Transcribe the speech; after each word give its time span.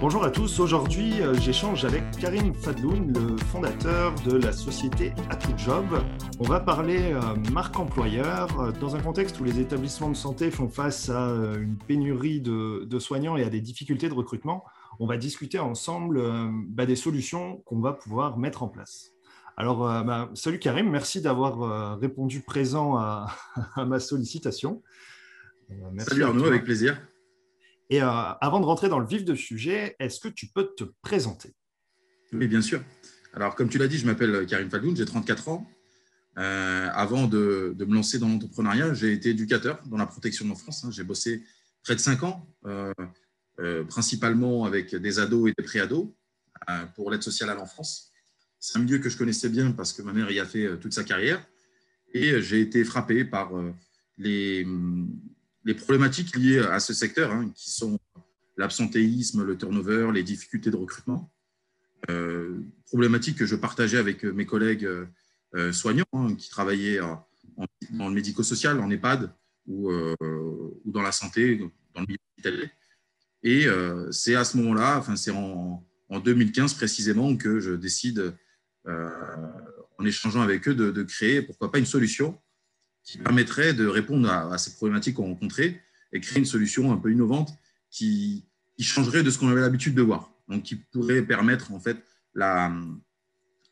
Bonjour 0.00 0.24
à 0.24 0.30
tous, 0.30 0.60
aujourd'hui 0.60 1.20
euh, 1.20 1.34
j'échange 1.34 1.84
avec 1.84 2.10
Karim 2.12 2.54
Fadloun, 2.54 3.12
le 3.12 3.36
fondateur 3.36 4.14
de 4.26 4.36
la 4.36 4.50
société 4.50 5.12
Job. 5.58 5.84
On 6.38 6.44
va 6.44 6.58
parler 6.58 7.12
euh, 7.12 7.20
marque 7.52 7.78
employeur 7.78 8.60
euh, 8.60 8.72
dans 8.72 8.96
un 8.96 9.00
contexte 9.00 9.38
où 9.40 9.44
les 9.44 9.60
établissements 9.60 10.08
de 10.08 10.16
santé 10.16 10.50
font 10.50 10.70
face 10.70 11.10
à 11.10 11.28
une 11.58 11.76
pénurie 11.76 12.40
de, 12.40 12.98
soignants 12.98 13.36
et 13.36 13.44
à 13.44 13.50
des 13.50 13.60
difficultés 13.60 14.08
de 14.08 14.14
recrutement. 14.14 14.64
On 15.00 15.06
va 15.06 15.18
discuter 15.18 15.58
ensemble 15.58 16.22
bah, 16.68 16.86
des 16.86 16.96
solutions 16.96 17.58
qu'on 17.66 17.80
va 17.80 17.92
pouvoir 17.92 18.38
mettre 18.38 18.62
en 18.62 18.68
place. 18.68 19.12
Alors, 19.58 19.80
bah, 20.04 20.30
salut 20.34 20.58
Karim, 20.58 20.88
merci 20.90 21.20
d'avoir 21.20 21.98
répondu 22.00 22.40
présent 22.40 22.96
à, 22.96 23.26
ma 23.76 24.00
sollicitation. 24.00 24.82
salut 25.98 26.24
Arnaud, 26.24 26.46
avec 26.46 26.64
plaisir. 26.64 27.00
Et 27.90 28.00
euh, 28.00 28.06
avant 28.06 28.60
de 28.60 28.66
rentrer 28.66 28.88
dans 28.88 29.00
le 29.00 29.06
vif 29.06 29.24
du 29.24 29.36
sujet, 29.36 29.96
est-ce 29.98 30.20
que 30.20 30.28
tu 30.28 30.46
peux 30.46 30.72
te 30.76 30.84
présenter? 31.02 31.52
Oui, 32.32 32.46
bien 32.46 32.62
sûr. 32.62 32.82
Alors, 33.34 33.56
comme 33.56 33.68
tu 33.68 33.78
l'as 33.78 33.88
dit, 33.88 33.98
je 33.98 34.06
m'appelle 34.06 34.46
Karim 34.46 34.70
Fadoun, 34.70 34.96
j'ai 34.96 35.04
34 35.04 35.48
ans. 35.48 35.68
Euh, 36.38 36.88
avant 36.92 37.26
de, 37.26 37.74
me 37.76 37.94
lancer 37.94 38.20
dans 38.20 38.28
l'entrepreneuriat, 38.28 38.94
j'ai 38.94 39.12
été 39.12 39.30
éducateur 39.30 39.82
dans 39.86 39.96
la 39.96 40.06
protection 40.06 40.44
de 40.44 40.50
l'enfance. 40.50 40.84
Hein. 40.84 40.90
J'ai 40.92 41.02
bossé 41.02 41.42
près 41.82 41.96
de 41.96 42.00
5 42.00 42.22
ans, 42.22 42.46
euh, 42.66 43.84
principalement 43.88 44.64
avec 44.64 44.94
des 44.94 45.18
ados 45.18 45.50
et 45.50 45.54
des 45.58 45.64
pré-ados 45.64 46.08
pour 46.94 47.10
l'aide 47.10 47.22
sociale 47.22 47.50
à 47.50 47.54
l'enfance. 47.54 48.12
C'est 48.60 48.78
un 48.78 48.82
milieu 48.82 48.98
que 48.98 49.08
je 49.08 49.16
connaissais 49.16 49.48
bien 49.48 49.72
parce 49.72 49.92
que 49.92 50.02
ma 50.02 50.12
mère 50.12 50.30
y 50.30 50.38
a 50.38 50.46
fait 50.46 50.78
toute 50.78 50.92
sa 50.92 51.02
carrière. 51.02 51.44
Et 52.12 52.40
j'ai 52.40 52.60
été 52.60 52.84
frappé 52.84 53.24
par 53.24 53.50
les, 54.18 54.64
les 55.64 55.74
problématiques 55.74 56.36
liées 56.36 56.58
à 56.58 56.80
ce 56.80 56.94
secteur, 56.94 57.30
hein, 57.30 57.50
qui 57.54 57.70
sont 57.70 57.98
l'absentéisme, 58.56 59.44
le 59.44 59.56
turnover, 59.56 60.10
les 60.12 60.22
difficultés 60.22 60.70
de 60.70 60.76
recrutement. 60.76 61.32
Euh, 62.08 62.60
problématiques 62.86 63.36
que 63.36 63.46
je 63.46 63.56
partageais 63.56 63.98
avec 63.98 64.24
mes 64.24 64.46
collègues 64.46 64.88
euh, 65.54 65.72
soignants 65.72 66.04
hein, 66.12 66.34
qui 66.34 66.48
travaillaient 66.48 66.98
le 66.98 68.10
médico-social, 68.10 68.80
en 68.80 68.90
EHPAD 68.90 69.32
ou, 69.66 69.90
euh, 69.90 70.14
dans 70.84 71.02
la 71.02 71.12
santé, 71.12 71.56
dans 71.94 72.00
le 72.00 72.06
milieu 72.06 72.18
hospitalier. 72.36 72.70
Et 73.42 73.66
c'est 74.10 74.34
à 74.34 74.44
ce 74.44 74.58
moment-là, 74.58 75.02
c'est 75.16 75.30
en, 75.30 75.82
2015 76.10 76.74
précisément, 76.74 77.34
que 77.36 77.58
je 77.58 77.72
décide, 77.72 78.34
en 78.86 80.04
échangeant 80.04 80.42
avec 80.42 80.68
eux, 80.68 80.74
de 80.74 81.02
créer, 81.02 81.40
pourquoi 81.40 81.72
pas, 81.72 81.78
une 81.78 81.86
solution 81.86 82.38
qui 83.04 83.18
permettrait 83.18 83.74
de 83.74 83.86
répondre 83.86 84.30
à, 84.30 84.56
ces 84.58 84.74
problématiques 84.74 85.16
qu'on 85.16 85.26
rencontrait 85.26 85.80
et 86.12 86.20
créer 86.20 86.38
une 86.38 86.44
solution 86.44 86.92
un 86.92 86.96
peu 86.96 87.12
innovante 87.12 87.52
qui, 87.90 88.46
changerait 88.78 89.22
de 89.22 89.30
ce 89.30 89.38
qu'on 89.38 89.48
avait 89.48 89.60
l'habitude 89.60 89.94
de 89.94 90.00
voir. 90.00 90.32
Donc, 90.48 90.62
qui 90.62 90.76
pourrait 90.76 91.22
permettre 91.22 91.72
en 91.72 91.80
fait 91.80 92.02
la 92.34 92.72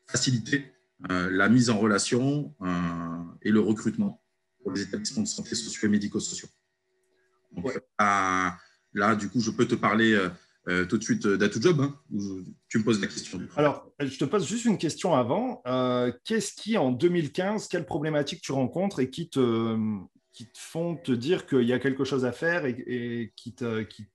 faciliter 0.05 0.71
euh, 1.09 1.29
la 1.31 1.49
mise 1.49 1.69
en 1.69 1.79
relation 1.79 2.53
euh, 2.61 3.23
et 3.41 3.51
le 3.51 3.59
recrutement 3.59 4.23
pour 4.61 4.71
les 4.71 4.81
établissements 4.81 5.23
de 5.23 5.27
santé 5.27 5.55
sociaux 5.55 5.87
et 5.87 5.91
médico-sociaux. 5.91 6.49
Donc, 7.55 7.75
euh, 7.75 7.79
là, 7.97 9.15
du 9.17 9.29
coup, 9.29 9.39
je 9.39 9.51
peux 9.51 9.67
te 9.67 9.75
parler 9.75 10.15
euh, 10.67 10.85
tout 10.85 10.97
de 10.97 11.03
suite 11.03 11.25
euh, 11.25 11.37
d'AtoJob 11.37 11.79
hein, 11.79 11.95
Tu 12.67 12.79
me 12.79 12.83
poses 12.83 12.99
la 12.99 13.07
question. 13.07 13.39
Alors, 13.55 13.89
je 13.99 14.17
te 14.17 14.25
pose 14.25 14.47
juste 14.47 14.65
une 14.65 14.77
question 14.77 15.15
avant. 15.15 15.61
Euh, 15.65 16.11
qu'est-ce 16.25 16.53
qui, 16.53 16.77
en 16.77 16.91
2015, 16.91 17.67
quelles 17.69 17.85
problématiques 17.85 18.41
tu 18.41 18.51
rencontres 18.51 18.99
et 18.99 19.09
qui 19.09 19.29
te, 19.29 19.77
qui 20.33 20.51
te 20.51 20.59
font 20.59 20.97
te 20.97 21.13
dire 21.13 21.47
qu'il 21.47 21.63
y 21.63 21.73
a 21.73 21.79
quelque 21.79 22.03
chose 22.03 22.25
à 22.25 22.33
faire 22.33 22.65
et, 22.65 23.33
qui 23.35 23.55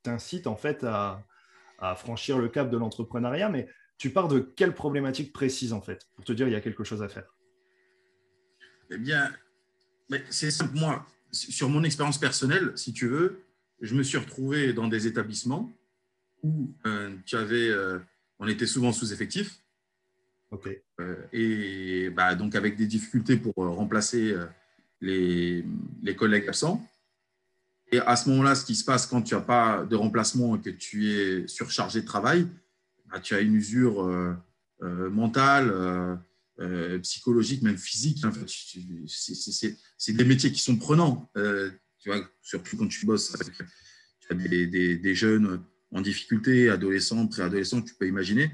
t'incitent 0.03 0.47
en 0.47 0.57
fait 0.57 0.85
à, 0.85 1.25
franchir 1.97 2.39
le 2.39 2.49
cap 2.49 2.71
de 2.71 2.77
l'entrepreneuriat? 2.77 3.49
Mais 3.49 3.67
tu 3.99 4.11
pars 4.11 4.29
de 4.29 4.39
quelles 4.39 4.75
problématiques 4.75 5.33
précises 5.33 5.73
en 5.73 5.81
fait 5.81 6.07
pour 6.15 6.25
te 6.25 6.33
dire 6.33 6.47
qu'il 6.47 6.55
y 6.55 6.57
a 6.57 6.61
quelque 6.61 6.85
chose 6.85 7.03
à 7.03 7.09
faire? 7.09 7.35
Eh 8.91 8.99
bien, 8.99 9.33
c'est 10.29 10.51
simple. 10.51 10.77
Moi, 10.77 11.07
sur 11.33 11.71
mon 11.71 11.83
expérience 11.83 12.19
personnelle, 12.19 12.73
si 12.77 12.93
tu 12.93 13.09
veux, 13.09 13.41
je 13.81 13.95
me 13.95 14.03
suis 14.03 14.19
retrouvé 14.19 14.73
dans 14.73 14.89
des 14.89 15.07
établissements 15.07 15.73
où 16.45 16.75
euh, 16.87 17.17
tu 17.25 17.37
avais, 17.37 17.69
euh, 17.69 17.99
on 18.39 18.47
était 18.47 18.67
souvent 18.67 18.93
sous-effectif. 18.93 19.61
Euh, 21.01 21.17
et 21.33 22.11
bah, 22.11 22.37
donc 22.37 22.55
avec 22.55 22.77
des 22.77 22.87
difficultés 22.87 23.37
pour 23.37 23.55
remplacer 23.57 24.37
les, 25.01 25.65
les, 26.03 26.15
collègues 26.15 26.47
absents. 26.47 26.87
Et 27.91 27.99
à 27.99 28.15
ce 28.15 28.29
moment-là, 28.29 28.55
ce 28.55 28.65
qui 28.65 28.77
se 28.77 28.85
passe 28.85 29.07
quand 29.07 29.23
tu 29.23 29.35
n'as 29.35 29.41
pas 29.41 29.85
de 29.85 29.97
remplacement 29.97 30.55
et 30.55 30.61
que 30.61 30.71
tu 30.71 31.11
es 31.11 31.49
surchargé 31.49 32.03
de 32.03 32.07
travail, 32.07 32.47
bah, 33.07 33.19
tu 33.19 33.35
as 33.35 33.41
une 33.41 33.57
usure 33.57 34.39
mentale, 34.81 36.21
psychologique, 37.03 37.63
même 37.63 37.79
physique. 37.79 38.25
c'est 39.07 40.13
des 40.13 40.25
métiers 40.25 40.53
qui 40.53 40.61
sont 40.61 40.77
prenants. 40.77 41.33
tu 41.35 42.11
vois, 42.11 42.21
surtout 42.43 42.77
quand 42.77 42.87
tu 42.87 43.07
bosses 43.07 43.35
avec 43.35 43.55
tu 44.21 44.29
as 44.31 44.35
des, 44.37 44.69
des, 44.69 44.97
des 44.99 45.15
jeunes 45.17 45.65
en 45.95 46.01
difficulté, 46.01 46.69
adolescents, 46.69 47.27
préadolescents, 47.29 47.81
tu 47.81 47.95
peux 47.95 48.07
imaginer. 48.07 48.51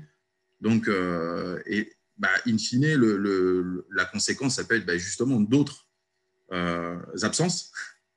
Donc, 0.60 0.88
euh, 0.88 1.58
et 1.66 1.90
bah, 2.18 2.28
in 2.46 2.58
fine, 2.58 2.94
le, 2.94 3.86
la 3.90 4.04
conséquence, 4.04 4.56
ça 4.56 4.64
peut 4.64 4.76
être 4.76 4.84
bah, 4.84 4.98
justement 4.98 5.40
d'autres 5.40 5.88
euh, 6.52 6.98
absences, 7.22 7.72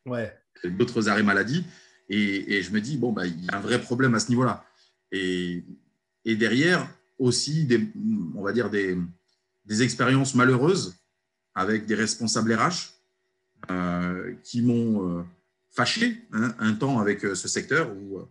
ouais. 0.05 0.37
d'autres 0.65 1.07
arrêts 1.07 1.23
maladie. 1.23 1.65
Et, 2.09 2.61
je 2.61 2.71
me 2.71 2.81
dis, 2.81 2.97
bon, 2.97 3.13
bah, 3.13 3.25
il 3.25 3.45
y 3.45 3.49
a 3.49 3.57
un 3.57 3.61
vrai 3.61 3.81
problème 3.81 4.13
à 4.13 4.19
ce 4.19 4.29
niveau-là. 4.29 4.65
Et, 5.11 5.63
et, 6.25 6.35
derrière, 6.35 6.87
aussi, 7.17 7.65
des, 7.65 7.89
on 8.35 8.43
va 8.43 8.51
dire, 8.51 8.69
des, 8.69 8.97
des 9.65 9.83
expériences 9.83 10.35
malheureuses 10.35 10.95
avec 11.55 11.85
des 11.85 11.95
responsables 11.95 12.53
RH 12.53 12.91
euh, 13.71 14.35
qui 14.43 14.61
m'ont 14.61 15.25
fâché 15.71 16.21
hein, 16.33 16.53
un 16.59 16.73
temps 16.73 16.99
avec 16.99 17.21
ce 17.21 17.47
secteur 17.47 17.89
où 17.95 18.27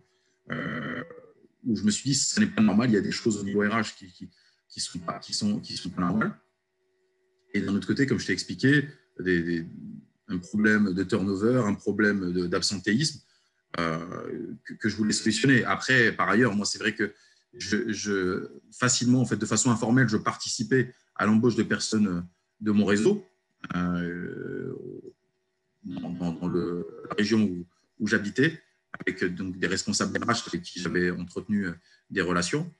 où 0.49 1.75
je 1.75 1.83
me 1.83 1.91
suis 1.91 2.09
dit, 2.09 2.15
ce 2.15 2.39
n'est 2.39 2.47
pas 2.47 2.61
normal, 2.61 2.89
il 2.89 2.93
y 2.93 2.97
a 2.97 3.01
des 3.01 3.11
choses 3.11 3.37
au 3.37 3.43
niveau 3.43 3.61
RH 3.61 3.95
qui 3.97 4.29
qui, 4.73 4.79
sont, 4.79 4.99
pas, 4.99 5.19
qui 5.19 5.33
sont, 5.33 5.59
qui 5.59 5.77
sont 5.77 5.89
pas 5.91 6.01
normales. 6.01 6.33
Et 7.53 7.61
d'un 7.61 7.75
autre 7.75 7.87
côté, 7.87 8.07
comme 8.07 8.19
je 8.19 8.25
t'ai 8.25 8.33
expliqué, 8.33 8.87
un 10.27 10.37
problème 10.39 10.93
de 10.93 11.03
turnover, 11.03 11.61
un 11.65 11.75
problème 11.75 12.47
d'absentéisme 12.47 13.19
euh, 13.79 14.55
que, 14.79 14.89
je 14.89 14.95
voulais 14.95 15.13
solutionner. 15.13 15.63
Après, 15.63 16.11
par 16.11 16.29
ailleurs, 16.29 16.55
moi, 16.55 16.65
c'est 16.65 16.79
vrai 16.79 16.95
que 16.95 17.13
facilement, 18.71 19.21
en 19.21 19.25
fait, 19.25 19.35
de 19.35 19.45
façon 19.45 19.69
informelle, 19.69 20.09
je 20.09 20.17
participais 20.17 20.91
à 21.15 21.27
l'embauche 21.27 21.55
de 21.55 21.63
personnes 21.63 22.25
de 22.59 22.71
mon 22.71 22.85
réseau 22.85 23.27
euh, 23.75 24.73
dans, 25.83 26.47
la 26.47 27.15
région 27.15 27.63
où 27.99 28.07
j'habitais 28.07 28.59
avec 28.99 29.23
donc, 29.35 29.57
des 29.57 29.67
responsables 29.67 30.17
RH 30.17 30.47
avec 30.47 30.61
qui 30.61 30.79
j'avais 30.79 31.11
entretenu 31.11 31.67
euh, 31.67 31.73
des 32.09 32.21
relations. 32.21 32.71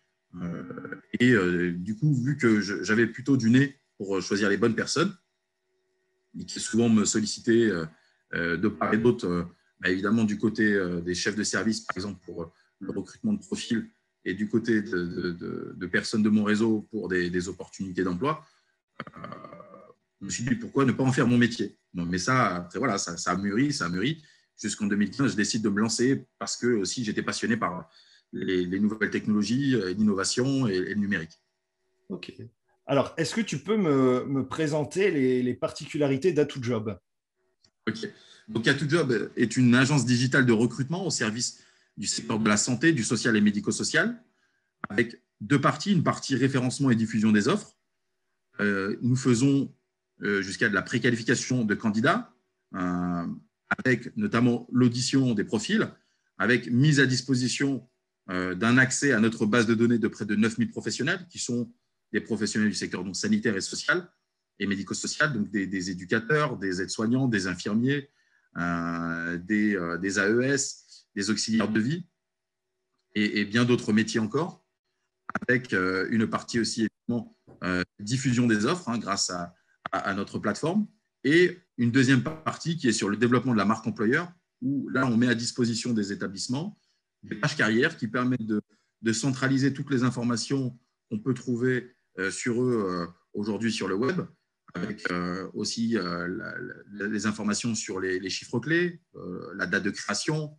Euh, 0.41 0.63
et 1.19 1.31
euh, 1.31 1.71
du 1.71 1.95
coup, 1.95 2.13
vu 2.13 2.37
que 2.37 2.61
j'avais 2.61 3.07
plutôt 3.07 3.37
du 3.37 3.49
nez 3.49 3.79
pour 3.97 4.21
choisir 4.21 4.49
les 4.49 4.57
bonnes 4.57 4.75
personnes, 4.75 5.15
et 6.39 6.45
qui 6.45 6.59
souvent 6.59 6.89
me 6.89 7.05
sollicitaient 7.05 7.69
de 8.33 8.67
part 8.67 8.91
et 8.91 8.97
d'autre, 8.97 9.47
bah, 9.79 9.91
évidemment 9.91 10.23
du 10.23 10.39
côté 10.39 10.75
des 11.05 11.13
chefs 11.13 11.35
de 11.35 11.43
service, 11.43 11.81
par 11.81 11.95
exemple, 11.95 12.19
pour 12.25 12.51
le 12.79 12.91
recrutement 12.91 13.33
de 13.33 13.39
profils, 13.39 13.87
et 14.25 14.33
du 14.33 14.49
côté 14.49 14.81
de, 14.81 15.85
personnes 15.91 16.23
de 16.23 16.29
mon 16.29 16.43
réseau 16.43 16.87
pour 16.89 17.07
des, 17.07 17.47
opportunités 17.47 18.03
d'emploi, 18.03 18.43
je 20.19 20.25
me 20.25 20.29
suis 20.31 20.43
dit 20.43 20.55
pourquoi 20.55 20.85
ne 20.85 20.91
pas 20.91 21.03
en 21.03 21.11
faire 21.11 21.27
mon 21.27 21.37
métier? 21.37 21.77
mais 21.93 22.17
ça, 22.17 22.55
après, 22.55 22.79
voilà, 22.79 22.97
ça, 22.97 23.15
ça 23.15 23.33
a 23.33 23.37
mûri, 23.37 23.71
ça 23.71 23.85
a 23.85 23.89
mûri 23.89 24.23
jusqu'en 24.61 24.87
2015, 24.87 25.31
je 25.31 25.35
décide 25.35 25.61
de 25.61 25.69
me 25.69 25.79
lancer 25.79 26.25
parce 26.39 26.57
que 26.57 26.67
aussi 26.67 27.03
j'étais 27.03 27.23
passionné 27.23 27.57
par 27.57 27.89
les, 28.31 28.79
nouvelles 28.79 29.11
technologies, 29.11 29.75
euh, 29.75 29.93
l'innovation 29.93 30.67
et, 30.67 30.79
le 30.79 30.95
numérique. 30.95 31.41
Ok. 32.09 32.33
Alors, 32.85 33.13
est-ce 33.17 33.35
que 33.35 33.41
tu 33.41 33.59
peux 33.59 33.77
me, 33.77 34.45
présenter 34.45 35.11
les, 35.41 35.53
particularités 35.53 36.33
d'AtoJob 36.33 36.99
Ok. 37.87 38.09
Donc, 38.49 38.67
AtoJob 38.67 39.31
est 39.37 39.55
une 39.55 39.73
agence 39.75 40.05
digitale 40.05 40.45
de 40.45 40.51
recrutement 40.51 41.05
au 41.05 41.09
service 41.09 41.63
du 41.95 42.07
secteur 42.07 42.39
de 42.39 42.49
la 42.49 42.57
santé, 42.57 42.91
du 42.91 43.03
social 43.03 43.37
et 43.37 43.41
médico-social. 43.41 44.21
avec 44.89 45.21
deux 45.39 45.61
parties. 45.61 45.91
Une 45.93 46.03
partie 46.03 46.35
référencement 46.35 46.89
et 46.89 46.95
diffusion 46.95 47.31
des 47.31 47.47
offres. 47.47 47.77
nous 48.59 49.15
faisons 49.15 49.73
jusqu'à 50.19 50.67
de 50.67 50.73
la 50.73 50.81
préqualification 50.81 51.63
de 51.63 51.75
candidats, 51.75 52.33
avec 53.77 54.15
notamment 54.17 54.67
l'audition 54.71 55.33
des 55.33 55.43
profils, 55.43 55.89
avec 56.37 56.69
mise 56.69 56.99
à 56.99 57.05
disposition 57.05 57.87
d'un 58.27 58.77
accès 58.77 59.11
à 59.11 59.19
notre 59.19 59.45
base 59.45 59.65
de 59.65 59.73
données 59.73 59.99
de 59.99 60.07
près 60.07 60.25
de 60.25 60.35
9000 60.35 60.69
professionnels, 60.69 61.27
qui 61.29 61.39
sont 61.39 61.71
des 62.13 62.21
professionnels 62.21 62.69
du 62.69 62.75
secteur 62.75 63.03
donc, 63.03 63.15
sanitaire 63.15 63.57
et 63.57 63.61
social 63.61 64.07
et 64.59 64.67
médico-social, 64.67 65.33
donc 65.33 65.49
des, 65.49 65.89
éducateurs, 65.89 66.57
des 66.57 66.81
aides-soignants, 66.81 67.27
des 67.27 67.47
infirmiers, 67.47 68.09
euh, 68.57 69.37
des, 69.37 69.75
euh, 69.75 69.97
des, 69.97 70.19
AES, 70.19 71.07
des 71.15 71.29
auxiliaires 71.29 71.69
de 71.69 71.79
vie 71.79 72.07
et, 73.15 73.45
bien 73.45 73.65
d'autres 73.65 73.93
métiers 73.93 74.19
encore, 74.19 74.65
avec 75.47 75.73
euh, 75.73 76.07
une 76.11 76.27
partie 76.27 76.59
aussi 76.59 76.87
évidemment 76.87 77.37
diffusion 77.99 78.45
des 78.45 78.65
offres 78.65 78.89
hein, 78.89 78.97
grâce 78.97 79.29
à, 79.29 79.55
à, 79.93 80.13
notre 80.13 80.37
plateforme 80.37 80.85
et 81.23 81.59
une 81.77 81.91
deuxième 81.91 82.23
partie 82.23 82.77
qui 82.77 82.87
est 82.87 82.93
sur 82.93 83.09
le 83.09 83.17
développement 83.17 83.53
de 83.53 83.57
la 83.57 83.65
marque 83.65 83.87
employeur, 83.87 84.31
où 84.61 84.89
là 84.89 85.05
on 85.05 85.17
met 85.17 85.27
à 85.27 85.35
disposition 85.35 85.93
des 85.93 86.11
établissements 86.11 86.79
des 87.23 87.35
pages 87.35 87.55
carrières 87.55 87.95
qui 87.95 88.07
permettent 88.07 88.45
de, 88.45 88.61
centraliser 89.13 89.73
toutes 89.73 89.89
les 89.89 90.03
informations 90.03 90.77
qu'on 91.09 91.19
peut 91.19 91.33
trouver 91.33 91.95
sur 92.31 92.61
eux 92.61 93.07
aujourd'hui 93.33 93.71
sur 93.71 93.87
le 93.87 93.95
web 93.95 94.21
avec 94.73 95.09
euh, 95.11 95.49
aussi 95.53 95.97
euh, 95.97 96.27
les 96.91 97.25
informations 97.25 97.75
sur 97.75 97.99
les, 97.99 98.29
chiffres 98.29 98.59
clés, 98.59 99.01
euh, 99.15 99.51
la 99.55 99.65
date 99.65 99.83
de 99.83 99.91
création, 99.91 100.57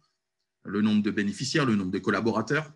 le 0.65 0.83
nombre 0.83 1.03
de 1.03 1.11
bénéficiaires, 1.11 1.67
le 1.67 1.75
nombre 1.75 1.91
de 1.91 1.99
collaborateurs, 1.99 2.73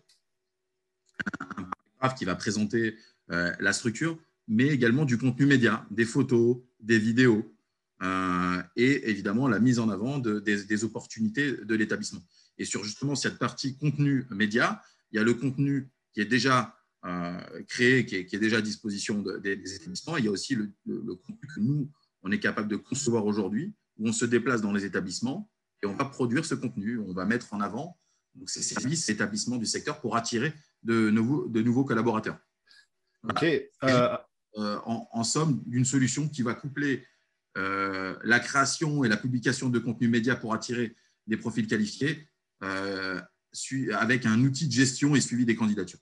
un 1.57 1.69
paragraphe 1.97 2.17
qui 2.17 2.25
va 2.25 2.35
présenter 2.35 2.97
la 3.27 3.73
structure, 3.73 4.17
mais 4.47 4.67
également 4.67 5.05
du 5.05 5.19
contenu 5.19 5.45
média, 5.45 5.85
des 5.91 6.05
photos, 6.05 6.57
des 6.79 6.97
vidéos, 6.97 7.55
et 8.01 9.09
évidemment 9.09 9.47
la 9.47 9.59
mise 9.59 9.79
en 9.79 9.89
avant 9.89 10.19
des, 10.19 10.63
des, 10.63 10.83
opportunités 10.83 11.51
de 11.51 11.75
l'établissement. 11.75 12.21
Et 12.57 12.65
sur 12.65 12.83
justement 12.83 13.15
cette 13.15 13.37
partie 13.37 13.77
contenu 13.77 14.25
média, 14.31 14.81
il 15.11 15.17
y 15.17 15.19
a 15.19 15.23
le 15.23 15.33
contenu 15.33 15.89
qui 16.13 16.21
est 16.21 16.25
déjà 16.25 16.75
euh, 17.05 17.61
créé, 17.67 18.05
qui 18.05 18.15
est, 18.15 18.39
déjà 18.39 18.57
à 18.57 18.61
disposition 18.61 19.21
des, 19.21 19.75
établissements. 19.75 20.17
Il 20.17 20.25
y 20.25 20.27
a 20.27 20.31
aussi 20.31 20.55
le, 20.55 20.69
contenu 21.15 21.47
que 21.55 21.59
nous, 21.61 21.89
on 22.23 22.31
est 22.31 22.39
capable 22.39 22.67
de 22.67 22.75
concevoir 22.75 23.25
aujourd'hui, 23.25 23.73
où 23.97 24.09
on 24.09 24.11
se 24.11 24.25
déplace 24.25 24.61
dans 24.61 24.73
les 24.73 24.83
établissements 24.83 25.49
et 25.81 25.85
on 25.85 25.95
va 25.95 26.03
produire 26.03 26.43
ce 26.43 26.55
contenu, 26.55 26.99
on 26.99 27.13
va 27.13 27.25
mettre 27.25 27.53
en 27.53 27.61
avant 27.61 27.97
donc, 28.35 28.49
ces 28.49 28.61
services, 28.61 29.05
ces 29.05 29.13
établissements 29.13 29.55
du 29.55 29.65
secteur 29.65 30.01
pour 30.01 30.17
attirer 30.17 30.53
de 30.83 31.09
nouveaux, 31.09 31.47
de 31.47 31.61
nouveaux 31.61 31.85
collaborateurs. 31.85 32.37
Ok. 33.23 33.43
Euh, 33.43 34.17
euh, 34.57 34.79
en, 34.83 35.23
somme, 35.23 35.63
d'une 35.67 35.85
solution 35.85 36.27
qui 36.27 36.41
va 36.41 36.53
coupler 36.53 37.05
la 37.55 38.39
création 38.39 39.03
et 39.03 39.09
la 39.09 39.17
publication 39.17 39.69
de 39.69 39.79
contenu 39.79 40.07
média 40.07 40.35
pour 40.35 40.53
attirer 40.53 40.95
des 41.27 41.37
profils 41.37 41.67
qualifiés 41.67 42.27
avec 42.61 44.25
un 44.25 44.39
outil 44.43 44.67
de 44.67 44.71
gestion 44.71 45.15
et 45.15 45.21
suivi 45.21 45.45
des 45.45 45.55
candidatures. 45.55 45.99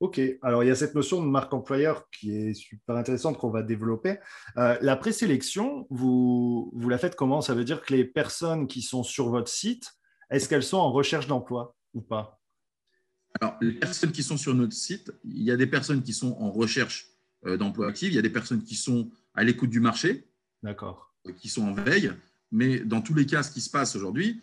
Ok, 0.00 0.20
alors 0.42 0.62
il 0.62 0.68
y 0.68 0.70
a 0.70 0.76
cette 0.76 0.94
notion 0.94 1.20
de 1.20 1.26
marque 1.28 1.52
employeur 1.52 2.08
qui 2.10 2.30
est 2.30 2.54
super 2.54 2.94
intéressante 2.94 3.36
qu'on 3.36 3.50
va 3.50 3.64
développer. 3.64 4.18
Euh, 4.56 4.78
la 4.80 4.94
présélection, 4.94 5.88
vous, 5.90 6.70
vous 6.72 6.88
la 6.88 6.98
faites 6.98 7.16
comment? 7.16 7.40
Ça 7.40 7.54
veut 7.54 7.64
dire 7.64 7.82
que 7.82 7.92
les 7.92 8.04
personnes 8.04 8.68
qui 8.68 8.80
sont 8.80 9.02
sur 9.02 9.28
votre 9.28 9.50
site, 9.50 9.90
est-ce 10.30 10.48
qu'elles 10.48 10.62
sont 10.62 10.76
en 10.76 10.92
recherche 10.92 11.26
d'emploi 11.26 11.74
ou 11.94 12.00
pas? 12.00 12.40
Alors, 13.40 13.56
les 13.60 13.72
personnes 13.72 14.12
qui 14.12 14.22
sont 14.22 14.36
sur 14.36 14.54
notre 14.54 14.72
site, 14.72 15.12
il 15.24 15.42
y 15.42 15.50
a 15.50 15.56
des 15.56 15.66
personnes 15.66 16.02
qui 16.02 16.12
sont 16.12 16.36
en 16.38 16.52
recherche 16.52 17.08
euh, 17.46 17.56
d'emploi 17.56 17.88
actif, 17.88 18.08
il 18.08 18.14
y 18.14 18.18
a 18.18 18.22
des 18.22 18.30
personnes 18.30 18.62
qui 18.62 18.76
sont 18.76 19.10
à 19.34 19.42
l'écoute 19.42 19.70
du 19.70 19.80
marché, 19.80 20.27
D'accord. 20.62 21.14
Euh, 21.26 21.32
qui 21.32 21.48
sont 21.48 21.62
en 21.62 21.72
veille, 21.72 22.12
mais 22.50 22.80
dans 22.80 23.00
tous 23.00 23.14
les 23.14 23.26
cas, 23.26 23.42
ce 23.42 23.50
qui 23.50 23.60
se 23.60 23.70
passe 23.70 23.96
aujourd'hui, 23.96 24.42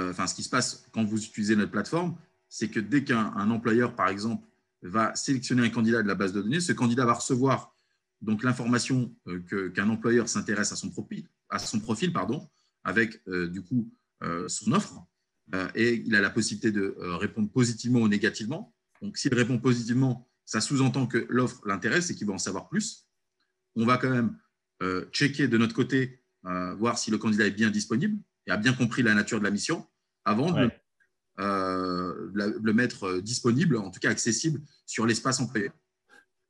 enfin, 0.00 0.26
ce 0.26 0.34
qui 0.34 0.42
se 0.42 0.48
passe 0.48 0.86
quand 0.92 1.04
vous 1.04 1.22
utilisez 1.22 1.56
notre 1.56 1.72
plateforme, 1.72 2.16
c'est 2.48 2.68
que 2.68 2.80
dès 2.80 3.04
qu'un 3.04 3.50
employeur, 3.50 3.94
par 3.94 4.08
exemple, 4.08 4.46
va 4.82 5.14
sélectionner 5.14 5.62
un 5.62 5.70
candidat 5.70 6.02
de 6.02 6.08
la 6.08 6.14
base 6.14 6.32
de 6.32 6.42
données. 6.42 6.60
Ce 6.60 6.72
candidat 6.72 7.04
va 7.04 7.14
recevoir 7.14 7.74
donc 8.20 8.42
l'information 8.42 9.14
euh, 9.28 9.70
qu'un 9.70 9.88
employeur 9.88 10.28
s'intéresse 10.28 10.72
à 10.72 10.76
son 10.76 10.90
profil, 10.90 11.26
à 11.48 11.58
son 11.58 11.80
profil 11.80 12.12
pardon, 12.12 12.48
avec 12.84 13.20
euh, 13.28 13.48
du 13.48 13.62
coup 13.62 13.90
euh, 14.22 14.48
son 14.48 14.72
offre, 14.72 15.06
et 15.74 15.94
il 16.06 16.14
a 16.14 16.20
la 16.20 16.30
possibilité 16.30 16.70
de 16.70 16.94
répondre 17.00 17.50
positivement 17.50 17.98
ou 17.98 18.06
négativement. 18.06 18.72
Donc, 19.02 19.16
s'il 19.16 19.34
répond 19.34 19.58
positivement, 19.58 20.28
ça 20.44 20.60
sous-entend 20.60 21.08
que 21.08 21.26
l'offre 21.28 21.60
l'intéresse 21.66 22.08
et 22.10 22.14
qu'il 22.14 22.28
va 22.28 22.34
en 22.34 22.38
savoir 22.38 22.68
plus. 22.68 23.08
On 23.74 23.84
va 23.84 23.96
quand 23.96 24.10
même 24.10 24.38
checker 25.12 25.48
de 25.48 25.58
notre 25.58 25.74
côté, 25.74 26.22
voir 26.78 26.98
si 26.98 27.10
le 27.10 27.18
candidat 27.18 27.46
est 27.46 27.50
bien 27.50 27.70
disponible 27.70 28.18
et 28.46 28.50
a 28.50 28.56
bien 28.56 28.72
compris 28.72 29.02
la 29.02 29.14
nature 29.14 29.38
de 29.38 29.44
la 29.44 29.50
mission 29.50 29.86
avant 30.24 30.50
de 30.52 30.70
euh, 31.40 32.30
le 32.34 32.72
mettre 32.74 33.04
euh, 33.04 33.22
disponible, 33.22 33.78
en 33.78 33.90
tout 33.90 33.98
cas 33.98 34.10
accessible 34.10 34.60
sur 34.84 35.06
l'espace 35.06 35.40
employeur. 35.40 35.72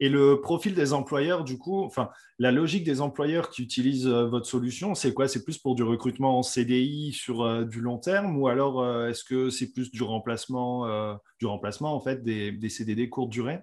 Et 0.00 0.08
le 0.08 0.40
profil 0.40 0.74
des 0.74 0.92
employeurs, 0.92 1.44
du 1.44 1.58
coup, 1.58 1.84
enfin, 1.84 2.10
la 2.40 2.50
logique 2.50 2.82
des 2.82 3.00
employeurs 3.00 3.50
qui 3.50 3.62
utilisent 3.62 4.08
euh, 4.08 4.26
votre 4.26 4.46
solution, 4.46 4.96
c'est 4.96 5.14
quoi? 5.14 5.28
C'est 5.28 5.44
plus 5.44 5.58
pour 5.58 5.76
du 5.76 5.84
recrutement 5.84 6.38
en 6.38 6.42
CDI 6.42 7.12
sur 7.12 7.66
du 7.66 7.80
long 7.80 7.98
terme 7.98 8.36
ou 8.36 8.48
alors 8.48 9.06
est-ce 9.06 9.22
que 9.22 9.50
c'est 9.50 9.70
plus 9.72 9.92
du 9.92 10.02
remplacement, 10.02 11.18
du 11.38 11.46
remplacement 11.46 11.94
en 11.94 12.00
fait 12.00 12.24
des, 12.24 12.50
des, 12.50 12.68
CDD 12.68 13.08
courte 13.08 13.30
durée? 13.30 13.60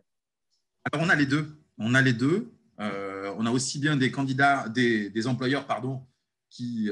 Alors 0.90 1.06
on 1.06 1.10
a 1.10 1.16
les 1.16 1.26
deux. 1.26 1.48
On 1.78 1.94
a 1.94 2.02
les 2.02 2.14
deux. 2.14 2.54
On 3.38 3.46
a 3.46 3.52
aussi 3.52 3.80
bien 3.80 3.96
des 3.96 4.12
candidats, 4.12 4.70
des, 4.70 5.10
des 5.10 5.28
employeurs, 5.28 5.66
pardon, 5.66 6.06
qui, 6.50 6.90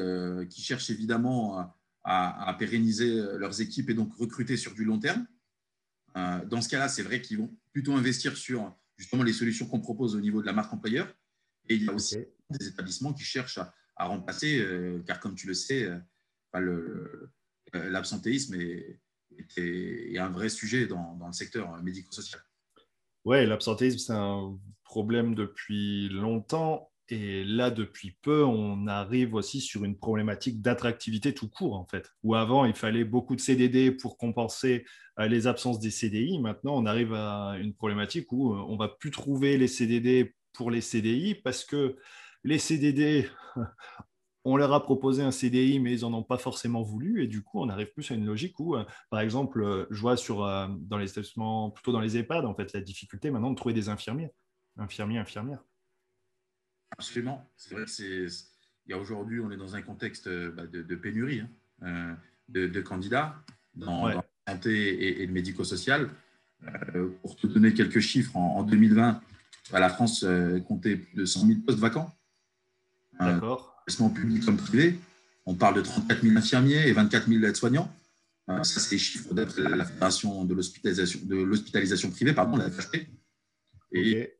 qui 0.50 0.62
cherchent 0.62 0.90
évidemment 0.90 1.74
à, 2.06 2.56
pérenniser 2.58 3.20
euh, 3.20 3.38
leurs 3.38 3.62
équipes 3.62 3.90
et 3.90 3.94
donc 3.94 4.14
recruter 4.16 4.58
sur 4.58 4.74
du 4.74 4.86
long 4.86 5.00
terme. 5.00 5.26
Euh, 6.16 6.46
dans 6.46 6.62
ce 6.62 6.70
cas-là, 6.70 6.88
c'est 6.88 7.02
vrai 7.02 7.22
qu'ils 7.22 7.40
vont 7.40 7.54
plutôt 7.72 7.94
investir 7.94 8.38
sur 8.38 8.74
justement 8.98 9.24
les 9.24 9.34
solutions 9.34 9.66
qu'on 9.66 9.82
propose 9.82 10.16
au 10.16 10.22
niveau 10.22 10.42
de 10.42 10.46
la 10.46 10.54
marque 10.54 10.72
employeur. 10.72 11.14
Et 11.68 11.76
il 11.76 11.84
y 11.84 11.90
a 11.90 11.94
aussi 11.94 12.18
des 12.52 12.68
établissements 12.68 13.14
qui 13.14 13.24
cherchent 13.24 13.58
à, 13.58 14.06
remplacer, 14.06 14.60
euh, 14.60 15.02
car 15.06 15.20
comme 15.20 15.36
tu 15.36 15.48
le 15.48 15.54
sais, 15.54 15.90
l'absentéisme 17.74 18.56
est, 18.56 19.02
est, 19.58 20.18
un 20.18 20.30
vrai 20.30 20.50
sujet 20.50 20.86
dans, 20.86 21.16
dans 21.16 21.28
le 21.28 21.34
secteur 21.34 21.82
médico-social. 21.82 22.42
Oui, 23.26 23.46
l'absentéisme, 23.46 23.98
c'est 23.98 24.14
un 24.14 24.58
problème 24.86 25.36
depuis 25.36 26.08
longtemps 26.10 26.89
et 27.10 27.44
là, 27.44 27.70
depuis 27.70 28.18
peu, 28.24 28.44
on 28.44 28.88
arrive 28.88 29.36
aussi 29.36 29.62
sur 29.62 29.86
une 29.86 29.98
problématique 29.98 30.62
d'attractivité 30.62 31.34
tout 31.36 31.50
court, 31.50 31.75
en 31.75 31.86
fait. 31.86 32.12
Où 32.24 32.34
avant, 32.34 32.65
il 32.65 32.74
fallait 32.74 33.04
beaucoup 33.04 33.36
de 33.36 33.42
CDD 33.42 33.92
pour 33.92 34.18
compenser 34.18 34.86
euh, 35.20 35.27
les 35.27 35.46
absences 35.46 35.80
des 35.80 35.92
CDI. 35.92 36.39
Maintenant, 36.39 36.75
on 36.75 36.86
arrive 36.88 37.13
à 37.13 37.58
une 37.60 37.75
problématique 37.75 38.32
où 38.32 38.54
euh, 38.54 38.65
on 38.68 38.75
va 38.75 38.88
plus 38.88 39.12
trouver 39.12 39.58
les 39.58 39.68
CDD 39.68 40.34
pour 40.54 40.72
les 40.72 40.82
CDI 40.82 41.36
parce 41.36 41.63
que 41.63 41.96
les 42.44 42.58
CDD, 42.58 43.30
on 44.44 44.58
leur 44.58 44.74
a 44.74 44.82
proposé 44.82 45.22
un 45.22 45.32
CDI, 45.32 45.80
mais 45.80 45.94
ils 45.94 46.01
n'en 46.01 46.13
ont 46.13 46.24
pas 46.24 46.39
forcément 46.39 46.82
voulu. 46.82 47.24
Et 47.24 47.27
du 47.27 47.44
coup, 47.44 47.62
on 47.62 47.70
arrive 47.70 47.94
plus 47.94 48.10
à 48.10 48.15
une 48.15 48.25
logique 48.25 48.60
où, 48.60 48.75
euh, 48.75 48.84
par 49.12 49.20
exemple, 49.20 49.88
je 49.92 50.01
vois 50.01 50.18
sur, 50.18 50.38
dans 50.39 50.98
les 50.98 51.12
établissements, 51.12 51.70
plutôt 51.70 51.92
dans 51.92 52.01
les 52.01 52.18
EHPAD, 52.18 52.46
en 52.46 52.56
fait, 52.56 52.74
la 52.74 52.82
difficulté 52.82 53.30
maintenant 53.30 53.51
de 53.51 53.56
trouver 53.56 53.75
des 53.75 53.89
infirmiers, 53.89 54.32
infirmiers, 54.77 55.20
infirmières. 55.20 55.63
Absolument. 56.91 57.50
C'est 57.55 57.75
vrai 57.75 57.86
il 58.88 58.91
y 58.91 58.94
a 58.94 59.00
aujourd'hui, 59.00 59.39
on 59.39 59.51
est 59.51 59.58
dans 59.58 59.75
un 59.75 59.82
contexte 59.82 60.29
bah, 60.29 60.67
de, 60.67 60.96
pénurie 60.96 61.41
hein, 61.41 61.50
euh, 61.84 62.13
de, 62.67 62.82
candidats 62.82 63.36
dans, 63.74 64.08
la 64.08 64.24
santé 64.48 65.22
et, 65.22 65.25
le 65.25 65.34
médico-social. 65.34 66.10
Euh, 66.96 67.10
pour 67.22 67.36
te 67.36 67.48
donner 67.48 67.74
quelques 67.74 68.00
chiffres, 68.00 68.36
en, 68.36 68.63
2020, 68.63 69.22
bah, 69.72 69.79
la 69.79 69.89
France 69.89 70.24
euh, 70.24 70.60
comptait 70.60 70.98
plus 70.98 71.15
de 71.15 71.25
100 71.25 71.48
000 71.48 71.60
postes 71.65 71.79
vacants. 71.79 72.13
D'accord. 73.20 73.84
public 74.13 74.46
comme 74.46 74.58
privé. 74.58 75.00
On 75.46 75.55
parle 75.55 75.75
de 75.75 75.82
34 75.82 76.22
000 76.22 76.38
infirmiers 76.38 76.88
et 76.88 76.94
24 76.94 77.27
000 77.27 77.44
aides-soignants. 77.44 77.91
ça, 78.48 78.63
c'est 78.63 78.91
les 78.91 79.00
chiffres 79.00 79.34
d'après 79.34 79.63
la 79.63 79.86
Fédération 79.86 80.44
de 80.44 80.53
l'hospitalisation 80.53 82.12
privée, 82.12 82.34
pardon, 82.34 82.58
la 82.58 82.70
FHP. 82.70 83.08
Et 83.91 84.34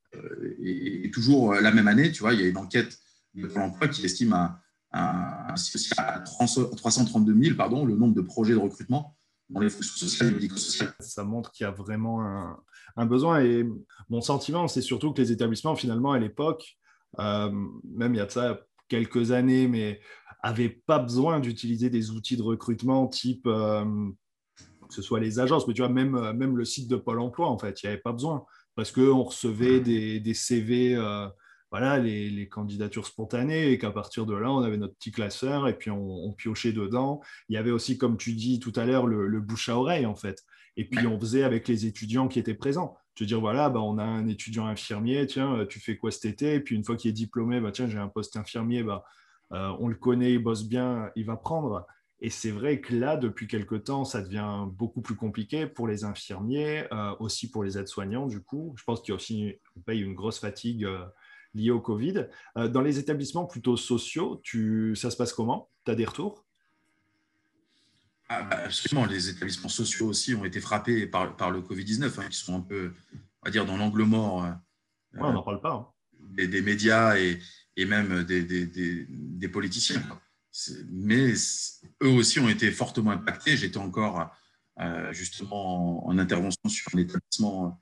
et, 0.62 1.12
toujours 1.12 1.54
euh, 1.54 1.62
la 1.62 1.72
même 1.72 1.88
année, 1.88 2.12
tu 2.12 2.22
vois, 2.22 2.34
il 2.34 2.42
y 2.42 2.44
a 2.44 2.48
une 2.48 2.58
enquête 2.58 2.98
de 3.34 3.48
Pôle 3.48 3.64
emploi 3.64 3.88
qui 3.88 4.06
estime 4.06 4.34
à, 4.34 4.62
à, 4.92 5.54
332 5.56 7.44
000 7.44 7.56
pardon, 7.56 7.86
le 7.86 7.96
nombre 7.96 8.16
de 8.16 8.22
projets 8.22 8.54
de 8.54 8.60
recrutement 8.60 9.16
dans 9.50 9.60
les 9.60 9.70
fonctions 9.70 10.08
sociales 10.08 10.30
et 10.30 10.36
médico-sociales. 10.36 10.94
Ça 11.00 11.24
montre 11.24 11.52
qu'il 11.52 11.66
y 11.66 11.68
a 11.68 11.72
vraiment 11.72 12.22
un, 12.96 13.06
besoin. 13.06 13.42
Et 13.42 13.68
mon 14.10 14.22
sentiment, 14.22 14.68
c'est 14.68 14.82
surtout 14.82 15.14
que 15.14 15.22
les 15.22 15.32
établissements, 15.32 15.76
finalement, 15.76 16.14
à 16.14 16.20
l'époque, 16.20 16.78
euh, 17.20 17.52
même 17.84 18.16
il 18.16 18.18
y 18.18 18.22
a 18.22 18.26
de 18.26 18.32
ça 18.32 18.60
quelques 18.88 19.32
années, 19.32 19.68
mais 19.68 20.00
n'avaient 20.44 20.70
pas 20.70 21.00
besoin 21.00 21.40
d'utiliser 21.40 21.90
des 21.90 22.12
outils 22.12 22.38
de 22.38 22.44
recrutement 22.44 23.08
type. 23.08 23.46
Euh, 23.48 23.86
que 24.88 24.94
ce 24.94 25.02
soit 25.02 25.20
les 25.20 25.40
agences, 25.40 25.68
mais 25.68 25.74
tu 25.74 25.82
vois, 25.82 25.90
même, 25.90 26.32
même 26.34 26.56
le 26.58 26.64
site 26.64 26.88
de 26.88 26.96
Pôle 26.96 27.20
emploi, 27.20 27.50
en 27.50 27.58
fait, 27.58 27.82
il 27.82 27.88
n'y 27.88 27.94
avait 27.94 28.02
pas 28.02 28.12
besoin. 28.12 28.46
Parce 28.76 28.92
qu'on 28.92 29.24
recevait 29.24 29.80
des, 29.80 30.20
des 30.20 30.34
CV, 30.34 30.96
voilà, 31.72 31.98
les, 31.98 32.30
les, 32.30 32.48
candidatures 32.48 33.06
spontanées, 33.06 33.72
et 33.72 33.78
qu'à 33.78 33.92
partir 33.92 34.26
de 34.26 34.34
là, 34.36 34.52
on 34.52 34.62
avait 34.62 34.78
notre 34.78 34.96
petit 34.96 35.12
classeur, 35.12 35.68
et 35.68 35.78
puis 35.78 35.92
on, 35.92 36.32
piochait 36.34 36.74
dedans. 36.74 37.22
Il 37.50 37.56
y 37.56 37.58
avait 37.58 37.72
aussi, 37.72 37.98
comme 37.98 38.18
tu 38.18 38.34
dis 38.34 38.60
tout 38.60 38.74
à 38.76 38.86
l'heure, 38.86 39.08
le, 39.08 39.40
bouche 39.42 39.70
à 39.70 39.78
oreille, 39.78 40.06
en 40.06 40.16
fait. 40.16 40.44
Et 40.78 40.88
puis 40.88 41.08
on 41.08 41.20
faisait 41.20 41.44
avec 41.44 41.68
les 41.68 41.86
étudiants 41.86 42.28
qui 42.28 42.40
étaient 42.40 42.54
présents. 42.54 42.98
Je 43.16 43.24
veux 43.24 43.28
dire, 43.28 43.40
voilà, 43.40 43.70
bah, 43.70 43.82
on 43.82 43.98
a 43.98 44.04
un 44.04 44.28
étudiant 44.28 44.68
infirmier, 44.68 45.26
tiens, 45.26 45.66
tu 45.70 45.80
fais 45.80 45.98
quoi 45.98 46.12
cet 46.12 46.26
été? 46.26 46.56
Et 46.56 46.60
puis 46.60 46.76
une 46.76 46.84
fois 46.84 46.98
qu'il 46.98 47.10
est 47.10 47.14
diplômé, 47.14 47.62
bah, 47.62 47.72
tiens, 47.72 47.88
j'ai 47.88 47.98
un 47.98 48.10
poste 48.10 48.36
infirmier, 48.36 48.84
bah, 48.84 49.04
on 49.52 49.88
le 49.88 49.96
connaît, 49.96 50.34
il 50.34 50.40
bosse 50.40 50.66
bien, 50.66 51.10
il 51.16 51.26
va 51.26 51.38
prendre. 51.38 51.86
Et 52.22 52.30
c'est 52.30 52.52
vrai 52.52 52.80
que 52.80 52.96
là, 52.96 53.18
depuis 53.18 53.48
quelque 53.48 53.76
temps, 53.76 54.06
ça 54.06 54.22
devient 54.22 54.66
beaucoup 54.72 55.02
plus 55.02 55.16
compliqué 55.16 55.68
pour 55.68 55.88
les 55.88 56.06
infirmiers, 56.06 56.86
euh, 56.94 57.14
aussi 57.20 57.50
pour 57.52 57.64
les 57.64 57.78
aides-soignants, 57.78 58.28
du 58.28 58.42
coup. 58.42 58.74
Je 58.78 58.84
pense 58.84 59.02
qu'il 59.02 59.10
y 59.10 59.14
a 59.14 59.16
aussi 59.16 59.60
une 59.88 60.14
grosse 60.14 60.40
fatigue 60.40 60.86
euh, 60.86 61.04
liée 61.54 61.72
au 61.72 61.82
Covid. 61.82 62.28
Euh, 62.58 62.70
dans 62.70 62.82
les 62.82 63.00
établissements 63.00 63.46
plutôt 63.46 63.76
sociaux, 63.76 64.40
tu, 64.44 64.96
ça 64.96 65.12
se 65.12 65.18
passe 65.18 65.34
comment? 65.34 65.70
Tu 65.86 65.92
as 65.92 65.96
des 65.96 66.06
retours? 66.06 66.46
Ah, 68.30 68.44
bah, 68.44 68.62
Absolument. 68.64 69.06
Les 69.06 69.30
établissements 69.30 69.70
sociaux 69.70 70.08
aussi 70.08 70.34
ont 70.36 70.46
été 70.46 70.62
frappés 70.62 71.08
par, 71.08 71.36
par 71.36 71.52
le 71.52 71.62
Covid-19, 71.62 72.22
hein, 72.22 72.30
qui 72.30 72.38
sont 72.38 72.56
un 72.56 72.62
peu, 72.62 72.94
on 73.14 73.46
va 73.46 73.52
dire, 73.52 73.66
dans 73.66 73.76
l'angle 73.76 74.04
mort. 74.04 74.48
on 75.16 75.34
n'en 75.34 75.44
parle 75.44 75.60
pas. 75.60 75.74
Hein. 75.74 75.88
Des, 76.38 76.62
médias 76.62 77.18
et, 77.20 77.40
et 77.76 77.86
même 77.86 78.24
des, 78.24 78.42
des, 78.44 79.06
des 79.10 79.50
politiciens 79.50 80.02
mais 80.90 81.34
eux 82.04 82.10
aussi 82.10 82.40
ont 82.40 82.50
été 82.50 82.72
fortement 82.72 83.12
impactés. 83.12 83.58
J'étais 83.58 83.78
encore 83.78 84.32
euh, 84.80 85.14
justement 85.14 86.06
en, 86.08 86.18
intervention 86.18 86.70
sur 86.70 86.94
un 86.94 87.00
établissement 87.00 87.82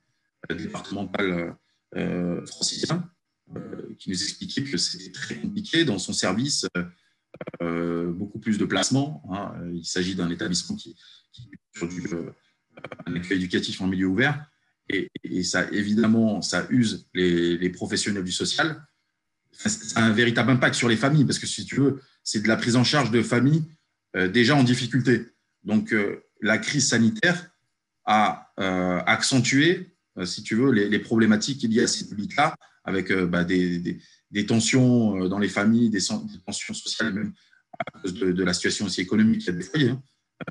euh, 0.50 0.54
départemental 0.54 1.56
euh, 1.96 2.46
francilien 2.46 3.10
qui 3.98 4.08
nous 4.10 4.22
expliquait 4.22 4.64
que 4.64 4.78
c'était 4.78 5.12
très 5.12 5.34
compliqué 5.36 5.84
dans 5.84 5.98
son 5.98 6.14
service, 6.14 6.66
beaucoup 7.60 8.38
plus 8.38 8.56
de 8.56 8.64
placements. 8.64 9.22
Hein. 9.30 9.54
Il 9.74 9.84
s'agit 9.84 10.14
d'un 10.14 10.30
établissement 10.30 10.76
qui, 10.76 10.96
qui 11.30 11.50
sur 11.76 11.86
du, 11.86 12.02
un 13.04 13.14
école 13.14 13.36
éducatif 13.36 13.82
en 13.82 13.86
milieu 13.86 14.06
ouvert. 14.06 14.50
Et, 14.88 15.10
ça, 15.42 15.70
évidemment, 15.72 16.40
ça 16.40 16.66
use 16.70 17.06
les 17.12 17.68
professionnels 17.68 18.24
du 18.24 18.32
social. 18.32 18.82
ça 19.52 20.00
a 20.00 20.04
un 20.04 20.12
véritable 20.12 20.50
impact 20.50 20.74
sur 20.74 20.88
les 20.88 20.96
familles, 20.96 21.26
parce 21.26 21.38
que 21.38 21.46
si 21.46 21.66
tu 21.66 21.76
veux, 21.76 22.00
c'est 22.24 22.42
de 22.42 22.48
la 22.48 22.56
prise 22.56 22.76
en 22.76 22.84
charge 22.84 23.10
de 23.10 23.22
familles 23.22 23.64
euh, 24.16 24.28
déjà 24.28 24.56
en 24.56 24.62
difficulté. 24.64 25.26
Donc, 25.62 25.92
euh, 25.92 26.24
la 26.40 26.58
crise 26.58 26.88
sanitaire 26.88 27.50
a 28.04 28.52
euh, 28.60 29.00
accentué, 29.06 29.96
si 30.24 30.42
tu 30.42 30.54
veux, 30.56 30.70
les, 30.70 30.98
problématiques 30.98 31.62
liées 31.62 31.82
à 31.82 31.86
ces 31.86 32.08
publics-là, 32.08 32.54
avec 32.84 33.12
bah, 33.12 33.44
des, 33.44 34.00
tensions 34.46 35.26
dans 35.26 35.38
les 35.38 35.48
familles, 35.48 35.90
des, 35.90 36.00
tensions 36.46 36.74
sociales, 36.74 37.12
même 37.12 37.32
à 37.78 37.98
cause 37.98 38.14
de, 38.14 38.44
la 38.44 38.52
situation 38.52 38.86
aussi 38.86 39.00
économique 39.00 39.50
des 39.50 39.62
foyers, 39.62 39.94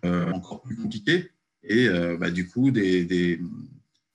hein, 0.03 0.31
encore 0.33 0.63
plus 0.63 0.75
compliquées, 0.75 1.31
et 1.63 1.87
bah, 2.19 2.31
du 2.31 2.49
coup, 2.49 2.71
des, 2.71 3.39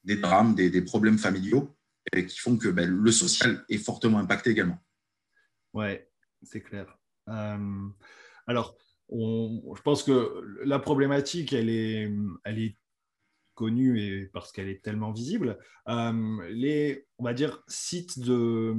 drames, 0.04 0.54
des, 0.54 0.82
problèmes 0.82 1.16
familiaux 1.16 1.74
qui 2.12 2.38
font 2.38 2.58
que 2.58 2.68
bah, 2.68 2.84
le 2.84 3.12
social 3.12 3.64
est 3.70 3.78
fortement 3.78 4.18
impacté 4.18 4.50
également. 4.50 4.78
Ouais, 5.72 6.10
c'est 6.42 6.60
clair. 6.60 6.97
Euh, 7.28 7.88
alors, 8.46 8.76
je 9.10 9.82
pense 9.82 10.02
que 10.02 10.42
la 10.64 10.78
problématique, 10.78 11.52
elle 11.52 11.70
est, 11.70 12.10
elle 12.44 12.58
est 12.58 12.76
connue 13.54 14.00
et 14.00 14.26
parce 14.26 14.52
qu'elle 14.52 14.68
est 14.68 14.82
tellement 14.82 15.12
visible. 15.12 15.58
Euh, 15.88 16.48
les, 16.50 17.06
on 17.18 17.24
va 17.24 17.34
dire, 17.34 17.62
sites 17.66 18.18
de, 18.20 18.74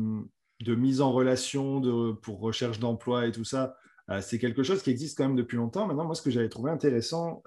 de 0.61 0.75
mise 0.75 1.01
en 1.01 1.11
relation 1.11 1.79
de, 1.79 2.13
pour 2.13 2.39
recherche 2.39 2.79
d'emploi 2.79 3.27
et 3.27 3.31
tout 3.31 3.43
ça, 3.43 3.75
euh, 4.09 4.21
c'est 4.21 4.39
quelque 4.39 4.63
chose 4.63 4.81
qui 4.81 4.89
existe 4.89 5.17
quand 5.17 5.25
même 5.25 5.35
depuis 5.35 5.57
longtemps. 5.57 5.87
Maintenant, 5.87 6.05
moi, 6.05 6.15
ce 6.15 6.21
que 6.21 6.31
j'avais 6.31 6.49
trouvé 6.49 6.71
intéressant 6.71 7.43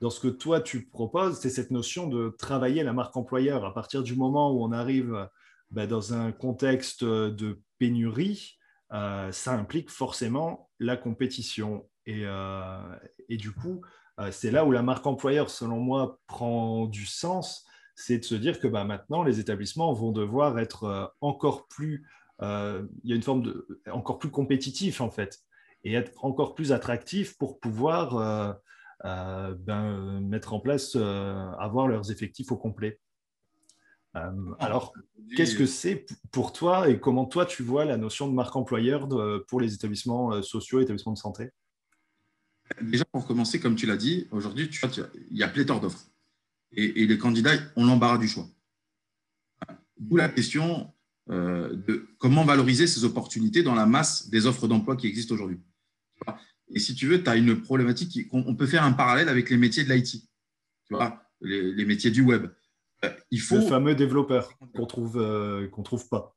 dans 0.00 0.08
ce 0.08 0.20
que 0.20 0.28
toi, 0.28 0.62
tu 0.62 0.86
proposes, 0.86 1.38
c'est 1.40 1.50
cette 1.50 1.70
notion 1.70 2.06
de 2.08 2.30
travailler 2.38 2.82
la 2.82 2.94
marque 2.94 3.14
employeur. 3.18 3.66
À 3.66 3.74
partir 3.74 4.02
du 4.02 4.16
moment 4.16 4.50
où 4.50 4.64
on 4.64 4.72
arrive 4.72 5.28
bah, 5.70 5.86
dans 5.86 6.14
un 6.14 6.32
contexte 6.32 7.04
de 7.04 7.60
pénurie, 7.78 8.56
ça 8.90 9.52
implique 9.52 9.90
forcément 9.90 10.68
la 10.78 10.96
compétition. 10.96 11.86
Et, 12.06 12.22
euh, 12.24 12.96
du 13.28 13.52
coup, 13.52 13.82
euh, 14.18 14.30
c'est 14.32 14.50
là 14.50 14.64
où 14.64 14.72
la 14.72 14.82
marque 14.82 15.06
employeur, 15.06 15.50
selon 15.50 15.78
moi, 15.78 16.18
prend 16.26 16.86
du 16.86 17.06
sens. 17.06 17.64
C'est 17.94 18.18
de 18.18 18.24
se 18.24 18.34
dire 18.34 18.58
que 18.60 18.66
bah, 18.66 18.84
maintenant, 18.84 19.22
les 19.22 19.40
établissements 19.40 19.92
vont 19.92 20.10
devoir 20.10 20.58
être 20.58 21.14
encore 21.20 21.68
plus, 21.68 22.06
il 22.40 22.88
y 23.04 23.12
a 23.12 23.16
une 23.16 23.22
forme 23.22 23.42
de, 23.42 23.82
encore 23.92 24.18
plus 24.18 24.30
compétitif 24.30 25.02
en 25.02 25.10
fait, 25.10 25.40
et 25.84 25.92
être 25.92 26.24
encore 26.24 26.54
plus 26.54 26.72
attractif 26.72 27.36
pour 27.36 27.60
pouvoir 27.60 28.56
ben, 29.04 30.20
mettre 30.22 30.54
en 30.54 30.60
place, 30.60 30.96
avoir 30.96 31.88
leurs 31.88 32.10
effectifs 32.10 32.50
au 32.52 32.56
complet. 32.56 32.98
Euh, 34.16 34.54
alors, 34.58 34.92
qu'est-ce 35.36 35.54
que 35.54 35.66
c'est 35.66 36.06
pour 36.32 36.52
toi 36.52 36.88
et 36.88 36.98
comment 36.98 37.26
toi 37.26 37.46
tu 37.46 37.62
vois 37.62 37.84
la 37.84 37.96
notion 37.96 38.28
de 38.28 38.34
marque 38.34 38.56
employeur 38.56 39.08
pour 39.46 39.60
les 39.60 39.74
établissements 39.74 40.32
euh, 40.32 40.42
sociaux 40.42 40.80
et 40.80 40.82
établissements 40.82 41.12
de 41.12 41.18
santé? 41.18 41.50
Déjà, 42.80 43.04
pour 43.04 43.26
commencer, 43.26 43.60
comme 43.60 43.76
tu 43.76 43.86
l'as 43.86 43.96
dit, 43.96 44.28
aujourd'hui, 44.30 44.68
tu 44.68 44.80
vois, 44.80 44.90
il 45.30 45.36
y 45.36 45.42
a 45.42 45.48
pléthore 45.48 45.80
d'offres. 45.80 46.06
Et, 46.72 47.06
les 47.06 47.18
candidats 47.18 47.54
ont 47.76 47.84
l'embarras 47.84 48.18
du 48.18 48.28
choix. 48.28 48.46
D'où 49.98 50.16
la 50.16 50.28
question 50.28 50.92
euh, 51.30 51.74
de 51.74 52.08
comment 52.18 52.44
valoriser 52.44 52.86
ces 52.86 53.04
opportunités 53.04 53.62
dans 53.62 53.74
la 53.74 53.86
masse 53.86 54.28
des 54.30 54.46
offres 54.46 54.68
d'emploi 54.68 54.96
qui 54.96 55.08
existent 55.08 55.34
aujourd'hui. 55.34 55.60
Et 56.72 56.78
si 56.78 56.94
tu 56.94 57.06
veux, 57.08 57.22
tu 57.22 57.28
as 57.28 57.36
une 57.36 57.60
problématique, 57.60 58.28
on 58.30 58.54
peut 58.54 58.66
faire 58.66 58.84
un 58.84 58.92
parallèle 58.92 59.28
avec 59.28 59.50
les 59.50 59.56
métiers 59.56 59.82
de 59.82 59.92
l'IT, 59.92 60.22
tu 60.86 60.94
vois, 60.94 61.20
les 61.40 61.84
métiers 61.84 62.12
du 62.12 62.22
web. 62.22 62.46
Euh, 63.04 63.10
il 63.30 63.40
faut... 63.40 63.56
Le 63.56 63.62
fameux 63.62 63.94
développeur 63.94 64.56
qu'on 64.74 64.86
trouve, 64.86 65.18
euh, 65.18 65.68
qu'on 65.68 65.82
trouve 65.82 66.08
pas. 66.08 66.36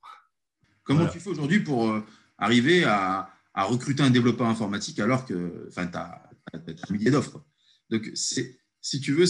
Comment 0.84 1.08
tu 1.08 1.20
fais 1.20 1.30
aujourd'hui 1.30 1.60
pour 1.62 1.90
euh, 1.90 2.02
arriver 2.38 2.84
à, 2.84 3.30
recruter 3.56 4.04
un 4.04 4.10
développeur 4.10 4.48
informatique 4.48 5.00
alors 5.00 5.26
que 5.26 5.70
tu 5.72 5.80
as, 5.80 6.30
un 6.54 6.94
millier 6.94 7.12
d'offres 7.12 7.46
Donc, 7.90 8.12
si 8.16 9.00
tu 9.00 9.14
veux, 9.14 9.26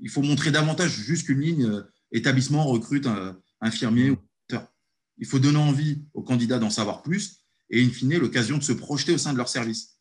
il 0.00 0.10
faut 0.10 0.22
montrer 0.22 0.50
davantage 0.50 0.90
juste 0.90 1.26
qu'une 1.26 1.40
ligne 1.40 1.82
établissement 2.10 2.64
recrute 2.64 3.06
un 3.06 3.38
infirmier 3.60 4.10
ou 4.10 4.18
Il 5.18 5.26
faut 5.26 5.38
donner 5.38 5.58
envie 5.58 6.04
aux 6.14 6.22
candidats 6.22 6.58
d'en 6.58 6.70
savoir 6.70 7.02
plus 7.02 7.42
et, 7.70 7.84
in 7.84 7.90
fine, 7.90 8.16
l'occasion 8.18 8.58
de 8.58 8.62
se 8.62 8.72
projeter 8.72 9.12
au 9.12 9.18
sein 9.18 9.32
de 9.32 9.38
leur 9.38 9.48
service. 9.48 10.00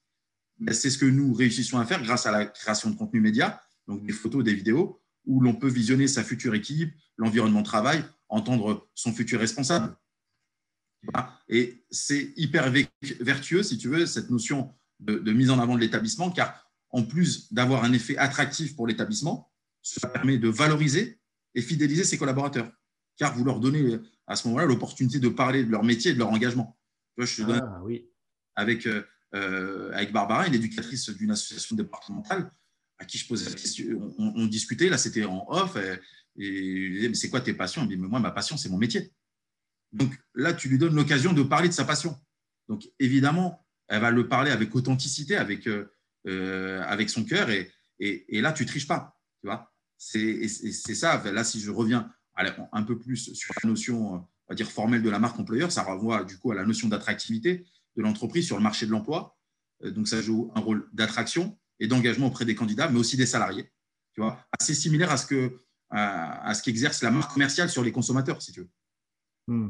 C'est 0.71 0.89
ce 0.89 0.97
que 0.97 1.05
nous 1.05 1.33
réussissons 1.33 1.77
à 1.77 1.85
faire 1.85 2.01
grâce 2.01 2.25
à 2.25 2.31
la 2.31 2.45
création 2.45 2.89
de 2.89 2.95
contenu 2.95 3.19
média, 3.19 3.61
donc 3.87 4.05
des 4.05 4.13
photos, 4.13 4.43
des 4.43 4.53
vidéos, 4.53 5.01
où 5.25 5.41
l'on 5.41 5.55
peut 5.55 5.69
visionner 5.69 6.07
sa 6.07 6.23
future 6.23 6.53
équipe, 6.53 6.93
l'environnement 7.17 7.61
de 7.61 7.65
travail, 7.65 8.03
entendre 8.29 8.89
son 8.95 9.13
futur 9.13 9.39
responsable. 9.39 9.95
Et 11.49 11.85
c'est 11.91 12.33
hyper 12.35 12.71
vertueux, 13.19 13.63
si 13.63 13.77
tu 13.77 13.89
veux, 13.89 14.05
cette 14.05 14.29
notion 14.29 14.73
de, 14.99 15.31
mise 15.31 15.51
en 15.51 15.59
avant 15.59 15.75
de 15.75 15.79
l'établissement, 15.79 16.31
car 16.31 16.71
en 16.89 17.03
plus 17.03 17.53
d'avoir 17.53 17.83
un 17.83 17.93
effet 17.93 18.17
attractif 18.17 18.75
pour 18.75 18.87
l'établissement, 18.87 19.51
ça 19.81 20.07
permet 20.07 20.37
de 20.37 20.49
valoriser 20.49 21.19
et 21.53 21.61
fidéliser 21.61 22.03
ses 22.03 22.17
collaborateurs, 22.17 22.71
car 23.17 23.35
vous 23.35 23.43
leur 23.43 23.59
donnez 23.59 23.99
à 24.27 24.35
ce 24.35 24.47
moment-là 24.47 24.65
l'opportunité 24.65 25.19
de 25.19 25.29
parler 25.29 25.63
de 25.63 25.69
leur 25.69 25.83
métier 25.83 26.11
et 26.11 26.13
de 26.13 26.19
leur 26.19 26.29
engagement. 26.29 26.77
Je 27.17 27.43
ah, 27.43 27.81
oui. 27.83 28.09
avec, 28.55 28.87
euh, 28.87 29.91
avec 29.93 30.11
Barbara, 30.11 30.47
une 30.47 30.55
éducatrice 30.55 31.09
d'une 31.09 31.31
association 31.31 31.75
départementale, 31.75 32.51
à 32.97 33.05
qui 33.05 33.17
je 33.17 33.27
posais 33.27 33.49
la 33.49 33.55
question, 33.55 34.13
on, 34.17 34.45
discutait, 34.45 34.89
là 34.89 34.97
c'était 34.97 35.25
en 35.25 35.45
off, 35.49 35.75
et, 35.75 35.99
je 36.37 36.93
disais, 36.93 37.09
mais 37.09 37.15
c'est 37.15 37.29
quoi 37.29 37.41
tes 37.41 37.53
passions? 37.53 37.83
Il 37.83 37.89
dit, 37.89 37.97
mais 37.97 38.07
moi, 38.07 38.19
ma 38.19 38.31
passion, 38.31 38.57
c'est 38.57 38.69
mon 38.69 38.77
métier. 38.77 39.13
Donc 39.93 40.11
là, 40.33 40.53
tu 40.53 40.67
lui 40.67 40.77
donnes 40.77 40.95
l'occasion 40.95 41.31
de 41.31 41.43
parler 41.43 41.69
de 41.69 41.73
sa 41.73 41.85
passion. 41.85 42.19
Donc 42.67 42.89
évidemment, 42.99 43.65
elle 43.87 44.01
va 44.01 44.11
le 44.11 44.27
parler 44.27 44.51
avec 44.51 44.75
authenticité, 44.75 45.37
avec, 45.37 45.67
euh, 45.67 45.89
euh, 46.27 46.81
avec 46.83 47.09
son 47.09 47.23
cœur, 47.23 47.49
et, 47.49 47.71
et, 47.99 48.41
là, 48.41 48.51
tu 48.51 48.65
triches 48.65 48.87
pas. 48.87 49.17
Tu 49.41 49.47
vois 49.47 49.71
c'est 49.97 50.47
ça. 50.47 51.21
Là, 51.31 51.43
si 51.43 51.59
je 51.59 51.71
reviens 51.71 52.11
un 52.71 52.83
peu 52.83 52.99
plus 52.99 53.33
sur 53.33 53.53
la 53.63 53.69
notion, 53.69 54.15
on 54.15 54.27
va 54.49 54.55
dire 54.55 54.69
formelle 54.69 55.01
de 55.01 55.09
la 55.09 55.19
marque 55.19 55.39
employeur, 55.39 55.71
ça 55.71 55.83
renvoie 55.83 56.23
du 56.23 56.37
coup 56.37 56.51
à 56.51 56.55
la 56.55 56.65
notion 56.65 56.87
d'attractivité 56.87 57.65
de 57.95 58.01
l'entreprise 58.01 58.45
sur 58.45 58.57
le 58.57 58.63
marché 58.63 58.85
de 58.85 58.91
l'emploi. 58.91 59.37
Euh, 59.83 59.91
donc 59.91 60.07
ça 60.07 60.21
joue 60.21 60.51
un 60.55 60.59
rôle 60.59 60.89
d'attraction, 60.93 61.57
et 61.79 61.87
d'engagement 61.87 62.27
auprès 62.27 62.45
des 62.45 62.55
candidats, 62.55 62.89
mais 62.89 62.99
aussi 62.99 63.17
des 63.17 63.25
salariés. 63.25 63.71
Tu 64.13 64.21
vois, 64.21 64.39
assez 64.57 64.73
similaire 64.73 65.11
à 65.11 65.17
ce 65.17 65.25
que 65.25 65.59
à, 65.91 66.53
ce 66.53 66.63
qu'exerce 66.63 67.03
la 67.03 67.11
marque 67.11 67.31
commerciale 67.31 67.69
sur 67.69 67.83
les 67.83 67.91
consommateurs, 67.91 68.41
si 68.41 68.51
tu 68.51 68.61
veux. 68.61 68.69
Hmm. 69.47 69.69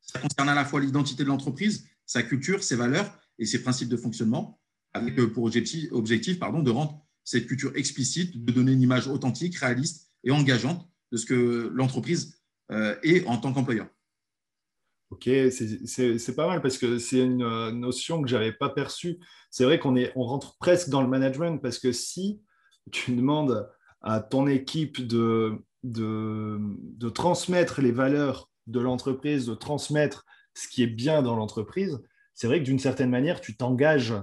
Ça 0.00 0.20
concerne 0.20 0.48
à 0.48 0.54
la 0.54 0.64
fois 0.64 0.80
l'identité 0.80 1.22
de 1.24 1.28
l'entreprise, 1.28 1.86
sa 2.06 2.22
culture, 2.22 2.62
ses 2.62 2.76
valeurs 2.76 3.18
et 3.38 3.46
ses 3.46 3.62
principes 3.62 3.88
de 3.88 3.96
fonctionnement, 3.96 4.60
avec 4.92 5.18
euh, 5.18 5.30
pour 5.30 5.44
objectif, 5.44 5.90
objectif 5.92 6.38
pardon, 6.38 6.62
de 6.62 6.70
rendre 6.70 7.04
cette 7.24 7.46
culture 7.46 7.72
explicite 7.74 8.44
de 8.44 8.52
donner 8.52 8.72
une 8.72 8.82
image 8.82 9.08
authentique, 9.08 9.56
réaliste 9.56 10.10
et 10.22 10.30
engageante 10.30 10.88
de 11.12 11.16
ce 11.16 11.26
que 11.26 11.70
l'entreprise 11.74 12.40
euh, 12.70 12.96
est 13.02 13.26
en 13.26 13.36
tant 13.36 13.52
qu'employeur. 13.52 13.88
Ok, 15.10 15.30
c'est 15.50 16.36
pas 16.36 16.48
mal 16.48 16.60
parce 16.60 16.78
que 16.78 16.98
c'est 16.98 17.20
une 17.20 17.42
euh, 17.42 17.70
notion 17.70 18.22
que 18.22 18.28
je 18.28 18.34
n'avais 18.34 18.52
pas 18.52 18.68
perçue. 18.68 19.18
C'est 19.50 19.64
vrai 19.64 19.78
qu'on 19.78 19.96
on 20.16 20.24
rentre 20.24 20.56
presque 20.58 20.88
dans 20.88 21.00
le 21.00 21.08
management 21.08 21.58
parce 21.58 21.78
que 21.78 21.92
si 21.92 22.42
tu 22.90 23.14
demandes 23.14 23.70
à 24.02 24.20
ton 24.20 24.48
équipe 24.48 25.06
de, 25.06 25.54
de, 25.84 26.58
de 26.60 27.08
transmettre 27.08 27.80
les 27.80 27.92
valeurs 27.92 28.50
de 28.66 28.80
l'entreprise, 28.80 29.46
de 29.46 29.54
transmettre 29.54 30.24
ce 30.54 30.66
qui 30.66 30.82
est 30.82 30.88
bien 30.88 31.22
dans 31.22 31.36
l'entreprise, 31.36 32.00
c'est 32.34 32.48
vrai 32.48 32.58
que 32.58 32.64
d'une 32.64 32.78
certaine 32.80 33.10
manière, 33.10 33.40
tu 33.40 33.56
t'engages. 33.56 34.14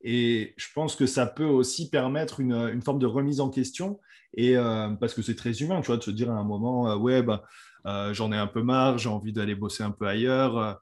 Et 0.00 0.54
je 0.56 0.66
pense 0.74 0.96
que 0.96 1.06
ça 1.06 1.26
peut 1.26 1.44
aussi 1.44 1.90
permettre 1.90 2.40
une, 2.40 2.54
une 2.54 2.82
forme 2.82 2.98
de 2.98 3.06
remise 3.06 3.40
en 3.40 3.50
question. 3.50 4.00
Et 4.34 4.56
euh, 4.56 4.90
parce 4.90 5.14
que 5.14 5.22
c'est 5.22 5.34
très 5.34 5.52
humain, 5.62 5.80
tu 5.80 5.86
vois, 5.86 5.96
de 5.96 6.02
se 6.02 6.10
dire 6.10 6.30
à 6.30 6.34
un 6.34 6.44
moment, 6.44 6.90
euh, 6.90 6.96
ouais, 6.96 7.22
bah, 7.22 7.44
j'en 7.84 8.32
ai 8.32 8.36
un 8.36 8.46
peu 8.46 8.62
marre, 8.62 8.98
j'ai 8.98 9.08
envie 9.08 9.32
d'aller 9.32 9.54
bosser 9.54 9.82
un 9.82 9.90
peu 9.90 10.06
ailleurs. 10.06 10.80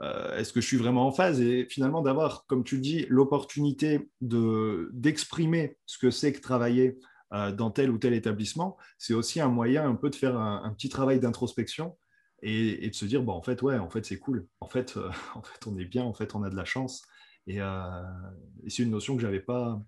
Est-ce 0.00 0.52
que 0.52 0.60
je 0.60 0.66
suis 0.66 0.76
vraiment 0.76 1.06
en 1.06 1.12
phase? 1.12 1.40
Et 1.40 1.66
finalement, 1.70 2.02
d'avoir, 2.02 2.46
comme 2.46 2.64
tu 2.64 2.76
le 2.76 2.82
dis, 2.82 3.06
l'opportunité 3.08 4.10
d'exprimer 4.20 5.78
ce 5.86 5.98
que 5.98 6.10
c'est 6.10 6.32
que 6.32 6.40
travailler 6.40 6.98
dans 7.30 7.70
tel 7.70 7.90
ou 7.90 7.98
tel 7.98 8.14
établissement, 8.14 8.76
c'est 8.98 9.14
aussi 9.14 9.40
un 9.40 9.48
moyen 9.48 9.88
un 9.88 9.94
peu 9.94 10.10
de 10.10 10.14
faire 10.14 10.36
un 10.38 10.72
petit 10.74 10.88
travail 10.88 11.20
d'introspection 11.20 11.96
et, 12.42 12.88
de 12.88 12.94
se 12.94 13.04
dire, 13.04 13.22
bon, 13.22 13.32
en 13.32 13.42
fait, 13.42 13.62
ouais, 13.62 13.78
en 13.78 13.88
fait, 13.88 14.04
c'est 14.04 14.18
cool. 14.18 14.46
En 14.60 14.68
fait, 14.68 14.96
euh, 14.96 15.10
en 15.34 15.42
fait, 15.42 15.66
on 15.66 15.76
est 15.78 15.84
bien, 15.84 16.04
en 16.04 16.14
fait, 16.14 16.34
on 16.34 16.42
a 16.42 16.50
de 16.50 16.56
la 16.56 16.64
chance. 16.64 17.02
Et, 17.46 17.60
euh, 17.60 18.02
c'est 18.68 18.82
une 18.82 18.90
notion 18.90 19.16
que 19.16 19.22
je 19.22 19.26
n'avais 19.26 19.40
pas, 19.40 19.80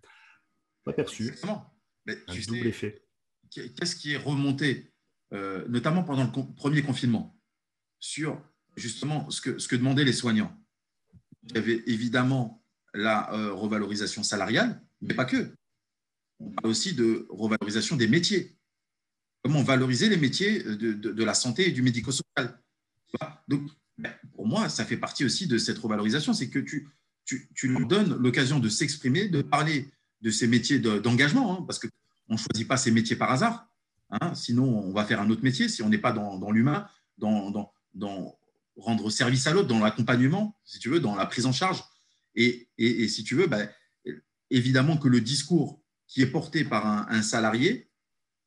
pas 0.85 0.93
perçue. 0.93 1.29
Exactement. 1.29 1.75
Mais 2.07 2.17
un 2.27 2.35
double 2.47 2.67
effet. 2.67 3.03
Qu'est-ce 3.50 3.97
qui 3.97 4.12
est 4.12 4.19
remonté, 4.19 4.93
euh, 5.32 5.66
notamment 5.68 6.04
pendant 6.04 6.25
le 6.25 6.54
premier 6.54 6.82
confinement, 6.82 7.38
sur 8.00 8.40
justement 8.76 9.28
ce 9.30 9.40
que, 9.40 9.58
ce 9.58 9.68
que 9.68 9.76
demandaient 9.76 10.04
les 10.04 10.12
soignants 10.12 10.56
Il 11.44 11.56
y 11.56 11.58
avait 11.58 11.82
évidemment 11.87 12.64
la 12.94 13.30
revalorisation 13.52 14.23
salariale, 14.23 14.82
mais 15.02 15.14
pas 15.14 15.25
que. 15.25 15.52
On 16.40 16.50
parle 16.50 16.70
aussi 16.70 16.94
de 16.94 17.26
revalorisation 17.28 17.97
des 17.97 18.08
métiers 18.08 18.58
comment 19.42 19.62
valoriser 19.62 20.08
les 20.08 20.16
métiers 20.16 20.62
de, 20.62 21.25
la 21.25 21.35
santé 21.35 21.68
et 21.68 21.73
du 21.73 21.82
médico-social. 21.82 22.61
Donc, 23.49 23.62
pour 24.35 24.47
moi, 24.47 24.68
ça 24.68 24.85
fait 24.85 24.97
partie 24.97 25.25
aussi 25.25 25.47
de 25.47 25.58
cette 25.58 25.78
revalorisation, 25.78 26.32
c'est 26.32 26.50
que 26.50 26.58
tu, 26.58 26.88
tu, 27.25 27.49
tu, 27.54 27.75
donnes 27.87 28.16
l'occasion 28.16 28.58
de 28.58 28.68
s'exprimer, 28.68 29.28
de 29.28 29.42
parler 29.42 29.90
de 30.20 30.30
ces 30.30 30.47
métiers 30.47 30.78
d'engagement, 30.78 31.58
hein, 31.58 31.64
parce 31.66 31.78
qu'on 31.78 31.88
ne 32.28 32.37
choisit 32.37 32.66
pas 32.66 32.76
ces 32.76 32.90
métiers 32.90 33.16
par 33.16 33.30
hasard. 33.30 33.68
Hein, 34.11 34.35
sinon, 34.35 34.65
on 34.65 34.93
va 34.93 35.05
faire 35.05 35.21
un 35.21 35.31
autre 35.31 35.43
métier 35.43 35.69
si 35.69 35.83
on 35.83 35.88
n'est 35.88 35.99
pas 35.99 36.12
dans, 36.12 36.50
l'humain, 36.50 36.87
dans, 37.19 37.50
dans, 37.95 38.38
rendre 38.77 39.11
service 39.11 39.47
à 39.47 39.53
l'autre, 39.53 39.69
dans 39.69 39.81
l'accompagnement, 39.81 40.57
si 40.65 40.79
tu 40.79 40.88
veux, 40.88 41.00
dans 41.00 41.15
la 41.15 41.27
prise 41.27 41.47
en 41.47 41.53
charge. 41.53 41.83
Et, 42.35 42.69
et, 42.79 43.09
si 43.09 43.25
tu 43.25 43.35
veux, 43.35 43.47
ben, 43.47 43.69
évidemment 44.50 44.97
que 44.97 45.09
le 45.09 45.21
discours 45.21 45.83
qui 46.07 46.23
est 46.23 46.27
porté 46.27 46.65
par 46.65 46.87
un 47.11 47.23
salarié, 47.23 47.88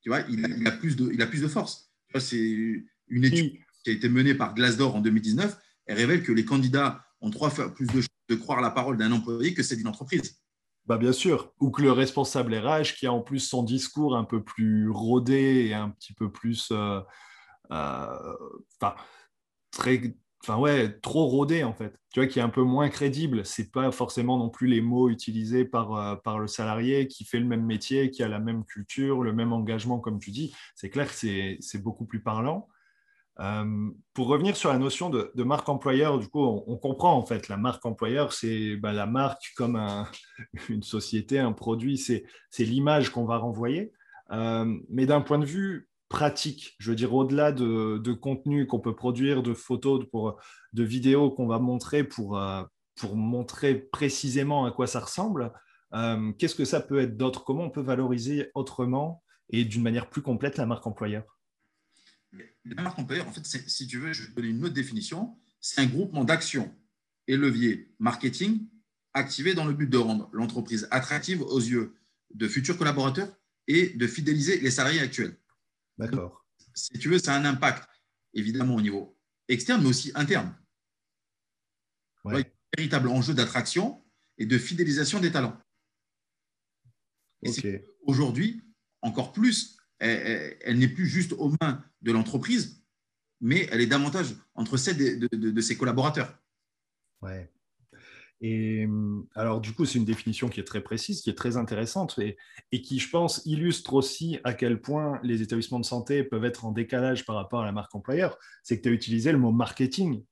tu 0.01 0.10
vois, 0.10 0.22
il, 0.30 0.68
a 0.68 0.72
plus 0.72 0.96
de, 0.96 1.12
il 1.13 1.22
a 1.22 1.27
plus 1.27 1.41
de 1.41 1.48
force. 1.48 1.91
c'est 2.20 2.84
une 3.08 3.24
étude 3.24 3.53
qui 3.84 3.89
a 3.89 3.94
été 3.94 4.10
menée 4.10 4.34
par 4.34 4.56
Glassdoor 4.56 4.96
en 4.96 5.01
2019. 5.01 5.58
Elle 5.86 5.98
révèle 5.98 6.24
que 6.24 6.32
les 6.32 6.46
candidats 6.46 7.06
ont 7.22 7.30
trois 7.30 7.50
fois 7.50 7.74
plus 7.74 7.88
de 7.88 8.01
chances 8.01 8.08
de 8.30 8.36
croire 8.36 8.62
la 8.62 8.72
parole 8.72 8.98
d'un 8.98 9.12
employé 9.12 9.53
que 9.53 9.62
celle 9.62 9.77
d'une 9.77 9.88
entreprise. 9.88 10.40
Bah 10.88 10.97
bien 10.97 11.11
sûr, 11.13 11.53
ou 11.59 11.69
que 11.71 11.81
le 11.81 11.91
responsable 11.91 12.55
RH 12.55 12.95
qui 12.97 13.05
a 13.07 13.13
en 13.13 13.21
plus 13.21 13.39
son 13.39 13.63
discours 13.63 14.15
un 14.17 14.23
peu 14.25 14.43
plus 14.43 14.89
rodé 14.89 15.67
et 15.69 15.73
un 15.73 15.89
petit 15.91 16.13
peu 16.13 16.31
plus, 16.31 16.69
euh, 16.71 17.00
euh, 17.71 18.35
très 19.71 20.01
enfin 20.43 20.57
ouais, 20.57 21.00
trop 21.01 21.27
rodé 21.27 21.63
en 21.63 21.74
fait. 21.74 21.94
Tu 22.11 22.20
vois, 22.20 22.27
qui 22.27 22.39
est 22.39 22.41
un 22.41 22.50
peu 22.50 22.63
moins 22.63 22.89
crédible. 22.89 23.46
C'est 23.46 23.72
pas 23.72 23.91
forcément 23.91 24.37
non 24.37 24.50
plus 24.50 24.67
les 24.67 24.81
mots 24.81 25.09
utilisés 25.09 25.65
par, 25.65 25.94
euh, 25.96 26.15
par 26.15 26.39
le 26.39 26.48
salarié 26.48 27.07
qui 27.07 27.25
fait 27.25 27.39
le 27.39 27.46
même 27.46 27.63
métier, 27.65 28.09
qui 28.09 28.24
a 28.24 28.27
la 28.27 28.39
même 28.39 28.65
culture, 28.65 29.22
le 29.24 29.33
même 29.33 29.53
engagement, 29.53 30.00
comme 30.00 30.20
tu 30.20 30.31
dis. 30.31 30.53
C'est 30.75 30.89
clair 30.89 31.07
que 31.07 31.13
c'est 31.13 31.83
beaucoup 31.83 32.05
plus 32.05 32.22
parlant. 32.24 32.67
Euh, 33.39 33.89
pour 34.13 34.27
revenir 34.27 34.55
sur 34.55 34.70
la 34.70 34.77
notion 34.77 35.09
de, 35.09 35.31
marque 35.44 35.67
employeur, 35.70 36.20
du 36.20 36.27
coup, 36.27 36.44
on, 36.44 36.77
comprend 36.77 37.15
en 37.15 37.25
fait 37.25 37.48
la 37.48 37.57
marque 37.57 37.85
employeur, 37.85 38.33
c'est 38.33 38.75
bah, 38.75 38.91
la 38.91 39.05
marque 39.05 39.53
comme 39.55 39.79
une 40.70 40.83
société, 40.83 41.39
un 41.39 41.53
produit, 41.53 41.98
c'est 41.98 42.25
l'image 42.59 43.09
qu'on 43.09 43.25
va 43.25 43.37
renvoyer. 43.37 43.91
Euh, 44.31 44.77
mais 44.89 45.05
d'un 45.05 45.22
point 45.22 45.39
de 45.39 45.46
vue 45.46 45.89
pratique. 46.07 46.75
Je 46.77 46.89
veux 46.89 46.96
dire, 46.96 47.13
au-delà 47.13 47.53
de, 47.53 48.13
contenu 48.13 48.67
qu'on 48.67 48.79
peut 48.79 48.96
produire, 48.96 49.44
de 49.44 49.53
photos, 49.53 50.01
de, 50.01 50.09
de 50.74 50.83
vidéos 50.83 51.31
qu'on 51.31 51.48
va 51.48 51.57
montrer 51.57 52.03
pour, 52.03 52.37
euh, 52.37 52.63
pour 52.96 53.15
montrer 53.15 53.75
précisément 53.75 54.65
à 54.65 54.72
quoi 54.72 54.87
ça 54.87 55.00
ressemble, 55.00 55.53
qu'est-ce 56.37 56.55
que 56.55 56.65
ça 56.65 56.81
peut 56.81 57.00
être 57.00 57.17
d'autre? 57.17 57.44
Comment 57.44 57.63
on 57.63 57.70
peut 57.70 57.81
valoriser 57.81 58.51
autrement 58.55 59.24
et 59.50 59.65
d'une 59.65 59.83
manière 59.83 60.09
plus 60.09 60.22
complète 60.22 60.57
la 60.57 60.65
marque 60.65 60.85
employeur? 60.85 61.24
La 62.65 62.81
marque 62.81 63.00
employeur, 63.00 63.27
en 63.27 63.31
fait, 63.31 63.46
si 63.46 63.87
tu 63.87 64.00
veux, 64.00 64.13
je 64.13 64.27
vais 64.27 64.33
donner 64.33 64.50
une 64.50 64.63
autre 64.63 64.74
définition. 64.74 65.37
C'est 65.59 65.81
un 65.81 65.85
groupement 65.85 66.24
d'actions 66.24 66.74
et 67.27 67.37
leviers 67.37 67.94
marketing 68.00 68.67
activés 69.13 69.53
dans 69.53 69.65
le 69.65 69.74
but 69.74 69.87
de 69.87 69.98
rendre 69.98 70.29
l'entreprise 70.31 70.87
attractive 70.91 71.41
aux 71.41 71.59
yeux 71.59 71.96
de 72.33 72.48
futurs 72.48 72.77
collaborateurs 72.77 73.35
et 73.67 73.89
de 73.89 74.07
fidéliser 74.07 74.59
les 74.59 74.72
salariés 74.72 75.01
actuels. 75.01 75.37
D'accord. 75.98 76.46
Si 76.74 76.94
tu 76.94 77.09
veux, 77.09 77.20
ça 77.20 77.35
a 77.35 77.37
un 77.37 77.46
impact, 77.46 77.87
évidemment, 78.33 78.75
au 78.75 78.81
niveau 78.81 79.17
externe, 79.48 79.81
mais 79.81 79.89
aussi 79.89 80.11
interne. 80.15 80.55
un 82.25 82.44
véritable 82.77 83.09
enjeu 83.09 83.33
d'attraction 83.33 84.03
et 84.37 84.46
de 84.46 84.57
fidélisation 84.57 85.20
des 85.20 85.31
talents. 85.31 85.59
Aujourd'hui, 88.03 88.61
encore 89.01 89.33
plus, 89.33 89.77
elle, 90.01 90.77
n'est 90.77 90.87
plus 90.87 91.07
juste 91.07 91.33
aux 91.33 91.53
mains 91.61 91.83
de 92.01 92.11
l'entreprise, 92.11 92.83
mais 93.40 93.68
elle 93.72 93.81
est 93.81 93.87
davantage 93.87 94.35
entre 94.55 94.77
celles 94.77 95.20
de, 95.20 95.27
de 95.27 95.61
ses 95.61 95.77
collaborateurs. 95.77 96.37
Ouais. 97.22 97.51
Et 98.44 98.87
alors, 99.35 99.61
du 99.61 99.72
coup, 99.72 99.85
c'est 99.85 100.00
une 100.00 100.05
définition 100.05 100.50
qui 100.50 100.59
est 100.59 100.64
très 100.64 100.81
précise, 100.81 101.22
qui 101.22 101.29
est 101.29 101.35
très 101.35 101.57
intéressante 101.57 102.20
et, 102.20 102.81
qui, 102.81 102.98
je 102.98 103.07
pense, 103.07 103.44
illustre 103.46 103.94
aussi 103.94 104.40
à 104.44 104.53
quel 104.53 104.81
point 104.81 105.20
les 105.22 105.44
établissements 105.44 105.79
de 105.79 105.85
santé 105.85 106.24
peuvent 106.24 106.46
être 106.46 106.66
en 106.66 106.72
décalage 106.72 107.24
par 107.24 107.35
rapport 107.35 107.61
à 107.61 107.66
la 107.66 107.72
marque 107.72 107.94
employeur. 107.94 108.37
C'est 108.64 108.77
que 108.77 108.83
tu 108.83 108.90
as 108.90 108.94
utilisé 108.94 109.31
le 109.31 109.37
mot 109.37 109.51
marketing. 109.51 110.24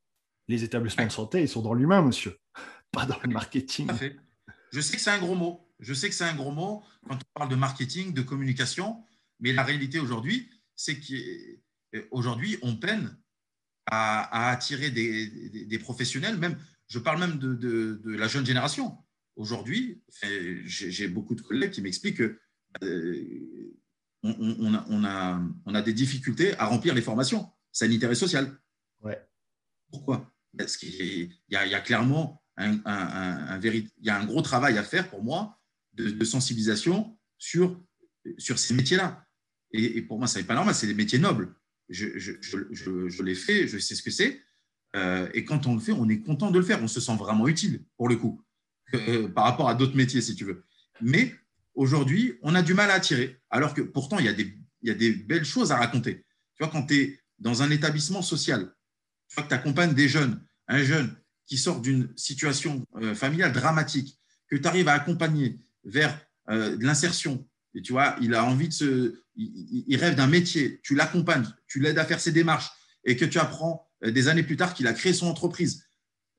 Les 0.47 0.63
établissements 0.63 1.05
de 1.05 1.11
santé, 1.11 1.41
ils 1.41 1.47
sont 1.47 1.61
dans 1.61 1.75
l'humain, 1.75 2.01
monsieur, 2.01 2.39
pas 2.91 3.05
dans 3.05 3.19
le 3.23 3.29
marketing. 3.29 3.87
Je 4.71 4.81
sais 4.81 4.95
que 4.95 5.01
c'est 5.01 5.11
un 5.11 5.19
gros 5.19 5.35
mot. 5.35 5.67
Je 5.79 5.93
sais 5.93 6.09
que 6.09 6.15
c'est 6.15 6.25
un 6.25 6.35
gros 6.35 6.51
mot 6.51 6.83
quand 7.07 7.15
on 7.15 7.39
parle 7.39 7.49
de 7.49 7.55
marketing, 7.55 8.13
de 8.13 8.23
communication, 8.23 9.03
mais 9.39 9.53
la 9.53 9.63
réalité 9.63 9.99
aujourd'hui, 9.99 10.49
c'est 10.75 10.99
qu'aujourd'hui, 10.99 12.57
on 12.61 12.75
peine 12.75 13.17
à, 13.87 14.49
attirer 14.51 14.91
des, 14.91 15.65
des 15.65 15.79
professionnels, 15.79 16.37
même 16.37 16.57
je 16.89 16.99
parle 16.99 17.19
même 17.19 17.37
de, 17.37 18.01
la 18.05 18.27
jeune 18.27 18.45
génération. 18.45 18.97
Aujourd'hui, 19.35 20.03
j'ai 20.65 21.07
beaucoup 21.07 21.35
de 21.35 21.41
collègues 21.41 21.71
qui 21.71 21.81
m'expliquent 21.81 22.17
qu'on 22.17 22.83
euh, 22.83 23.71
on, 24.23 25.03
a, 25.05 25.81
des 25.81 25.93
difficultés 25.93 26.57
à 26.57 26.65
remplir 26.65 26.93
les 26.93 27.01
formations 27.01 27.49
sanitaires 27.71 28.11
et 28.11 28.15
sociales. 28.15 28.59
Ouais. 29.01 29.23
Pourquoi? 29.91 30.29
Parce 30.57 30.75
qu'il 30.75 31.31
y, 31.49 31.55
a 31.55 31.79
clairement 31.79 32.43
un, 32.57 32.79
un, 32.85 33.61
il 33.61 33.89
y 34.01 34.09
a 34.09 34.19
un 34.19 34.25
gros 34.25 34.41
travail 34.41 34.77
à 34.77 34.83
faire 34.83 35.09
pour 35.09 35.23
moi 35.23 35.61
de, 35.93 36.25
sensibilisation 36.25 37.17
sur, 37.37 37.79
sur 38.37 38.57
ces 38.57 38.73
métiers-là. 38.73 39.25
Et, 39.71 40.01
pour 40.01 40.17
moi, 40.17 40.27
ça 40.27 40.39
n'est 40.39 40.45
pas 40.45 40.55
normal, 40.55 40.73
c'est 40.73 40.87
des 40.87 40.93
métiers 40.93 41.19
nobles. 41.19 41.53
Je, 41.89 42.17
je, 42.17 42.33
je, 42.41 43.09
je 43.09 43.23
l'ai 43.23 43.35
fait, 43.35 43.67
je 43.67 43.77
sais 43.77 43.95
ce 43.95 44.03
que 44.03 44.11
c'est. 44.11 44.41
Euh, 44.95 45.29
et 45.33 45.45
quand 45.45 45.67
on 45.67 45.75
le 45.75 45.79
fait, 45.79 45.91
on 45.91 46.09
est 46.09 46.21
content 46.21 46.51
de 46.51 46.59
le 46.59 46.65
faire. 46.65 46.81
On 46.81 46.87
se 46.87 46.99
sent 46.99 47.15
vraiment 47.15 47.47
utile, 47.47 47.83
pour 47.97 48.09
le 48.09 48.15
coup, 48.15 48.43
euh, 48.93 49.27
par 49.29 49.43
rapport 49.45 49.69
à 49.69 49.75
d'autres 49.75 49.95
métiers, 49.95 50.21
si 50.21 50.35
tu 50.35 50.45
veux. 50.45 50.63
Mais 51.01 51.33
aujourd'hui, 51.75 52.37
on 52.41 52.55
a 52.55 52.61
du 52.61 52.73
mal 52.73 52.89
à 52.91 52.95
attirer, 52.95 53.39
alors 53.49 53.73
que 53.73 53.81
pourtant, 53.81 54.19
il 54.19 54.25
y, 54.25 54.29
a 54.29 54.33
des, 54.33 54.53
y 54.81 54.89
a 54.89 54.95
des 54.95 55.11
belles 55.11 55.45
choses 55.45 55.71
à 55.71 55.77
raconter. 55.77 56.25
Tu 56.55 56.63
vois, 56.63 56.69
quand 56.69 56.85
tu 56.87 56.95
es 56.95 57.19
dans 57.37 57.61
un 57.61 57.69
établissement 57.71 58.21
social, 58.21 58.73
tu 59.27 59.35
vois 59.35 59.43
que 59.43 59.49
tu 59.49 59.55
accompagnes 59.55 59.93
des 59.93 60.09
jeunes, 60.09 60.43
un 60.67 60.83
jeune 60.83 61.15
qui 61.45 61.57
sort 61.57 61.81
d'une 61.81 62.11
situation 62.15 62.85
euh, 62.95 63.15
familiale 63.15 63.53
dramatique, 63.53 64.19
que 64.49 64.55
tu 64.55 64.67
arrives 64.67 64.87
à 64.87 64.93
accompagner 64.93 65.59
vers 65.83 66.19
de 66.49 66.83
l'insertion, 66.83 67.47
et 67.75 67.81
tu 67.81 67.91
vois, 67.91 68.15
il 68.21 68.33
a 68.33 68.43
envie 68.43 68.67
de 68.67 68.73
se. 68.73 69.21
Il 69.39 69.95
rêve 69.97 70.15
d'un 70.15 70.27
métier, 70.27 70.81
tu 70.83 70.95
l'accompagnes, 70.95 71.47
tu 71.67 71.79
l'aides 71.79 71.97
à 71.97 72.05
faire 72.05 72.19
ses 72.19 72.31
démarches, 72.31 72.69
et 73.05 73.15
que 73.15 73.25
tu 73.25 73.39
apprends 73.39 73.89
euh, 74.03 74.11
des 74.11 74.27
années 74.27 74.43
plus 74.43 74.57
tard 74.57 74.73
qu'il 74.73 74.87
a 74.87 74.93
créé 74.93 75.13
son 75.13 75.27
entreprise 75.27 75.85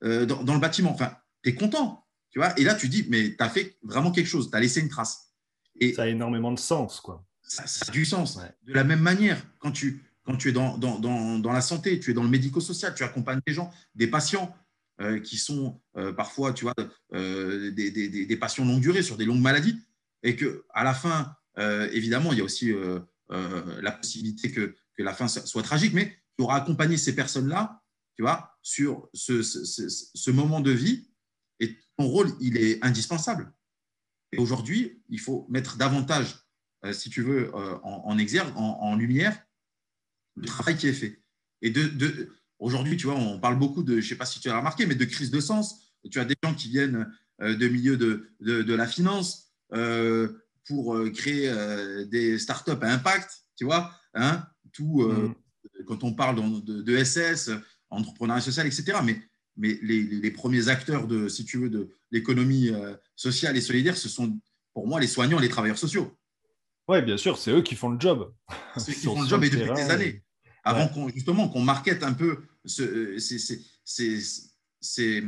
euh, 0.04 0.26
dans, 0.26 0.54
le 0.54 0.60
bâtiment. 0.60 0.92
Enfin, 0.92 1.16
tu 1.42 1.50
es 1.50 1.54
content, 1.54 2.06
tu 2.30 2.38
vois. 2.38 2.58
Et 2.58 2.64
là, 2.64 2.74
tu 2.74 2.88
dis, 2.88 3.06
mais 3.08 3.36
tu 3.36 3.42
as 3.42 3.48
fait 3.48 3.78
vraiment 3.82 4.12
quelque 4.12 4.26
chose, 4.26 4.50
tu 4.50 4.56
as 4.56 4.60
laissé 4.60 4.80
une 4.80 4.88
trace. 4.88 5.34
Et 5.80 5.94
ça 5.94 6.02
a 6.02 6.08
énormément 6.08 6.52
de 6.52 6.58
sens, 6.58 7.00
quoi. 7.00 7.24
Ça, 7.42 7.64
a 7.64 7.90
du 7.90 8.04
sens. 8.04 8.38
De 8.62 8.72
la 8.72 8.84
même 8.84 9.00
manière, 9.00 9.42
quand 9.58 9.72
tu, 9.72 10.04
quand 10.24 10.36
tu 10.36 10.50
es 10.50 10.52
dans, 10.52 10.78
dans, 10.78 10.98
dans, 10.98 11.38
dans 11.38 11.52
la 11.52 11.60
santé, 11.60 11.98
tu 11.98 12.10
es 12.12 12.14
dans 12.14 12.22
le 12.22 12.28
médico-social, 12.28 12.94
tu 12.94 13.02
accompagnes 13.02 13.40
des 13.46 13.54
gens, 13.54 13.72
des 13.94 14.06
patients 14.06 14.54
euh, 15.00 15.18
qui 15.18 15.38
sont 15.38 15.80
euh, 15.96 16.12
parfois, 16.12 16.52
tu 16.52 16.64
vois, 16.64 16.74
euh, 17.14 17.70
des, 17.72 17.90
des, 17.90 18.26
des, 18.26 18.36
patients 18.36 18.64
longue 18.64 18.82
durée 18.82 19.02
sur 19.02 19.16
des 19.16 19.24
longues 19.24 19.40
maladies, 19.40 19.80
et 20.22 20.36
que 20.36 20.64
à 20.74 20.84
la 20.84 20.92
fin, 20.92 21.34
évidemment, 21.56 22.32
il 22.32 22.38
y 22.38 22.40
a 22.40 22.44
aussi 22.44 22.72
la 23.28 23.92
possibilité 23.92 24.50
que, 24.50 24.76
la 24.98 25.14
fin 25.14 25.28
soit 25.28 25.62
tragique, 25.62 25.94
mais 25.94 26.14
tu 26.36 26.44
auras 26.44 26.56
accompagné 26.56 26.98
ces 26.98 27.14
personnes-là, 27.14 27.82
tu 28.16 28.22
vois, 28.22 28.58
sur 28.60 29.08
ce, 29.14 30.30
moment 30.30 30.60
de 30.60 30.70
vie, 30.70 31.10
et 31.58 31.74
ton 31.96 32.06
rôle, 32.06 32.30
il 32.40 32.58
est 32.58 32.84
indispensable. 32.84 33.50
Et 34.32 34.38
aujourd'hui, 34.38 35.02
il 35.08 35.18
faut 35.18 35.46
mettre 35.48 35.78
davantage, 35.78 36.36
si 36.92 37.08
tu 37.08 37.22
veux, 37.22 37.50
en, 37.54 38.18
exergue, 38.18 38.52
en, 38.56 38.94
lumière, 38.96 39.42
le 40.36 40.46
travail 40.46 40.76
qui 40.76 40.86
est 40.86 40.92
fait. 40.92 41.22
Et 41.62 41.72
aujourd'hui, 42.58 42.96
tu 42.96 43.06
vois, 43.06 43.16
on 43.16 43.40
parle 43.40 43.58
beaucoup 43.58 43.82
de, 43.82 43.94
je 43.94 44.04
ne 44.04 44.08
sais 44.08 44.16
pas 44.16 44.26
si 44.26 44.40
tu 44.40 44.48
as 44.48 44.56
remarqué, 44.56 44.86
mais 44.86 44.94
de 44.94 45.04
crise 45.04 45.30
de 45.30 45.40
sens. 45.40 45.94
Tu 46.10 46.20
as 46.20 46.24
des 46.24 46.36
gens 46.42 46.54
qui 46.54 46.68
viennent 46.68 47.10
euh, 47.42 47.56
de 47.56 47.68
milieu 47.68 47.96
de, 47.96 48.30
de, 48.40 48.74
la 48.74 48.86
finance 48.86 49.52
euh, 49.72 50.28
pour 50.70 50.94
euh, 50.94 51.10
créer 51.10 51.52
des 52.06 52.38
startups 52.38 52.80
à 52.80 52.92
impact, 52.92 53.30
tu 53.56 53.64
vois, 53.64 53.90
hein, 54.14 54.44
tout, 54.72 55.02
mm. 55.02 55.34
quand 55.86 56.04
on 56.04 56.14
parle 56.14 56.36
de, 56.64 56.82
de 56.82 57.04
SS, 57.04 57.50
entrepreneuriat 57.90 58.40
social, 58.40 58.66
etc. 58.66 58.98
Mais, 59.04 59.20
mais 59.56 59.78
les, 59.82 60.02
les, 60.02 60.30
premiers 60.30 60.68
acteurs 60.68 61.08
de, 61.08 61.28
si 61.28 61.44
tu 61.44 61.58
veux, 61.58 61.68
de 61.68 61.90
l'économie 62.12 62.70
sociale 63.16 63.56
et 63.56 63.60
solidaire, 63.60 63.96
ce 63.96 64.08
sont 64.08 64.38
pour 64.72 64.86
moi 64.86 65.00
les 65.00 65.08
soignants, 65.08 65.40
les 65.40 65.48
travailleurs 65.48 65.78
sociaux. 65.78 66.16
Oui, 66.88 67.02
bien 67.02 67.16
sûr, 67.16 67.36
c'est 67.36 67.50
eux 67.50 67.62
qui 67.62 67.76
font 67.76 67.88
le 67.88 68.00
job. 68.00 68.32
C'est 68.76 68.92
eux 68.92 68.94
qui 68.94 69.00
font 69.06 69.20
le 69.20 69.28
job 69.28 69.42
et 69.44 69.50
depuis 69.50 69.72
des 69.74 69.90
années. 69.90 70.22
Avant 70.64 70.88
qu'on, 70.88 71.08
justement 71.08 71.48
qu'on 71.48 71.62
markete 71.62 72.02
un 72.02 72.12
peu 72.12 72.42
ce, 72.64 73.16
ces, 73.82 75.22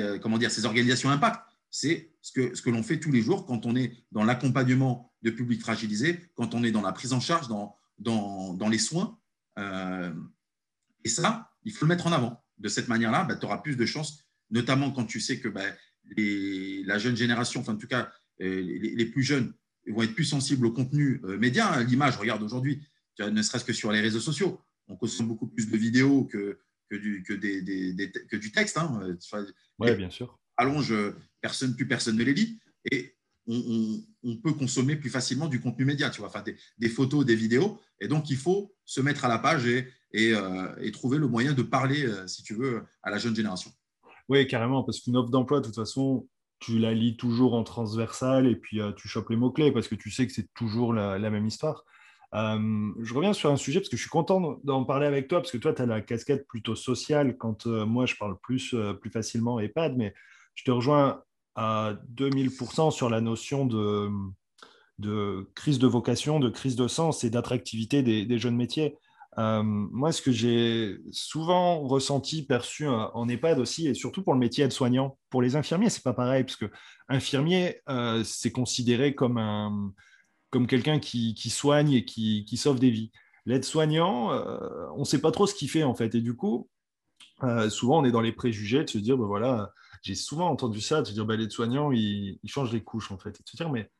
euh, 0.00 0.18
comment 0.18 0.38
dire, 0.38 0.50
ces 0.50 0.64
organisations 0.64 1.10
impact. 1.10 1.40
C'est 1.70 2.07
ce 2.28 2.32
que, 2.32 2.54
ce 2.54 2.60
que 2.60 2.68
l'on 2.68 2.82
fait 2.82 3.00
tous 3.00 3.10
les 3.10 3.22
jours 3.22 3.46
quand 3.46 3.64
on 3.64 3.74
est 3.74 4.04
dans 4.12 4.22
l'accompagnement 4.22 5.10
de 5.22 5.30
publics 5.30 5.62
fragilisés, 5.62 6.20
quand 6.34 6.54
on 6.54 6.62
est 6.62 6.70
dans 6.70 6.82
la 6.82 6.92
prise 6.92 7.14
en 7.14 7.20
charge, 7.20 7.48
dans, 7.48 7.74
dans, 7.98 8.52
dans 8.52 8.68
les 8.68 8.78
soins. 8.78 9.18
Euh, 9.58 10.12
et 11.04 11.08
ça, 11.08 11.50
il 11.64 11.72
faut 11.72 11.86
le 11.86 11.88
mettre 11.88 12.06
en 12.06 12.12
avant. 12.12 12.44
De 12.58 12.68
cette 12.68 12.88
manière-là, 12.88 13.24
bah, 13.24 13.36
tu 13.36 13.46
auras 13.46 13.58
plus 13.58 13.76
de 13.76 13.86
chances, 13.86 14.26
notamment 14.50 14.90
quand 14.90 15.06
tu 15.06 15.20
sais 15.20 15.40
que 15.40 15.48
bah, 15.48 15.64
les, 16.16 16.82
la 16.84 16.98
jeune 16.98 17.16
génération, 17.16 17.60
enfin 17.62 17.74
en 17.74 17.78
tout 17.78 17.86
cas 17.86 18.12
euh, 18.42 18.60
les, 18.60 18.94
les, 18.94 19.06
plus 19.06 19.22
jeunes, 19.22 19.54
vont 19.86 20.02
être 20.02 20.14
plus 20.14 20.24
sensibles 20.24 20.66
au 20.66 20.72
contenu 20.72 21.22
média. 21.38 21.72
Hein. 21.72 21.84
L'image, 21.84 22.18
regarde 22.18 22.42
aujourd'hui, 22.42 22.86
ne 23.20 23.40
serait-ce 23.40 23.64
que 23.64 23.72
sur 23.72 23.90
les 23.90 24.02
réseaux 24.02 24.20
sociaux, 24.20 24.60
on 24.88 24.96
consomme 24.96 25.28
beaucoup 25.28 25.46
plus 25.46 25.70
de 25.70 25.76
vidéos 25.78 26.24
que, 26.24 26.58
que, 26.90 26.96
du, 26.96 27.22
que, 27.22 27.32
des, 27.32 28.12
que 28.28 28.36
du 28.36 28.52
texte. 28.52 28.76
Hein. 28.76 29.16
Oui, 29.78 29.94
bien 29.94 30.10
sûr. 30.10 30.38
Allonge, 30.58 30.92
personne, 31.40 31.74
plus 31.74 31.86
personne 31.86 32.16
ne 32.16 32.24
les 32.24 32.34
lit. 32.34 32.58
Et 32.90 33.18
on, 33.48 34.36
peut 34.42 34.52
consommer 34.52 34.96
plus 34.96 35.10
facilement 35.10 35.46
du 35.46 35.60
contenu 35.60 35.84
média, 35.84 36.10
tu 36.10 36.20
vois, 36.20 36.30
des, 36.78 36.88
photos, 36.88 37.24
des 37.24 37.34
vidéos. 37.34 37.80
Et 38.00 38.08
donc, 38.08 38.30
il 38.30 38.36
faut 38.36 38.74
se 38.84 39.00
mettre 39.00 39.24
à 39.24 39.28
la 39.28 39.38
page 39.38 39.66
et, 39.66 39.86
euh, 40.34 40.90
trouver 40.92 41.18
le 41.18 41.28
moyen 41.28 41.54
de 41.54 41.62
parler, 41.62 42.04
euh, 42.04 42.26
si 42.26 42.42
tu 42.42 42.54
veux, 42.54 42.82
à 43.02 43.10
la 43.10 43.18
jeune 43.18 43.34
génération. 43.34 43.70
Oui, 44.28 44.46
carrément, 44.46 44.82
parce 44.84 45.00
qu'une 45.00 45.16
offre 45.16 45.30
d'emploi, 45.30 45.60
de 45.60 45.66
toute 45.66 45.74
façon, 45.74 46.28
tu 46.60 46.78
la 46.78 46.92
lis 46.92 47.16
toujours 47.16 47.54
en 47.54 47.64
transversal 47.64 48.46
et 48.46 48.56
puis 48.56 48.80
euh, 48.80 48.92
tu 48.92 49.08
chopes 49.08 49.30
les 49.30 49.36
mots-clés 49.36 49.72
parce 49.72 49.88
que 49.88 49.94
tu 49.94 50.10
sais 50.10 50.26
que 50.26 50.32
c'est 50.32 50.52
toujours 50.54 50.92
la, 50.92 51.18
même 51.30 51.46
histoire. 51.46 51.84
Je 52.34 53.14
reviens 53.14 53.32
sur 53.32 53.50
un 53.50 53.56
sujet 53.56 53.80
parce 53.80 53.88
que 53.88 53.96
je 53.96 54.02
suis 54.02 54.10
content 54.10 54.60
d'en 54.64 54.84
parler 54.84 55.06
avec 55.06 55.28
toi 55.28 55.40
parce 55.40 55.50
que 55.50 55.56
toi, 55.56 55.72
tu 55.72 55.80
as 55.80 55.86
la 55.86 56.02
casquette 56.02 56.46
plutôt 56.46 56.74
sociale 56.74 57.38
quand 57.38 57.66
moi, 57.66 58.04
je 58.04 58.16
parle 58.16 58.38
plus, 58.40 58.74
plus 59.00 59.10
facilement 59.10 59.58
EHPAD, 59.60 59.96
mais 59.96 60.12
je 60.54 60.64
te 60.64 60.70
rejoins 60.70 61.22
à 61.58 61.94
2000% 62.14 62.92
sur 62.92 63.10
la 63.10 63.20
notion 63.20 63.66
de, 63.66 64.08
crise 65.56 65.80
de 65.80 65.88
vocation, 65.88 66.38
de 66.38 66.50
crise 66.50 66.76
de 66.76 66.86
sens 66.86 67.24
et 67.24 67.30
d'attractivité 67.30 68.02
des, 68.02 68.38
jeunes 68.38 68.56
métiers. 68.56 68.96
moi, 69.36 70.12
ce 70.12 70.22
que 70.22 70.30
j'ai 70.30 70.98
souvent 71.10 71.80
ressenti, 71.80 72.44
perçu 72.44 72.86
en 72.86 73.28
EHPAD 73.28 73.58
aussi, 73.58 73.88
et 73.88 73.94
surtout 73.94 74.22
pour 74.22 74.34
le 74.34 74.38
métier 74.38 74.64
aide-soignant, 74.64 75.18
pour 75.30 75.42
les 75.42 75.56
infirmiers, 75.56 75.90
c'est 75.90 76.04
pas 76.04 76.14
pareil, 76.14 76.44
parce 76.44 76.56
que 76.56 76.70
infirmier, 77.08 77.80
c'est 78.22 78.52
considéré 78.52 79.16
comme 79.16 79.92
comme 80.50 80.66
quelqu'un 80.66 80.98
qui, 80.98 81.34
soigne 81.50 81.92
et 81.92 82.04
qui, 82.04 82.56
sauve 82.56 82.78
des 82.78 82.90
vies. 82.90 83.10
L'aide-soignant, 83.46 84.32
euh, 84.32 84.86
on 84.94 85.00
ne 85.00 85.04
sait 85.04 85.20
pas 85.20 85.30
trop 85.30 85.46
ce 85.46 85.54
qu'il 85.54 85.70
fait 85.70 85.82
en 85.82 85.94
fait. 85.94 86.14
Et 86.14 86.20
du 86.20 86.36
coup, 86.36 86.68
euh, 87.42 87.70
souvent 87.70 88.00
on 88.00 88.04
est 88.04 88.10
dans 88.10 88.20
les 88.20 88.32
préjugés 88.32 88.84
de 88.84 88.90
se 88.90 88.98
dire, 88.98 89.16
ben 89.16 89.26
voilà, 89.26 89.72
j'ai 90.02 90.14
souvent 90.14 90.48
entendu 90.48 90.80
ça, 90.80 91.02
de 91.02 91.10
dire, 91.10 91.24
ben, 91.24 91.38
l'aide-soignant, 91.38 91.92
il, 91.92 92.38
change 92.46 92.72
les 92.72 92.82
couches 92.82 93.12
en 93.12 93.18
fait. 93.18 93.30
Et 93.30 93.42
de 93.42 93.48
se 93.48 93.56
dire, 93.56 93.70
mais, 93.70 93.90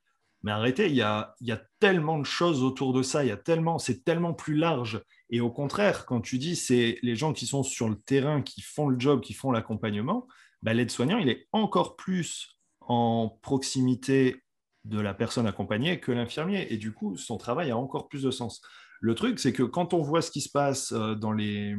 mais 0.43 0.53
arrêtez, 0.53 0.89
il 0.89 0.95
y, 0.95 1.03
a, 1.03 1.35
il 1.41 1.49
y 1.49 1.53
a 1.53 1.61
tellement 1.81 2.19
de 2.19 2.27
choses 2.27 2.63
autour 2.63 2.93
de 2.93 3.03
ça, 3.03 3.25
il 3.25 3.29
y 3.29 3.33
a 3.33 3.37
tellement, 3.37 3.79
c'est 3.79 4.05
tellement 4.05 4.35
plus 4.35 4.55
large. 4.55 5.03
Et 5.31 5.41
au 5.41 5.51
contraire, 5.51 6.07
quand 6.07 6.21
tu 6.21 6.39
dis 6.39 6.57
c'est 6.57 6.99
les 7.03 7.17
gens 7.17 7.33
qui 7.33 7.47
sont 7.47 7.63
sur 7.63 7.89
le 7.89 7.97
terrain, 7.97 8.43
qui 8.43 8.63
font 8.63 8.89
le 8.89 8.99
job, 8.99 9.21
qui 9.21 9.35
font 9.35 9.51
l'accompagnement, 9.51 10.27
ben, 10.63 10.75
l'aide-soignant, 10.75 11.19
il 11.19 11.29
est 11.29 11.49
encore 11.53 11.97
plus 11.97 12.59
en 12.81 13.39
proximité 13.43 14.43
de 14.85 14.99
la 15.01 15.15
personne 15.15 15.47
accompagnée 15.47 16.01
que 16.01 16.13
l'infirmier. 16.13 16.73
Et 16.73 16.79
du 16.79 16.93
coup, 16.93 17.17
son 17.17 17.37
travail 17.37 17.71
a 17.71 17.77
encore 17.77 18.09
plus 18.09 18.23
de 18.23 18.31
sens. 18.31 18.63
Le 19.01 19.15
truc, 19.15 19.39
c'est 19.39 19.53
que 19.53 19.63
quand 19.63 19.95
on 19.95 20.03
voit 20.03 20.23
ce 20.23 20.31
qui 20.31 20.41
se 20.41 20.49
passe 20.49 20.93
euh, 20.93 21.15
dans 21.15 21.33
les, 21.33 21.77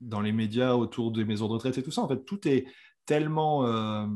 dans 0.00 0.20
les 0.20 0.32
médias 0.32 0.74
autour 0.74 1.10
des 1.10 1.24
maisons 1.24 1.48
de 1.48 1.54
retraite 1.54 1.78
et 1.78 1.82
tout 1.82 1.90
ça, 1.90 2.02
en 2.02 2.08
fait, 2.08 2.24
tout 2.24 2.46
est 2.46 2.66
tellement 3.08 3.66
euh, 3.66 4.06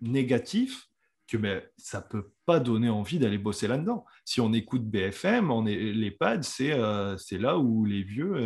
négatif 0.00 0.88
que 1.28 1.36
ben, 1.36 1.60
ça 1.76 1.98
ne 1.98 2.04
peut 2.04 2.30
pas 2.46 2.60
donner 2.60 2.88
envie 2.88 3.18
d'aller 3.18 3.38
bosser 3.38 3.66
là-dedans. 3.68 4.04
Si 4.24 4.40
on 4.40 4.52
écoute 4.52 4.84
BFM, 4.88 5.50
on 5.50 5.64
l'EHPAD, 5.64 6.44
c'est 6.44 6.72
euh, 6.72 7.16
c'est 7.18 7.38
là 7.38 7.58
où 7.58 7.84
les 7.84 8.02
vieux, 8.02 8.36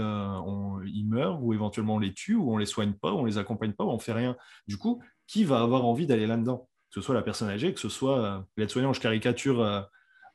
ils 0.86 1.06
meurent, 1.06 1.42
ou 1.42 1.52
éventuellement 1.52 1.96
on 1.96 1.98
les 1.98 2.14
tue, 2.14 2.34
ou 2.34 2.52
on 2.52 2.56
les 2.56 2.66
soigne 2.66 2.94
pas, 2.94 3.12
ou 3.12 3.18
on 3.18 3.24
les 3.26 3.38
accompagne 3.38 3.72
pas, 3.72 3.84
ou 3.84 3.90
on 3.90 3.98
fait 3.98 4.14
rien. 4.14 4.34
Du 4.66 4.78
coup, 4.78 5.02
qui 5.30 5.44
va 5.44 5.60
avoir 5.60 5.84
envie 5.84 6.08
d'aller 6.08 6.26
là-dedans? 6.26 6.68
Que 6.90 7.00
ce 7.00 7.02
soit 7.02 7.14
la 7.14 7.22
personne 7.22 7.48
âgée, 7.48 7.72
que 7.72 7.78
ce 7.78 7.88
soit 7.88 8.18
euh, 8.18 8.40
l'aide-soignant, 8.56 8.92
je 8.92 9.00
caricature 9.00 9.62
euh, 9.62 9.80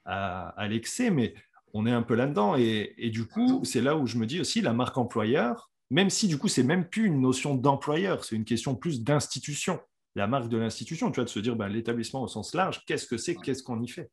à, 0.06 0.68
l'excès, 0.70 1.12
mais 1.12 1.36
on 1.74 1.86
est 1.86 1.92
un 1.92 2.02
peu 2.02 2.16
là-dedans. 2.16 2.56
Et, 2.56 3.10
du 3.12 3.28
coup, 3.28 3.66
c'est 3.66 3.82
là 3.82 3.98
où 3.98 4.08
je 4.08 4.18
me 4.18 4.26
dis 4.26 4.40
aussi, 4.40 4.62
la 4.62 4.72
marque 4.72 4.98
employeur, 4.98 5.70
même 5.96 6.10
si 6.10 6.28
du 6.28 6.38
coup, 6.38 6.50
c'est 6.50 6.62
même 6.62 6.90
plus 6.90 7.06
une 7.06 7.22
notion 7.22 7.56
d'employeur, 7.56 8.26
c'est 8.26 8.36
une 8.36 8.44
question 8.44 8.76
plus 8.76 9.02
d'institution. 9.02 9.82
La 10.16 10.28
marque 10.28 10.50
de 10.50 10.58
l'institution, 10.58 11.10
tu 11.10 11.16
vois, 11.16 11.24
de 11.24 11.30
se 11.30 11.40
dire 11.40 11.56
ben, 11.56 11.70
l'établissement 11.70 12.22
au 12.22 12.28
sens 12.28 12.54
large, 12.54 12.84
qu'est-ce 12.86 13.08
que 13.08 13.16
c'est, 13.16 13.36
qu'est-ce 13.36 13.64
qu'on 13.64 13.82
y 13.82 13.88
fait? 13.88 14.12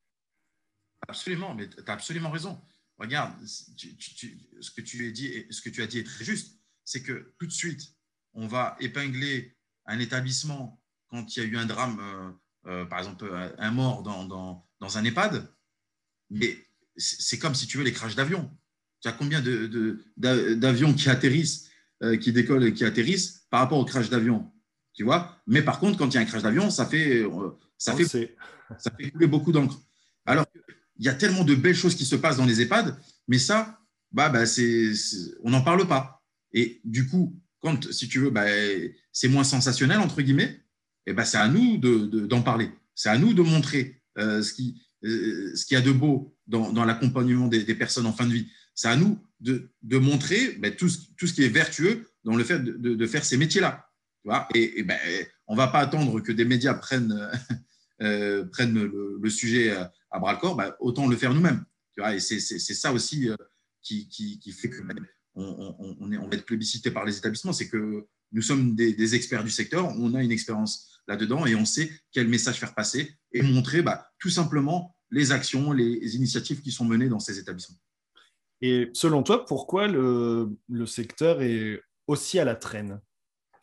Absolument, 1.09 1.57
mais 1.57 1.69
tu 1.69 1.83
as 1.85 1.93
absolument 1.93 2.31
raison. 2.31 2.61
Regarde, 2.99 3.35
ce, 3.45 3.65
que 4.71 4.81
tu 4.81 5.09
as 5.09 5.11
dit, 5.11 5.45
ce 5.51 5.61
que 5.61 5.71
tu 5.71 5.83
as 5.83 5.89
dit 5.89 5.99
est 5.99 6.05
très 6.05 6.25
juste. 6.25 6.57
C'est 6.85 7.03
que 7.03 7.35
tout 7.41 7.49
de 7.49 7.53
suite, 7.53 7.97
on 8.33 8.47
va 8.47 8.77
épingler 8.79 9.57
un 9.87 9.99
établissement 9.99 10.81
quand 11.09 11.37
il 11.37 11.43
y 11.43 11.45
a 11.45 11.49
eu 11.49 11.57
un 11.57 11.67
drame, 11.67 11.99
euh, 11.99 12.31
euh, 12.71 12.85
par 12.85 13.01
exemple 13.01 13.29
un 13.59 13.71
mort 13.73 14.05
dans, 14.05 14.25
dans, 14.27 14.69
dans 14.79 14.99
un 14.99 15.05
EHPAD, 15.05 15.53
mais 16.31 16.65
c'est 16.97 17.41
comme 17.41 17.57
si 17.57 17.67
tu 17.67 17.77
veux 17.77 17.85
les 17.85 17.93
crashs 17.93 18.15
d'avions. 18.15 18.57
Tu 19.01 19.09
as 19.09 19.13
combien 19.13 19.41
d'avions 19.41 20.93
de, 20.93 20.97
qui 20.97 21.11
atterrissent, 21.11 21.72
qui 22.21 22.33
décollent 22.33 22.65
et 22.65 22.73
qui 22.73 22.85
atterrissent 22.85 23.47
par 23.51 23.61
rapport 23.61 23.79
au 23.79 23.85
crash 23.85 24.11
d'avion 24.11 24.53
tu 24.95 25.05
vois 25.05 25.39
Mais 25.47 25.63
par 25.63 25.81
contre, 25.81 25.99
quand 25.99 26.09
il 26.09 26.15
y 26.15 26.19
a 26.19 26.21
un 26.21 26.25
crash 26.25 26.43
d'avion, 26.43 26.71
ça 26.71 26.87
fait, 26.87 27.25
ça, 27.79 27.95
fait, 27.95 28.37
ça 28.79 28.91
fait 28.97 29.11
couler 29.11 29.27
beaucoup 29.27 29.53
d'encre. 29.53 29.81
Alors, 30.27 30.47
il 30.99 31.07
y 31.07 31.09
a 31.09 31.15
tellement 31.15 31.45
de 31.45 31.55
belles 31.55 31.75
choses 31.75 31.95
qui 31.95 32.05
se 32.05 32.17
passent 32.17 32.37
dans 32.37 32.45
les 32.45 32.61
EHPAD, 32.61 32.97
mais 33.29 33.39
ça, 33.39 33.79
bah, 34.13 34.29
bah 34.29 34.47
c'est, 34.47 34.93
on 35.43 35.51
n'en 35.51 35.63
parle 35.63 35.87
pas. 35.89 36.23
Et 36.53 36.81
du 36.85 37.09
coup, 37.09 37.41
quand, 37.61 37.91
si 37.91 38.09
tu 38.09 38.19
veux, 38.21 38.31
bah, 38.31 38.45
c'est 39.13 39.29
moins 39.29 39.45
sensationnel, 39.45 39.99
entre 39.99 40.21
guillemets, 40.21 40.61
eh 41.07 41.13
ben, 41.13 41.25
c'est 41.25 41.39
à 41.39 41.49
nous 41.49 41.79
d'en 41.79 42.39
de, 42.39 42.45
parler. 42.45 42.71
C'est 42.95 43.09
à 43.09 43.19
nous 43.19 43.33
de 43.33 43.43
montrer 43.43 44.03
euh, 44.19 44.43
ce 44.43 44.53
qu'il 44.53 44.75
euh, 45.05 45.55
ce 45.57 45.73
y 45.73 45.77
a 45.77 45.81
de 45.81 45.91
beau 45.91 46.37
dans, 46.47 46.73
dans 46.73 46.85
l'accompagnement 46.85 47.49
des, 47.49 47.65
des, 47.65 47.75
personnes 47.75 48.07
en 48.07 48.13
fin 48.13 48.27
de 48.27 48.33
vie. 48.33 48.47
C'est 48.75 48.89
à 48.89 48.97
nous 48.97 49.19
de, 49.43 49.99
montrer 49.99 50.53
ben, 50.55 50.75
tout, 50.75 50.89
ce, 50.89 51.33
qui 51.33 51.45
est 51.45 51.49
vertueux 51.49 52.09
dans 52.25 52.37
le 52.37 52.45
fait 52.45 52.63
de, 52.63 53.07
faire 53.07 53.25
ces 53.25 53.37
métiers-là. 53.37 53.89
Et, 54.55 54.81
et 54.81 54.83
ben, 54.85 54.99
on 55.47 55.55
ne 55.55 55.59
va 55.59 55.69
pas 55.69 55.81
attendre 55.81 56.21
que 56.21 56.33
des 56.33 56.45
médias 56.45 56.75
prennent, 56.75 57.31
euh, 58.03 58.45
prennent 58.47 58.83
le, 58.83 59.31
sujet 59.31 59.71
à 60.11 60.19
bras 60.19 60.33
le 60.33 60.39
corps, 60.39 60.57
ben, 60.57 60.75
autant 60.81 61.09
le 61.09 61.17
faire 61.17 61.35
nous-mêmes. 61.35 61.65
Et 62.13 62.21
c'est 62.21 62.41
ça 62.59 62.93
aussi 62.93 63.29
euh, 63.29 63.37
qui, 63.83 64.41
fait 64.53 64.71
que 64.71 64.81
ben, 64.83 64.97
on, 65.35 65.75
on, 65.79 65.97
on 66.01 66.29
va 66.29 66.37
être 66.37 66.47
plébiscité 66.47 66.91
par 66.91 67.05
les 67.05 67.17
établissements, 67.17 67.53
c'est 67.53 67.69
que 67.69 68.07
nous 68.33 68.43
sommes 68.43 68.75
des, 68.75 69.15
experts 69.15 69.45
du 69.45 69.51
secteur, 69.51 69.89
on 69.99 70.15
a 70.15 70.23
une 70.23 70.33
expérience 70.33 71.01
là-dedans 71.07 71.47
et 71.47 71.55
on 71.55 71.65
sait 71.65 71.91
quel 72.13 72.29
message 72.29 72.59
faire 72.59 72.75
passer 72.75 73.15
et 73.33 73.43
montrer 73.43 73.85
tout 74.19 74.31
simplement 74.31 74.97
les 75.11 75.33
actions, 75.33 75.73
les 75.73 76.17
initiatives 76.17 76.63
qui 76.63 76.73
sont 76.73 76.85
menées 76.85 77.09
dans 77.09 77.21
ces 77.21 77.39
établissements. 77.39 77.79
Et 78.63 78.91
selon 78.95 79.25
toi, 79.25 79.45
pourquoi 79.45 79.89
le, 79.89 80.57
secteur 80.87 81.43
est 81.43 81.83
aussi 82.07 82.39
à 82.39 82.45
la 82.45 82.55
traîne? 82.55 83.01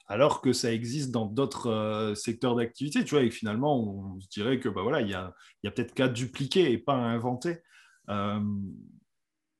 Alors 0.07 0.41
que 0.41 0.51
ça 0.51 0.73
existe 0.73 1.11
dans 1.11 1.25
d'autres 1.25 1.67
euh, 1.67 2.15
secteurs 2.15 2.55
d'activité, 2.55 3.05
tu 3.05 3.11
vois, 3.11 3.23
et 3.23 3.29
finalement, 3.29 3.79
on 3.79 4.19
se 4.19 4.27
dirait 4.27 4.59
que 4.59 4.67
bah, 4.67 4.81
voilà, 4.81 5.01
il 5.01 5.09
y 5.09 5.13
a, 5.13 5.33
peut-être 5.63 5.93
qu'à 5.93 6.09
dupliquer 6.09 6.71
et 6.71 6.77
pas 6.77 6.95
à 6.95 6.97
inventer. 6.97 7.59
Euh, 8.09 8.41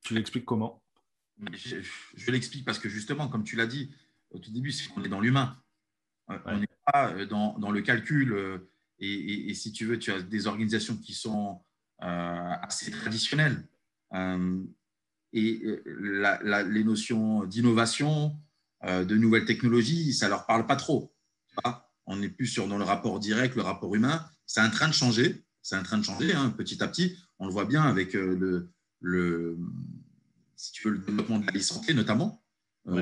tu 0.03 0.13
l'expliques 0.13 0.45
comment? 0.45 0.83
Je, 1.53 2.31
l'explique 2.31 2.65
parce 2.65 2.79
que 2.79 2.89
justement, 2.89 3.29
comme 3.29 3.45
tu 3.45 3.55
l'as 3.55 3.67
dit 3.67 3.93
au 4.31 4.39
tout 4.39 4.51
début, 4.51 4.73
on 4.97 5.03
est 5.03 5.09
dans 5.09 5.21
l'humain. 5.21 5.57
Euh, 6.31 6.37
on 6.45 6.57
n'est 6.57 6.67
pas 6.91 7.13
dans, 7.25 7.71
le 7.71 7.81
calcul. 7.81 8.67
Et, 8.99 9.53
si 9.53 9.71
tu 9.71 9.85
veux, 9.85 9.97
tu 9.97 10.11
as 10.11 10.21
des 10.21 10.47
organisations 10.47 10.97
qui 10.97 11.13
sont 11.13 11.63
assez 11.99 12.91
traditionnelles 12.91 13.63
et 15.33 15.61
euh, 15.63 16.63
les 16.69 16.83
notions 16.83 17.43
d'innovation, 17.45 18.35
euh, 18.85 19.05
de 19.05 19.15
nouvelles 19.15 19.45
technologies, 19.45 20.13
ça 20.13 20.25
ne 20.25 20.31
leur 20.31 20.45
parle 20.45 20.65
pas 20.65 20.75
trop. 20.75 21.13
On 22.05 22.21
est 22.23 22.29
plus 22.29 22.47
sur 22.47 22.67
dans 22.67 22.77
le 22.77 22.83
rapport 22.83 23.19
direct, 23.19 23.55
le 23.55 23.61
rapport 23.61 23.93
humain. 23.93 24.25
C'est 24.47 24.61
en 24.61 24.71
train 24.71 24.87
de 24.87 24.93
changer. 24.93 25.45
C'est 25.61 25.75
en 25.75 25.83
train 25.83 25.97
de 25.97 26.03
changer 26.03 26.33
hein, 26.33 26.49
petit 26.49 26.81
à 26.81 26.87
petit. 26.87 27.15
On 27.37 27.45
le 27.45 27.53
voit 27.53 27.65
bien 27.65 27.83
avec 27.83 28.15
euh, 28.15 28.35
le, 28.35 28.69
le, 28.99 29.57
si 30.55 30.71
tu 30.71 30.87
veux, 30.87 30.93
le 30.95 30.99
développement 30.99 31.39
de 31.39 31.45
la 31.45 31.61
santé 31.61 31.93
notamment, 31.93 32.43
tout 32.85 32.95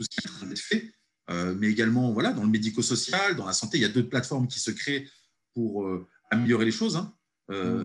ce 0.00 0.08
qui 0.08 0.18
est 0.24 0.30
en 0.30 0.32
train 0.32 0.46
d'être 0.46 0.58
fait. 0.58 0.92
mais 1.28 1.68
également 1.68 2.12
voilà, 2.12 2.32
dans 2.32 2.42
le 2.42 2.48
médico-social, 2.48 3.36
dans 3.36 3.46
la 3.46 3.52
santé, 3.52 3.78
il 3.78 3.82
y 3.82 3.84
a 3.84 3.88
d'autres 3.88 4.08
plateformes 4.08 4.48
qui 4.48 4.58
se 4.58 4.72
créent 4.72 5.08
pour 5.54 5.88
améliorer 6.30 6.64
les 6.64 6.72
choses. 6.72 6.96
Hein. 6.96 7.14
Mm. 7.48 7.84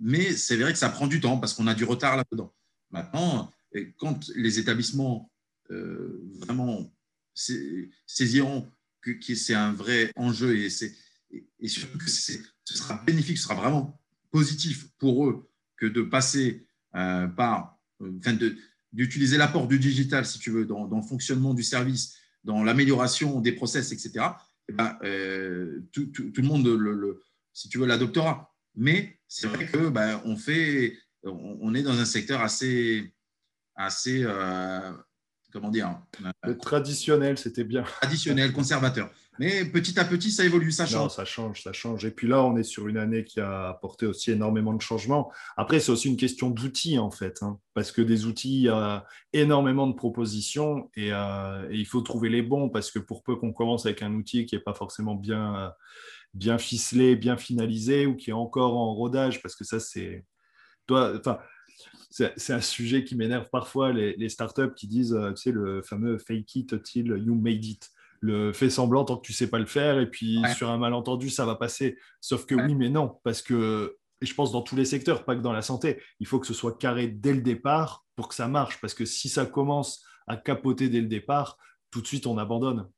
Mais 0.00 0.32
c'est 0.32 0.56
vrai 0.56 0.72
que 0.72 0.78
ça 0.78 0.88
prend 0.88 1.06
du 1.06 1.20
temps 1.20 1.38
parce 1.38 1.54
qu'on 1.54 1.66
a 1.66 1.74
du 1.74 1.84
retard 1.84 2.16
là-dedans. 2.16 2.52
Maintenant, 2.90 3.50
quand 3.98 4.30
les 4.34 4.58
établissements 4.58 5.30
euh, 5.70 6.22
vraiment 6.40 6.92
saisiront 7.34 8.70
que, 9.02 9.34
c'est 9.34 9.54
un 9.54 9.72
vrai 9.72 10.10
enjeu 10.16 10.56
et, 10.56 10.70
surtout 11.68 11.98
que 11.98 12.08
ce 12.08 12.38
sera 12.64 13.02
bénéfique, 13.04 13.38
ce 13.38 13.44
sera 13.44 13.54
vraiment 13.54 14.00
positif 14.30 14.88
pour 14.98 15.26
eux 15.26 15.48
que 15.76 15.86
de 15.86 16.02
passer 16.02 16.66
euh, 16.94 17.26
par, 17.26 17.78
euh, 18.00 18.12
enfin 18.18 18.38
d'utiliser 18.92 19.36
l'apport 19.36 19.68
du 19.68 19.78
digital, 19.78 20.24
si 20.24 20.38
tu 20.38 20.50
veux, 20.50 20.64
dans, 20.64 20.86
le 20.86 21.02
fonctionnement 21.02 21.52
du 21.52 21.62
service, 21.62 22.16
dans 22.44 22.64
l'amélioration 22.64 23.40
des 23.40 23.52
process, 23.52 23.92
etc., 23.92 24.26
et 24.68 24.72
eh 24.72 24.74
ben, 24.74 24.98
tout, 25.92 26.10
le 26.36 26.42
monde, 26.42 27.18
si 27.52 27.68
tu 27.68 27.78
veux, 27.78 27.86
l'adoptera. 27.86 28.52
Mais 28.74 29.20
c'est 29.28 29.46
vrai 29.46 29.66
que 29.66 29.88
ben, 29.90 30.20
on 30.24 30.36
fait 30.36 30.98
on, 31.26 31.74
est 31.74 31.82
dans 31.82 31.98
un 31.98 32.04
secteur 32.04 32.40
assez, 32.40 33.12
assez 33.74 34.22
euh, 34.24 34.92
comment 35.52 35.70
dire 35.70 35.98
euh, 36.46 36.54
Traditionnel, 36.54 37.38
c'était 37.38 37.64
bien. 37.64 37.82
Traditionnel, 37.82 38.52
conservateur. 38.54 39.10
Mais 39.38 39.66
petit 39.66 39.98
à 40.00 40.04
petit, 40.04 40.30
ça 40.30 40.44
évolue, 40.44 40.72
ça 40.72 40.86
change. 40.86 41.12
ça 41.12 41.26
change, 41.26 41.62
ça 41.62 41.72
change. 41.72 42.06
Et 42.06 42.10
puis 42.10 42.26
là, 42.26 42.42
on 42.42 42.56
est 42.56 42.62
sur 42.62 42.88
une 42.88 42.96
année 42.96 43.22
qui 43.22 43.38
a 43.40 43.68
apporté 43.68 44.06
aussi 44.06 44.30
énormément 44.30 44.72
de 44.72 44.80
changements. 44.80 45.30
Après, 45.58 45.78
c'est 45.78 45.92
aussi 45.92 46.08
une 46.08 46.16
question 46.16 46.48
d'outils, 46.48 46.98
en 46.98 47.10
fait. 47.10 47.42
Hein. 47.42 47.58
parce 47.74 47.92
que 47.92 48.00
des 48.00 48.24
outils, 48.24 48.56
il 48.56 48.62
y 48.62 48.68
a 48.70 49.04
énormément 49.34 49.86
de 49.86 49.92
propositions 49.92 50.90
euh, 50.96 51.68
et, 51.70 51.76
il 51.76 51.86
faut 51.86 52.00
trouver 52.00 52.30
les 52.30 52.42
bons. 52.42 52.70
Parce 52.70 52.90
que 52.90 52.98
pour 52.98 53.22
peu 53.22 53.36
qu'on 53.36 53.52
commence 53.52 53.84
avec 53.84 54.02
un 54.02 54.14
outil 54.14 54.46
qui 54.46 54.54
n'est 54.54 54.62
pas 54.62 54.74
forcément 54.74 55.14
bien, 55.14 55.70
bien 56.32 56.56
ficelé, 56.56 57.14
bien 57.14 57.36
finalisé 57.36 58.06
ou 58.06 58.16
qui 58.16 58.30
est 58.30 58.34
encore 58.34 58.76
en 58.76 58.94
rodage, 58.94 59.42
parce 59.42 59.54
que 59.54 59.64
ça, 59.64 59.80
c'est 59.80 60.24
enfin, 60.90 61.38
c'est 62.10 62.52
un 62.52 62.60
sujet 62.60 63.04
qui 63.04 63.14
m'énerve 63.14 63.48
parfois, 63.50 63.92
les, 63.92 64.28
startups 64.28 64.74
qui 64.74 64.86
disent, 64.86 65.12
euh, 65.12 65.32
tu 65.32 65.42
sais, 65.42 65.52
le 65.52 65.82
fameux 65.82 66.18
fake 66.18 66.54
it 66.56 66.82
till 66.82 67.08
you 67.24 67.34
made 67.34 67.64
it. 67.64 67.90
Le 68.20 68.52
fait 68.52 68.70
semblant 68.70 69.04
tant 69.04 69.18
que 69.18 69.26
tu 69.26 69.34
sais 69.34 69.48
pas 69.48 69.58
le 69.58 69.66
faire, 69.66 69.98
et 69.98 70.10
puis 70.10 70.40
sur 70.56 70.70
un 70.70 70.78
malentendu, 70.78 71.28
ça 71.28 71.44
va 71.44 71.54
passer. 71.54 71.98
Sauf 72.20 72.46
que 72.46 72.54
oui, 72.54 72.74
mais 72.74 72.88
non, 72.88 73.20
parce 73.24 73.42
que, 73.42 73.98
et 74.22 74.26
je 74.26 74.34
pense 74.34 74.52
dans 74.52 74.62
tous 74.62 74.74
les 74.74 74.86
secteurs, 74.86 75.24
pas 75.24 75.36
que 75.36 75.42
dans 75.42 75.52
la 75.52 75.60
santé, 75.60 76.02
il 76.18 76.26
faut 76.26 76.40
que 76.40 76.46
ce 76.46 76.54
soit 76.54 76.78
carré 76.78 77.08
dès 77.08 77.34
le 77.34 77.42
départ 77.42 78.06
pour 78.14 78.28
que 78.28 78.34
ça 78.34 78.48
marche. 78.48 78.80
Parce 78.80 78.94
que 78.94 79.04
si 79.04 79.28
ça 79.28 79.44
commence 79.44 80.02
à 80.26 80.38
capoter 80.38 80.88
dès 80.88 81.02
le 81.02 81.08
départ, 81.08 81.58
tout 81.90 82.00
de 82.00 82.06
suite, 82.06 82.26
on 82.26 82.38
abandonne. 82.38 82.88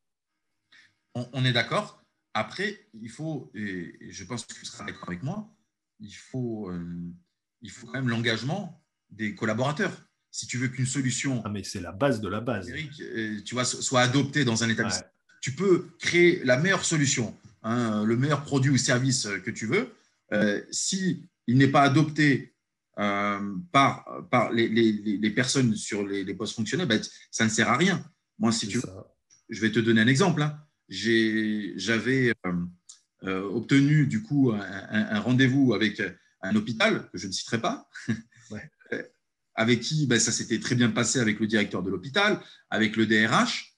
On, 1.14 1.44
est 1.44 1.52
d'accord. 1.52 2.00
Après, 2.32 2.88
il 2.94 3.10
faut, 3.10 3.50
et 3.54 3.92
je 4.10 4.24
pense 4.24 4.46
que 4.46 4.54
tu 4.54 4.64
seras 4.64 4.84
d'accord 4.84 5.08
avec 5.08 5.24
moi, 5.24 5.52
il 5.98 6.14
faut. 6.14 6.70
Euh, 6.70 7.12
il 7.62 7.70
faut 7.70 7.86
quand 7.86 7.94
même 7.94 8.08
l'engagement 8.08 8.82
des 9.10 9.34
collaborateurs. 9.34 9.92
Si 10.30 10.46
tu 10.46 10.58
veux 10.58 10.68
qu'une 10.68 10.86
solution. 10.86 11.42
Ah, 11.44 11.48
mais 11.48 11.64
c'est 11.64 11.80
la 11.80 11.92
base 11.92 12.20
de 12.20 12.28
la 12.28 12.40
base. 12.40 12.70
Euh, 13.00 13.40
tu 13.44 13.54
vois, 13.54 13.64
soit 13.64 14.02
adoptée 14.02 14.44
dans 14.44 14.62
un 14.62 14.68
établissement. 14.68 15.06
Tu 15.40 15.52
peux 15.52 15.88
créer 15.98 16.44
la 16.44 16.58
meilleure 16.58 16.84
solution, 16.84 17.36
hein, 17.62 18.04
le 18.04 18.16
meilleur 18.16 18.42
produit 18.42 18.70
ou 18.70 18.76
service 18.76 19.28
que 19.44 19.50
tu 19.50 19.66
veux. 19.66 19.94
Euh, 20.32 20.60
si 20.70 21.28
il 21.46 21.56
n'est 21.56 21.68
pas 21.68 21.82
adopté 21.82 22.54
euh, 22.98 23.54
par, 23.72 24.04
par 24.30 24.52
les, 24.52 24.68
les, 24.68 25.30
personnes 25.30 25.74
sur 25.76 26.06
les, 26.06 26.34
postes 26.34 26.56
fonctionnels, 26.56 26.88
ben, 26.88 27.00
ça 27.30 27.44
ne 27.44 27.50
sert 27.50 27.68
à 27.68 27.76
rien. 27.76 28.04
Moi, 28.38 28.52
si 28.52 28.66
tu 28.68 28.78
veux, 28.78 28.88
je 29.48 29.60
vais 29.60 29.70
te 29.70 29.78
donner 29.78 30.00
un 30.00 30.08
exemple. 30.08 30.42
Hein. 30.42 30.60
J'avais 30.88 32.34
obtenu 33.22 34.06
du 34.06 34.22
coup 34.22 34.52
un, 34.52 34.60
un 34.60 35.20
rendez-vous 35.20 35.72
avec 35.72 36.02
un 36.42 36.56
hôpital 36.56 37.08
que 37.10 37.18
je 37.18 37.26
ne 37.26 37.32
citerai 37.32 37.60
pas, 37.60 37.88
euh, 38.92 39.02
avec 39.54 39.80
qui 39.80 40.06
ben, 40.06 40.20
ça 40.20 40.32
s'était 40.32 40.60
très 40.60 40.74
bien 40.74 40.90
passé 40.90 41.18
avec 41.20 41.40
le 41.40 41.46
directeur 41.46 41.82
de 41.82 41.90
l'hôpital, 41.90 42.40
avec 42.70 42.96
le 42.96 43.06
DRH. 43.06 43.76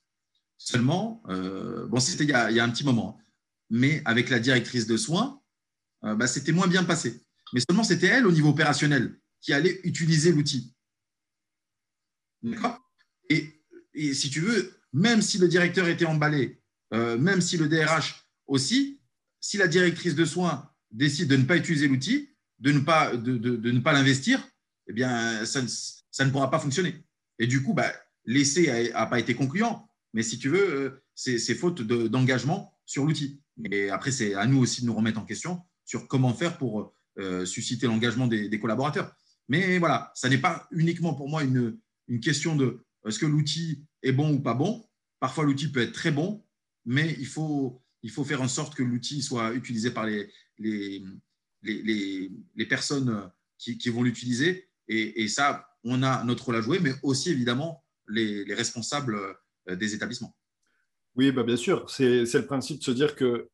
Seulement, 0.59 1.23
euh, 1.29 1.87
bon, 1.87 2.01
c'était 2.01 2.25
il, 2.25 2.31
y 2.31 2.61
a 2.61 2.65
un 2.65 2.71
petit 2.71 2.85
moment, 2.85 3.19
mais 3.71 4.03
avec 4.05 4.29
la 4.29 4.39
directrice 4.39 4.87
de 4.87 4.97
soins, 4.97 5.41
euh, 6.05 6.15
ben, 6.15 6.27
c'était 6.27 6.53
moins 6.53 6.67
bien 6.67 6.85
passé. 6.85 7.23
Mais 7.53 7.61
seulement, 7.69 7.85
c'était 7.85 8.09
elle, 8.09 8.27
au 8.27 8.33
niveau 8.33 8.51
opérationnel, 8.51 9.19
qui 9.41 9.53
allait 9.53 9.81
utiliser 9.85 10.33
l'outil. 10.33 10.75
D'accord? 12.43 12.79
Et, 13.29 13.57
si 14.15 14.31
tu 14.31 14.41
veux, 14.41 14.73
même 14.93 15.21
si 15.21 15.39
le 15.39 15.49
directeur 15.49 15.89
était 15.89 16.07
emballé, 16.07 16.63
même 16.93 17.41
si 17.41 17.57
le 17.57 17.69
DRH 17.69 18.25
aussi, 18.47 19.01
si 19.41 19.57
la 19.57 19.67
directrice 19.67 20.15
de 20.15 20.25
soins 20.25 20.71
décide 20.91 21.29
de 21.29 21.37
ne 21.37 21.45
pas 21.45 21.57
utiliser 21.57 21.89
l'outil, 21.89 22.30
de 22.61 22.73
ne 22.73 22.81
pas, 23.81 23.93
l'investir, 23.93 24.47
eh 24.87 24.93
bien, 24.93 25.45
ça 25.45 25.63
ne, 25.63 26.31
pourra 26.31 26.51
pas 26.51 26.59
fonctionner. 26.59 26.95
Et 27.39 27.47
du 27.47 27.63
coup, 27.63 27.73
bah, 27.73 27.93
l'essai 28.25 28.91
n'a 28.93 29.07
pas 29.07 29.19
été 29.19 29.35
concluant. 29.35 29.89
Mais 30.13 30.23
si 30.23 30.39
tu 30.39 30.49
veux, 30.49 30.75
euh, 30.75 31.03
c'est 31.15 31.55
faute 31.55 31.83
d'engagement 31.83 32.77
sur 32.85 33.05
l'outil. 33.05 33.41
Et 33.71 33.91
après, 33.91 34.11
c'est 34.11 34.35
à 34.35 34.47
nous 34.47 34.59
aussi 34.59 34.83
de 34.83 34.87
nous 34.87 34.95
remettre 34.95 35.21
en 35.21 35.25
question 35.25 35.63
sur 35.85 36.09
comment 36.09 36.35
faire 36.35 36.59
pour 36.59 36.95
euh, 37.19 37.45
susciter 37.45 37.87
l'engagement 37.87 38.27
des, 38.27 38.61
collaborateurs. 38.61 39.15
Mais 39.49 39.79
voilà, 39.79 40.13
ça 40.15 40.29
n'est 40.29 40.39
pas 40.39 40.69
uniquement 40.71 41.15
pour 41.15 41.29
moi 41.29 41.43
une, 41.43 41.79
question 42.21 42.57
de 42.57 42.85
est-ce 43.07 43.19
que 43.19 43.27
l'outil 43.27 43.85
est 44.03 44.13
bon 44.13 44.35
ou 44.35 44.41
pas 44.41 44.55
bon. 44.55 44.85
Parfois, 45.21 45.45
l'outil 45.45 45.71
peut 45.71 45.83
être 45.83 45.93
très 45.93 46.11
bon, 46.11 46.45
mais 46.85 47.15
il 47.19 47.27
faut, 47.27 47.81
il 48.03 48.11
faut 48.11 48.25
faire 48.25 48.43
en 48.43 48.49
sorte 48.49 48.75
que 48.75 48.83
l'outil 48.83 49.23
soit 49.23 49.53
utilisé 49.55 49.91
par 49.91 50.07
les, 50.07 50.31
les, 51.63 52.31
les, 52.57 52.67
personnes 52.67 53.31
qui, 53.59 53.79
qui 53.79 53.91
vont 53.91 54.03
l'utiliser. 54.03 54.69
Et, 54.89 55.23
et, 55.23 55.29
ça, 55.29 55.69
on 55.85 56.03
a 56.03 56.25
notre 56.25 56.47
rôle 56.47 56.57
à 56.57 56.61
jouer, 56.61 56.79
mais 56.81 56.93
aussi 57.03 57.31
évidemment 57.31 57.85
les, 58.09 58.45
les 58.45 58.55
responsables 58.55 59.17
euh, 59.69 59.77
des 59.77 59.95
établissements. 59.95 60.37
Oui, 61.17 61.33
bah 61.33 61.43
bien 61.43 61.57
sûr. 61.57 61.89
C'est 61.91 62.25
le 62.25 62.47
principe 62.47 62.79
de 62.79 62.85
se 62.85 62.91
dire 62.91 63.15
que 63.15 63.49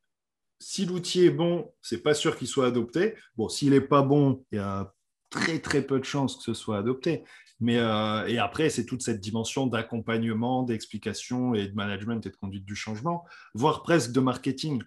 si 0.58 0.86
l'outil 0.86 1.24
est 1.24 1.30
bon, 1.30 1.72
c'est 1.82 2.02
pas 2.02 2.14
sûr 2.14 2.36
qu'il 2.36 2.48
soit 2.48 2.66
adopté. 2.66 3.14
Bon, 3.36 3.48
s'il 3.48 3.70
n'est 3.70 3.80
pas 3.80 4.02
bon, 4.02 4.44
il 4.52 4.56
y 4.56 4.60
a 4.60 4.94
très 5.30 5.58
très 5.58 5.82
peu 5.82 5.98
de 5.98 6.04
chances 6.04 6.36
que 6.36 6.42
ce 6.42 6.54
soit 6.54 6.78
adopté. 6.78 7.24
Mais 7.58 7.78
euh, 7.78 8.26
et 8.26 8.38
après, 8.38 8.68
c'est 8.68 8.84
toute 8.84 9.02
cette 9.02 9.20
dimension 9.20 9.66
d'accompagnement, 9.66 10.62
d'explication 10.62 11.54
et 11.54 11.68
de 11.68 11.74
management 11.74 12.24
et 12.26 12.30
de 12.30 12.36
conduite 12.36 12.64
du 12.64 12.76
changement, 12.76 13.24
voire 13.54 13.82
presque 13.82 14.12
de 14.12 14.20
marketing. 14.20 14.82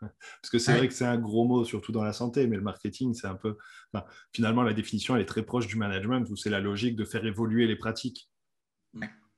Parce 0.00 0.50
que 0.50 0.58
c'est 0.58 0.76
vrai 0.76 0.88
que 0.88 0.94
c'est 0.94 1.04
un 1.04 1.18
gros 1.18 1.46
mot, 1.46 1.64
surtout 1.64 1.92
dans 1.92 2.04
la 2.04 2.12
santé, 2.12 2.46
mais 2.46 2.56
le 2.56 2.62
marketing, 2.62 3.14
c'est 3.14 3.26
un 3.26 3.34
peu. 3.34 3.56
finalement, 4.32 4.62
la 4.62 4.72
définition, 4.72 5.14
elle 5.16 5.22
est 5.22 5.26
très 5.26 5.42
proche 5.42 5.66
du 5.66 5.76
management, 5.76 6.28
où 6.30 6.36
c'est 6.36 6.50
la 6.50 6.60
logique 6.60 6.96
de 6.96 7.04
faire 7.04 7.24
évoluer 7.24 7.66
les 7.66 7.76
pratiques 7.76 8.30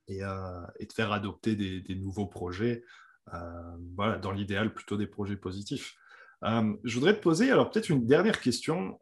et, 0.08 0.22
euh, 0.22 0.60
et, 0.78 0.86
de 0.86 0.92
faire 0.92 1.12
adopter 1.12 1.56
des, 1.56 1.94
nouveaux 1.94 2.26
projets. 2.26 2.84
Euh, 3.34 3.38
voilà, 3.96 4.18
dans 4.18 4.32
l'idéal, 4.32 4.74
plutôt 4.74 4.96
des 4.96 5.06
projets 5.06 5.36
positifs. 5.36 5.94
Euh, 6.44 6.74
je 6.82 6.94
voudrais 6.94 7.14
te 7.14 7.22
poser 7.22 7.52
alors 7.52 7.70
peut-être 7.70 7.88
une 7.88 8.04
dernière 8.04 8.40
question 8.40 8.98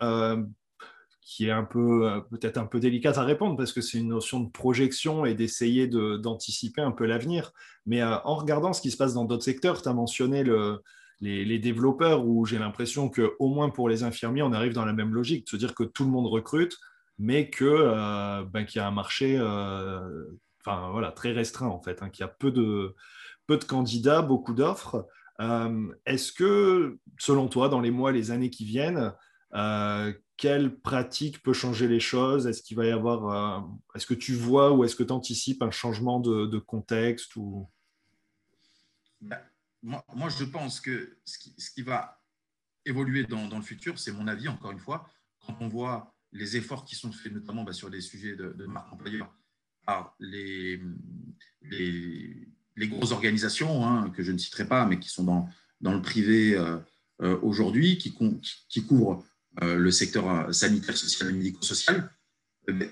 qui 1.23 1.47
est 1.47 1.51
un 1.51 1.65
peu 1.65 2.23
peut-être 2.31 2.59
un 2.59 2.67
peu 2.67 2.81
délicate 2.81 3.17
à 3.17 3.23
répondre 3.23 3.57
parce 3.57 3.73
que 3.73 3.81
c'est 3.81 3.97
une 3.97 4.09
notion 4.09 4.41
de 4.41 4.51
projection 4.51 5.25
et 5.25 5.35
d'essayer 5.35 5.87
d'anticiper 5.87 6.83
un 6.83 6.91
peu 6.91 7.07
l'avenir. 7.07 7.53
Mais 7.87 8.03
en 8.03 8.35
regardant 8.35 8.75
ce 8.75 8.83
qui 8.83 8.91
se 8.91 8.97
passe 8.99 9.15
dans 9.15 9.25
d'autres 9.25 9.45
secteurs, 9.45 9.81
tu 9.81 9.89
as 9.89 9.95
mentionné 9.95 10.43
le, 10.43 10.83
les, 11.21 11.59
développeurs, 11.59 12.27
où 12.27 12.47
j'ai 12.47 12.59
l'impression 12.59 13.11
qu'au 13.11 13.49
moins 13.49 13.71
pour 13.71 13.89
les 13.89 14.03
infirmiers, 14.03 14.43
on 14.43 14.53
arrive 14.53 14.73
dans 14.73 14.85
la 14.85 14.93
même 14.93 15.13
logique, 15.13 15.45
de 15.45 15.51
se 15.51 15.57
dire 15.57 15.75
que 15.75 15.85
tout 15.85 16.05
le 16.05 16.11
monde 16.11 16.27
recrute, 16.27 16.79
mais 17.19 17.51
que 17.51 17.65
euh, 17.67 18.45
ben, 18.45 18.65
qu'il 18.65 18.81
y 18.81 18.83
a 18.83 18.89
un 18.89 18.93
marché 18.93 19.37
euh, 19.39 20.25
voilà, 20.65 21.13
très 21.13 21.33
restreint 21.33 21.69
en 21.69 21.81
fait, 21.81 22.03
hein, 22.03 22.09
qu'il 22.09 22.23
y 22.23 22.25
a 22.25 22.29
peu 22.29 22.51
de, 22.51 22.95
peu 23.47 23.59
de 23.59 23.65
candidats, 23.65 24.23
beaucoup 24.23 24.55
d'offres. 24.55 25.07
Euh, 25.41 25.89
est-ce 26.07 26.33
que, 26.33 26.99
selon 27.19 27.49
toi, 27.49 27.69
dans 27.69 27.81
les 27.81 27.91
mois, 27.91 28.13
les 28.13 28.31
années 28.31 28.51
qui 28.51 28.65
viennent, 28.65 29.13
quelle 30.37 30.81
pratique 30.81 31.43
peut 31.43 31.53
changer 31.53 31.89
les 31.89 32.01
choses? 32.01 32.47
Est-ce 32.47 32.63
qu'il 32.63 32.77
va 32.79 32.87
y 32.87 32.91
avoir, 32.91 33.69
est-ce 33.95 34.07
que 34.07 34.15
tu 34.15 34.33
vois 34.33 34.73
ou 34.73 34.85
est-ce 34.85 34.97
que 34.97 35.03
tu 35.03 35.13
anticipes 35.13 35.63
un 35.63 35.71
changement 35.71 36.21
de, 36.21 36.59
contexte 36.59 37.37
ou... 37.37 37.69
Moi, 39.83 40.29
je 40.29 40.45
pense 40.45 40.81
que 40.81 41.17
ce 41.25 41.71
qui, 41.71 41.83
va 41.83 42.23
évoluer 42.85 43.25
dans, 43.25 43.57
le 43.57 43.63
futur, 43.63 43.99
c'est 43.99 44.13
mon 44.13 44.27
avis, 44.27 44.49
encore 44.49 44.73
une 44.73 44.79
fois, 44.79 45.09
quand 45.41 45.57
on 45.61 45.69
voit 45.69 46.15
les 46.33 46.57
efforts 46.57 46.85
qui 46.85 46.95
sont 46.95 47.13
faits, 47.13 47.33
notamment 47.33 47.65
bah, 47.65 47.73
sur 47.73 47.91
des 47.91 48.01
sujets 48.01 48.37
de, 48.37 48.67
marque 48.67 48.93
employeur, 48.93 49.35
par 49.87 50.15
les, 50.21 50.81
les, 51.63 52.89
grosses 52.89 53.13
organisations, 53.13 53.87
hein, 53.87 54.11
que 54.11 54.23
je 54.23 54.33
ne 54.33 54.39
citerai 54.39 54.69
pas, 54.69 54.85
mais 54.85 54.99
qui 54.99 55.09
sont 55.09 55.25
dans, 55.25 55.49
le 55.93 56.03
privé 56.03 56.55
euh, 56.55 56.79
euh, 57.23 57.39
aujourd'hui, 57.43 57.97
qui, 57.97 58.13
couvrent 58.13 59.25
euh, 59.63 59.77
le 59.77 59.91
secteur 59.91 60.55
sanitaire, 60.55 60.97
social 60.97 61.31
et 61.31 61.33
médico-social, 61.33 62.11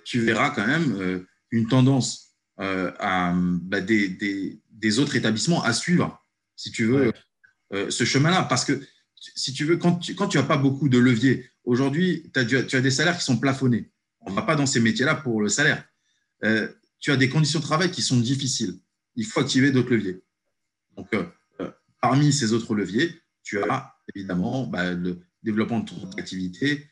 tu 0.04 0.20
verras 0.20 0.50
quand 0.50 0.66
même 0.66 1.26
une 1.50 1.68
tendance 1.68 2.34
à, 2.56 3.34
bah, 3.36 3.80
des, 3.82 4.98
autres 4.98 5.14
établissements 5.14 5.62
à 5.62 5.72
suivre 5.72 6.24
si 6.58 6.72
tu 6.72 6.84
veux, 6.84 7.12
euh, 7.72 7.88
ce 7.88 8.04
chemin-là. 8.04 8.42
Parce 8.42 8.64
que, 8.64 8.82
si 9.14 9.52
tu 9.54 9.64
veux, 9.64 9.76
quand 9.76 9.94
tu 9.96 10.12
n'as 10.12 10.18
quand 10.18 10.28
tu 10.28 10.42
pas 10.42 10.56
beaucoup 10.58 10.88
de 10.88 10.98
leviers, 10.98 11.48
aujourd'hui, 11.64 12.30
tu 12.34 12.40
as, 12.56 12.80
des 12.80 12.90
salaires 12.90 13.16
qui 13.16 13.24
sont 13.24 13.38
plafonnés. 13.38 13.90
On 14.20 14.30
ne 14.30 14.34
va 14.34 14.42
pas 14.42 14.56
dans 14.56 14.66
ces 14.66 14.80
métiers-là 14.80 15.14
pour 15.14 15.40
le 15.40 15.48
salaire. 15.48 15.84
Euh, 16.44 16.68
tu 16.98 17.12
as 17.12 17.16
des 17.16 17.28
conditions 17.28 17.60
de 17.60 17.64
travail 17.64 17.90
qui 17.90 18.02
sont 18.02 18.18
difficiles. 18.18 18.74
Il 19.14 19.24
faut 19.24 19.40
activer 19.40 19.70
d'autres 19.70 19.90
leviers. 19.90 20.20
Donc, 20.96 21.08
euh, 21.14 21.24
parmi 22.02 22.32
ces 22.32 22.52
autres 22.52 22.74
leviers, 22.74 23.14
tu 23.44 23.62
as 23.62 23.94
évidemment 24.14 24.66
bah, 24.66 24.92
le 24.92 25.20
développement 25.44 25.80
de 25.80 25.88
ton 25.88 26.10
activité 26.18 26.90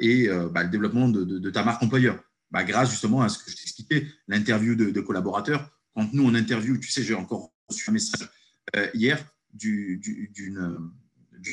et 0.00 0.28
bah, 0.50 0.62
le 0.62 0.68
développement 0.68 1.08
de, 1.08 1.50
ta 1.50 1.64
marque 1.64 1.82
employeur. 1.82 2.22
Bah, 2.50 2.64
grâce 2.64 2.90
justement 2.90 3.22
à 3.22 3.28
ce 3.28 3.38
que 3.38 3.50
je 3.50 3.56
t'expliquais, 3.56 4.08
l'interview 4.26 4.74
de, 4.74 4.90
de, 4.90 5.00
collaborateurs. 5.00 5.70
Quand 5.94 6.12
nous, 6.12 6.24
on 6.24 6.34
interview, 6.34 6.76
tu 6.78 6.90
sais, 6.90 7.02
j'ai 7.02 7.14
encore 7.14 7.52
reçu 7.68 7.88
un 7.90 7.92
message 7.92 8.28
euh, 8.76 8.88
hier 8.94 9.24
d'une 9.52 10.00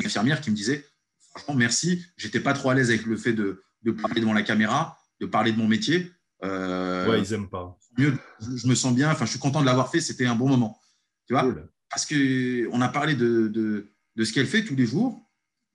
infirmière 0.03 0.41
qui 0.41 0.51
me 0.51 0.55
disait 0.55 0.85
Franchement, 1.31 1.55
merci, 1.55 2.05
j'étais 2.17 2.41
pas 2.41 2.53
trop 2.53 2.71
à 2.71 2.75
l'aise 2.75 2.89
avec 2.89 3.05
le 3.05 3.15
fait 3.15 3.33
de, 3.33 3.63
parler 4.01 4.19
devant 4.19 4.33
la 4.33 4.41
caméra, 4.41 4.97
de 5.21 5.25
parler 5.25 5.53
de 5.53 5.57
mon 5.57 5.67
métier. 5.67 6.11
Euh, 6.43 7.07
ouais, 7.09 7.21
ils 7.21 7.33
aiment 7.33 7.49
pas. 7.49 7.77
Mieux, 7.97 8.17
je, 8.41 8.67
me 8.67 8.75
sens 8.75 8.93
bien, 8.93 9.11
enfin, 9.11 9.25
je 9.25 9.31
suis 9.31 9.39
content 9.39 9.61
de 9.61 9.65
l'avoir 9.65 9.89
fait, 9.89 10.01
c'était 10.01 10.25
un 10.25 10.35
bon 10.35 10.49
moment. 10.49 10.77
Tu 11.27 11.33
vois? 11.33 11.47
Parce 11.89 12.05
qu'on 12.05 12.81
a 12.81 12.89
parlé 12.89 13.15
de, 13.15 13.47
de, 13.47 14.23
ce 14.23 14.33
qu'elle 14.33 14.47
fait 14.47 14.63
tous 14.63 14.75
les 14.75 14.85
jours, 14.85 15.29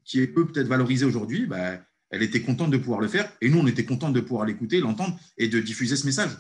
qui 0.05 0.21
est 0.21 0.27
peu 0.27 0.47
peut-être 0.47 0.69
valorisé 0.69 1.07
aujourd'hui. 1.07 1.47
Bah, 1.47 1.81
elle 2.11 2.23
était 2.23 2.43
contente 2.43 2.71
de 2.71 2.77
pouvoir 2.77 3.01
le 3.01 3.09
faire 3.09 3.31
et 3.41 3.49
nous, 3.49 3.59
on 3.59 3.67
était 3.67 3.85
contents 3.85 4.11
de 4.11 4.21
pouvoir 4.21 4.47
l'écouter, 4.47 4.81
l'entendre 4.81 5.19
et 5.39 5.49
de 5.49 5.59
diffuser 5.61 5.97
ce 5.97 6.07
message. 6.07 6.31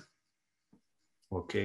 Ok. 1.30 1.56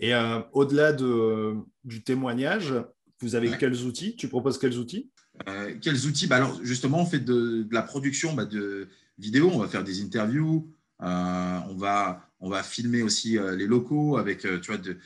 Et 0.00 0.14
euh, 0.14 0.40
au-delà 0.52 0.92
de, 0.92 1.54
du 1.84 2.02
témoignage, 2.02 2.74
vous 3.20 3.34
avez 3.34 3.56
quels 3.58 3.84
outils? 3.84 4.16
Tu 4.16 4.28
proposes 4.28 4.58
quels 4.58 4.78
outils? 4.78 5.10
Euh, 5.48 5.74
Quels 5.80 6.06
outils? 6.06 6.26
Bah 6.26 6.36
Alors, 6.36 6.58
justement, 6.62 7.00
on 7.00 7.06
fait 7.06 7.20
de, 7.20 7.66
la 7.70 7.82
production 7.82 8.32
bah, 8.32 8.46
de 8.46 8.88
vidéos, 9.18 9.50
on 9.52 9.58
va 9.58 9.68
faire 9.68 9.84
des 9.84 10.02
interviews, 10.02 10.72
euh, 11.02 11.58
on, 11.68 11.74
va, 11.74 12.26
on 12.40 12.48
va 12.48 12.62
filmer 12.62 13.02
aussi 13.02 13.38
les 13.56 13.66
locaux 13.66 14.16
avec 14.16 14.40
tu 14.40 14.66
vois, 14.66 14.78
de, 14.78 14.96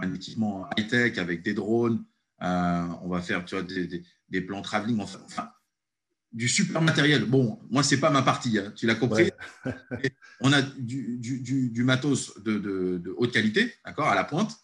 un 0.00 0.14
équipement 0.14 0.66
high-tech, 0.78 1.18
avec 1.18 1.42
des 1.42 1.52
drones, 1.52 2.04
on 2.40 3.08
va 3.08 3.20
faire 3.20 3.44
tu 3.44 3.54
vois, 3.54 3.64
des, 3.64 4.02
des, 4.30 4.40
plans 4.40 4.62
travelling, 4.62 4.98
enfin, 5.00 5.50
du 6.36 6.48
super 6.48 6.82
matériel. 6.82 7.24
Bon, 7.24 7.58
moi, 7.70 7.82
ce 7.82 7.94
n'est 7.94 8.00
pas 8.00 8.10
ma 8.10 8.20
partie, 8.20 8.58
hein, 8.58 8.70
tu 8.76 8.86
l'as 8.86 8.94
compris. 8.94 9.30
on 10.42 10.52
a 10.52 10.60
du, 10.60 11.16
du, 11.18 11.70
du 11.70 11.82
matos 11.82 12.38
de, 12.44 12.58
de, 12.58 13.14
haute 13.16 13.32
qualité, 13.32 13.72
d'accord, 13.86 14.08
à 14.08 14.14
la 14.14 14.22
pointe, 14.22 14.54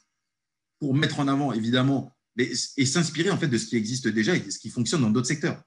pour 0.79 0.95
mettre 0.95 1.19
en 1.19 1.29
avant, 1.29 1.53
évidemment, 1.53 2.15
et 2.37 2.55
s'inspirer 2.85 3.31
en 3.31 3.39
fait 3.39 3.49
de 3.49 3.57
ce 3.57 3.67
qui 3.67 3.77
existe 3.77 4.07
déjà 4.07 4.37
et 4.37 4.41
de 4.41 4.51
ce 4.51 4.59
qui 4.59 4.69
fonctionne 4.69 5.01
dans 5.01 5.11
d'autres 5.11 5.29
secteurs. 5.29 5.63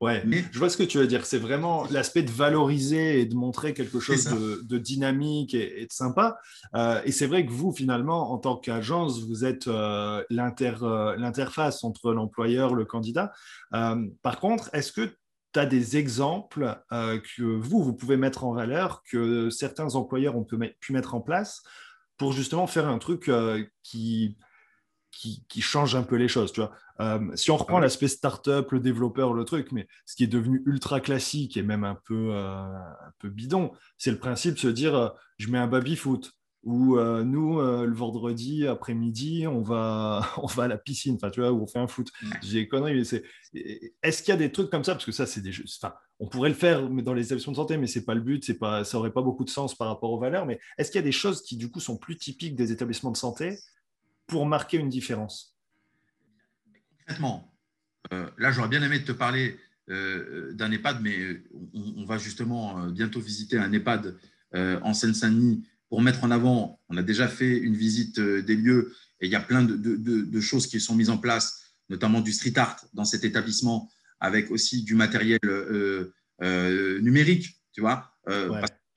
Ouais, 0.00 0.22
Mais, 0.26 0.44
je 0.50 0.58
vois 0.58 0.70
ce 0.70 0.76
que 0.76 0.82
tu 0.82 0.98
veux 0.98 1.06
dire. 1.06 1.24
C'est 1.24 1.38
vraiment 1.38 1.86
l'aspect 1.90 2.22
de 2.22 2.30
valoriser 2.30 3.20
et 3.20 3.26
de 3.26 3.34
montrer 3.34 3.74
quelque 3.74 4.00
chose 4.00 4.24
de, 4.24 4.78
dynamique 4.78 5.54
et, 5.54 5.86
de 5.86 5.92
sympa. 5.92 6.38
Euh, 6.74 7.00
et 7.04 7.12
c'est 7.12 7.26
vrai 7.26 7.46
que 7.46 7.52
vous, 7.52 7.72
finalement, 7.72 8.32
en 8.32 8.38
tant 8.38 8.56
qu'agence, 8.56 9.22
vous 9.22 9.44
êtes 9.44 9.68
euh, 9.68 10.22
euh, 10.30 11.16
l'interface 11.18 11.84
entre 11.84 12.12
l'employeur, 12.12 12.74
le 12.74 12.84
candidat. 12.84 13.32
par 13.70 14.40
contre, 14.40 14.68
est-ce 14.72 14.92
que 14.92 15.14
tu 15.54 15.60
as 15.60 15.66
des 15.66 15.96
exemples 15.96 16.76
euh, 16.92 17.20
que 17.20 17.42
vous, 17.42 17.82
vous 17.82 17.94
pouvez 17.94 18.16
mettre 18.16 18.44
en 18.44 18.52
valeur, 18.52 19.02
que 19.04 19.48
certains 19.50 19.94
employeurs 19.94 20.36
ont 20.36 20.44
pu 20.44 20.92
mettre 20.92 21.14
en 21.14 21.20
place 21.20 21.62
pour 22.16 22.32
justement 22.32 22.66
faire 22.66 22.88
un 22.88 22.98
truc 22.98 23.28
euh, 23.28 23.64
qui, 23.82 24.36
qui, 25.10 25.60
change 25.60 25.94
un 25.94 26.02
peu 26.02 26.16
les 26.16 26.28
choses. 26.28 26.52
Tu 26.52 26.60
vois 26.60 26.72
euh, 27.00 27.34
si 27.34 27.50
on 27.50 27.56
reprend 27.56 27.78
l'aspect 27.78 28.08
startup, 28.08 28.70
le 28.72 28.80
développeur, 28.80 29.32
le 29.32 29.44
truc, 29.44 29.72
mais 29.72 29.88
ce 30.06 30.16
qui 30.16 30.24
est 30.24 30.28
devenu 30.28 30.62
ultra 30.66 31.00
classique 31.00 31.56
et 31.56 31.62
même 31.62 31.84
un 31.84 31.98
peu, 32.04 32.34
un 32.34 33.12
peu 33.20 33.30
bidon, 33.30 33.72
c'est 33.96 34.10
le 34.10 34.18
principe 34.18 34.54
de 34.54 34.60
se 34.60 34.68
dire 34.68 35.14
je 35.38 35.48
mets 35.48 35.58
un 35.58 35.66
baby-foot 35.66 36.32
où 36.64 36.96
euh, 36.96 37.24
nous, 37.24 37.60
euh, 37.60 37.86
le 37.86 37.94
vendredi 37.94 38.66
après-midi, 38.66 39.46
on 39.46 39.60
va, 39.60 40.28
on 40.38 40.46
va 40.46 40.64
à 40.64 40.68
la 40.68 40.78
piscine, 40.78 41.18
tu 41.32 41.40
vois, 41.40 41.52
où 41.52 41.62
on 41.62 41.66
fait 41.66 41.78
un 41.78 41.86
foot. 41.86 42.10
J'ai 42.42 42.62
des 42.62 42.68
conneries, 42.68 42.94
mais 42.94 43.04
c'est. 43.04 43.22
Est-ce 44.02 44.22
qu'il 44.22 44.32
y 44.32 44.34
a 44.34 44.38
des 44.38 44.50
trucs 44.50 44.70
comme 44.70 44.84
ça? 44.84 44.92
Parce 44.92 45.04
que 45.04 45.12
ça, 45.12 45.26
c'est 45.26 45.42
des 45.42 45.52
jeux. 45.52 45.64
Enfin, 45.78 45.94
on 46.18 46.28
pourrait 46.28 46.48
le 46.48 46.54
faire 46.54 46.88
dans 46.88 47.14
les 47.14 47.26
établissements 47.26 47.52
de 47.52 47.56
santé, 47.56 47.76
mais 47.76 47.86
c'est 47.86 48.04
pas 48.04 48.14
le 48.14 48.20
but, 48.20 48.44
c'est 48.44 48.58
pas, 48.58 48.84
ça 48.84 48.98
aurait 48.98 49.12
pas 49.12 49.22
beaucoup 49.22 49.44
de 49.44 49.50
sens 49.50 49.74
par 49.74 49.88
rapport 49.88 50.10
aux 50.10 50.18
valeurs. 50.18 50.46
Mais 50.46 50.58
est-ce 50.78 50.90
qu'il 50.90 50.98
y 50.98 51.04
a 51.04 51.06
des 51.06 51.12
choses 51.12 51.42
qui, 51.42 51.56
du 51.56 51.70
coup, 51.70 51.80
sont 51.80 51.96
plus 51.96 52.16
typiques 52.16 52.56
des 52.56 52.72
établissements 52.72 53.12
de 53.12 53.16
santé 53.16 53.58
pour 54.26 54.46
marquer 54.46 54.78
une 54.78 54.88
différence? 54.88 55.56
Concrètement, 56.98 57.52
euh, 58.12 58.30
là, 58.38 58.50
j'aurais 58.50 58.68
bien 58.68 58.82
aimé 58.82 59.04
te 59.04 59.12
parler 59.12 59.58
d'un 59.86 60.72
EHPAD, 60.72 61.02
mais 61.02 61.42
on, 61.74 61.96
on 61.98 62.04
va 62.06 62.16
justement 62.16 62.86
bientôt 62.86 63.20
visiter 63.20 63.58
un 63.58 63.70
EHPAD 63.70 64.16
en 64.54 64.94
Seine-Saint-Denis 64.94 65.62
pour 65.88 66.02
mettre 66.02 66.24
en 66.24 66.30
avant, 66.30 66.80
on 66.88 66.96
a 66.96 67.02
déjà 67.02 67.28
fait 67.28 67.56
une 67.56 67.76
visite 67.76 68.18
euh, 68.18 68.42
des 68.42 68.56
lieux 68.56 68.94
et 69.20 69.26
il 69.26 69.32
y 69.32 69.36
a 69.36 69.40
plein 69.40 69.62
de, 69.62 70.40
choses 70.40 70.66
qui 70.66 70.80
sont 70.80 70.94
mises 70.94 71.10
en 71.10 71.18
place, 71.18 71.62
notamment 71.88 72.20
du 72.20 72.32
street 72.32 72.54
art 72.56 72.84
dans 72.92 73.04
cet 73.04 73.24
établissement, 73.24 73.90
avec 74.20 74.50
aussi 74.50 74.82
du 74.82 74.94
matériel 74.94 75.38
euh, 75.44 76.12
euh, 76.42 77.00
numérique, 77.00 77.60
tu 77.72 77.80
vois. 77.80 78.12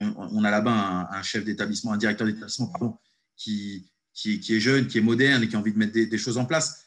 on, 0.00 0.44
a 0.44 0.50
là-bas 0.50 1.08
un, 1.10 1.22
chef 1.22 1.44
d'établissement, 1.44 1.92
un 1.92 1.96
directeur 1.96 2.26
d'établissement, 2.26 2.66
pardon, 2.66 2.98
qui, 3.36 3.90
qui, 4.12 4.40
est 4.50 4.60
jeune, 4.60 4.86
qui 4.86 4.98
est 4.98 5.02
moderne 5.02 5.42
et 5.42 5.48
qui 5.48 5.56
a 5.56 5.58
envie 5.58 5.72
de 5.72 5.78
mettre 5.78 5.92
des, 5.92 6.18
choses 6.18 6.36
en 6.36 6.44
place. 6.44 6.84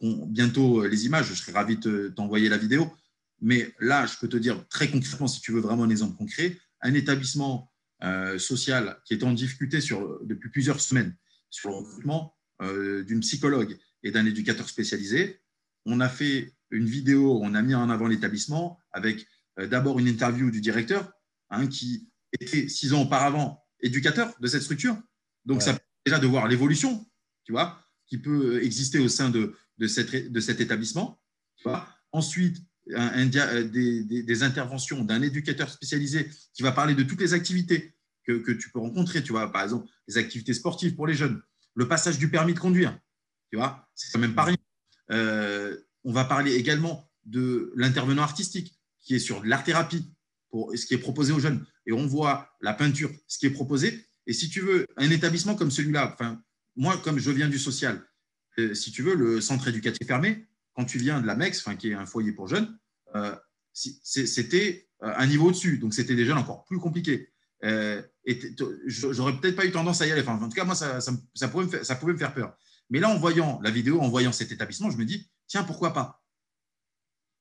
bientôt 0.00 0.86
les 0.86 1.06
images, 1.06 1.28
je 1.28 1.34
serais 1.34 1.52
ravi 1.52 1.76
de 1.76 2.12
t'envoyer 2.14 2.48
la 2.48 2.58
vidéo. 2.58 2.92
Mais 3.40 3.72
là, 3.80 4.06
je 4.06 4.16
peux 4.18 4.28
te 4.28 4.36
dire 4.36 4.66
très 4.68 4.90
concrètement, 4.90 5.28
si 5.28 5.40
tu 5.40 5.52
veux 5.52 5.60
vraiment 5.60 5.84
un 5.84 5.90
exemple 5.90 6.16
concret, 6.16 6.58
un 6.82 6.94
établissement 6.94 7.70
euh, 8.02 8.38
social 8.38 9.00
qui 9.04 9.14
est 9.14 9.24
en 9.24 9.32
difficulté 9.32 9.80
sur, 9.80 10.20
depuis 10.24 10.50
plusieurs 10.50 10.80
semaines 10.80 11.16
sur 11.50 11.70
le 11.70 11.76
recrutement 11.76 12.36
euh, 12.62 13.02
d'une 13.04 13.20
psychologue 13.20 13.78
et 14.02 14.10
d'un 14.10 14.26
éducateur 14.26 14.68
spécialisé. 14.68 15.40
On 15.86 16.00
a 16.00 16.08
fait 16.08 16.54
une 16.70 16.86
vidéo, 16.86 17.40
on 17.42 17.54
a 17.54 17.62
mis 17.62 17.74
en 17.74 17.88
avant 17.88 18.06
l'établissement 18.06 18.78
avec 18.92 19.26
euh, 19.58 19.66
d'abord 19.66 19.98
une 19.98 20.08
interview 20.08 20.50
du 20.50 20.60
directeur 20.60 21.10
hein, 21.50 21.66
qui 21.66 22.10
était 22.32 22.68
six 22.68 22.92
ans 22.92 23.02
auparavant 23.02 23.64
éducateur 23.80 24.34
de 24.40 24.46
cette 24.46 24.62
structure. 24.62 24.96
Donc, 25.44 25.62
ça 25.62 25.72
permet 25.72 25.84
déjà 26.04 26.18
de 26.18 26.26
voir 26.26 26.48
l'évolution, 26.48 27.06
tu 27.44 27.52
vois, 27.52 27.80
qui 28.06 28.18
peut 28.18 28.62
exister 28.62 28.98
au 28.98 29.08
sein 29.08 29.30
de, 29.30 29.54
de, 29.78 29.86
cette, 29.86 30.32
de 30.32 30.40
cet 30.40 30.60
établissement. 30.60 31.20
Tu 31.56 31.68
vois. 31.68 31.88
Ensuite, 32.12 32.58
des, 32.86 34.42
interventions 34.42 35.04
d'un 35.04 35.22
éducateur 35.22 35.70
spécialisé 35.70 36.30
qui 36.54 36.62
va 36.62 36.72
parler 36.72 36.94
de 36.94 37.02
toutes 37.02 37.20
les 37.20 37.34
activités 37.34 37.94
que, 38.24 38.52
tu 38.52 38.70
peux 38.70 38.78
rencontrer. 38.78 39.22
Tu 39.22 39.32
vois, 39.32 39.50
par 39.52 39.62
exemple, 39.62 39.88
les 40.08 40.18
activités 40.18 40.54
sportives 40.54 40.94
pour 40.94 41.06
les 41.06 41.14
jeunes, 41.14 41.40
le 41.74 41.88
passage 41.88 42.18
du 42.18 42.30
permis 42.30 42.54
de 42.54 42.58
conduire. 42.58 42.98
Tu 43.50 43.56
vois, 43.56 43.88
c'est 43.94 44.12
quand 44.12 44.18
même 44.18 44.34
pas 44.34 44.44
rien. 44.44 44.56
Euh, 45.10 45.76
on 46.04 46.12
va 46.12 46.24
parler 46.24 46.54
également 46.54 47.10
de 47.24 47.72
l'intervenant 47.76 48.22
artistique 48.22 48.78
qui 49.00 49.14
est 49.14 49.20
sur 49.20 49.44
l'art-thérapie 49.44 50.12
pour 50.50 50.72
ce 50.76 50.86
qui 50.86 50.94
est 50.94 50.98
proposé 50.98 51.32
aux 51.32 51.38
jeunes. 51.38 51.64
Et 51.86 51.92
on 51.92 52.06
voit 52.06 52.50
la 52.60 52.74
peinture, 52.74 53.10
ce 53.28 53.38
qui 53.38 53.46
est 53.46 53.50
proposé. 53.50 54.04
Et 54.26 54.32
si 54.32 54.48
tu 54.48 54.60
veux, 54.60 54.86
un 54.96 55.10
établissement 55.10 55.54
comme 55.54 55.70
celui-là, 55.70 56.12
enfin, 56.12 56.42
moi, 56.74 56.98
comme 56.98 57.18
je 57.18 57.30
viens 57.30 57.48
du 57.48 57.58
social, 57.58 58.04
euh, 58.58 58.74
si 58.74 58.90
tu 58.90 59.02
veux, 59.02 59.14
le 59.14 59.40
centre 59.40 59.68
éducatif 59.68 60.06
fermé, 60.06 60.48
quand 60.76 60.84
tu 60.84 60.98
viens 60.98 61.20
de 61.20 61.26
la 61.26 61.34
MEX, 61.34 61.64
qui 61.78 61.90
est 61.90 61.94
un 61.94 62.06
foyer 62.06 62.32
pour 62.32 62.46
jeunes, 62.46 62.78
c'était 63.72 64.88
un 65.00 65.26
niveau 65.26 65.48
au-dessus. 65.48 65.78
Donc, 65.78 65.94
c'était 65.94 66.22
jeunes 66.24 66.38
encore 66.38 66.64
plus 66.64 66.78
compliqués. 66.78 67.32
et 67.62 68.54
j'aurais 68.86 69.40
peut-être 69.40 69.56
pas 69.56 69.64
eu 69.64 69.72
tendance 69.72 70.02
à 70.02 70.06
y 70.06 70.12
aller. 70.12 70.20
Enfin, 70.20 70.34
en 70.40 70.48
tout 70.48 70.54
cas, 70.54 70.64
moi, 70.64 70.74
ça, 70.74 71.00
ça, 71.00 71.48
pouvait 71.48 71.64
me 71.64 71.70
faire, 71.70 71.84
ça 71.84 71.96
pouvait 71.96 72.12
me 72.12 72.18
faire 72.18 72.34
peur. 72.34 72.56
Mais 72.90 73.00
là, 73.00 73.08
en 73.08 73.18
voyant 73.18 73.60
la 73.62 73.70
vidéo, 73.70 74.00
en 74.00 74.08
voyant 74.08 74.32
cet 74.32 74.52
établissement, 74.52 74.90
je 74.90 74.98
me 74.98 75.04
dis, 75.04 75.28
tiens, 75.48 75.64
pourquoi 75.64 75.92
pas? 75.92 76.22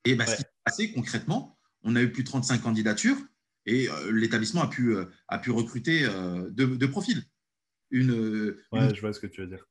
Et 0.05 0.15
bah, 0.15 0.25
ce 0.25 0.37
qui 0.37 0.41
s'est 0.41 0.49
passé 0.63 0.91
concrètement, 0.91 1.59
on 1.83 1.95
a 1.95 2.01
eu 2.01 2.11
plus 2.11 2.23
de 2.23 2.29
35 2.29 2.61
candidatures 2.61 3.17
et 3.65 3.89
l'établissement 4.11 4.61
a 4.61 4.67
pu, 4.67 4.95
a 5.27 5.39
pu 5.39 5.51
recruter 5.51 6.07
deux, 6.51 6.89
profils. 6.89 7.23
Une, 7.91 8.55
ouais, 8.71 8.93
je 8.93 9.01
vois 9.01 9.13
ce 9.13 9.19
que 9.19 9.27
tu 9.27 9.41
veux 9.41 9.47
dire. 9.47 9.65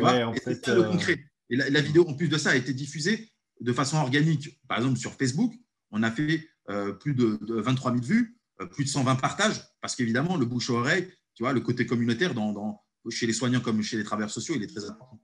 en 0.00 0.34
fait, 0.34 0.66
le 0.68 0.82
concret. 0.84 1.18
Et 1.50 1.56
la, 1.56 1.80
vidéo, 1.80 2.04
en 2.08 2.14
plus 2.14 2.28
de 2.28 2.38
ça, 2.38 2.50
a 2.50 2.56
été 2.56 2.72
diffusée 2.72 3.30
de 3.60 3.72
façon 3.72 3.98
organique. 3.98 4.60
Par 4.68 4.78
exemple, 4.78 4.98
sur 4.98 5.12
Facebook, 5.14 5.54
on 5.90 6.02
a 6.02 6.10
fait 6.10 6.48
euh, 6.68 6.92
plus 6.92 7.14
de, 7.14 7.38
23 7.48 7.92
000 7.92 8.04
vues, 8.04 8.38
euh, 8.60 8.66
plus 8.66 8.84
de 8.84 8.88
120 8.88 9.16
partages, 9.16 9.62
parce 9.80 9.94
qu'évidemment, 9.94 10.36
le 10.36 10.46
bouche-oreille, 10.46 11.08
tu 11.34 11.42
vois, 11.42 11.52
le 11.52 11.60
côté 11.60 11.86
communautaire 11.86 12.34
dans, 12.34 12.82
chez 13.10 13.26
les 13.26 13.32
soignants 13.32 13.60
comme 13.60 13.82
chez 13.82 13.96
les 13.96 14.04
travailleurs 14.04 14.30
sociaux, 14.30 14.54
il 14.56 14.62
est 14.62 14.74
très 14.74 14.84
important. 14.84 15.20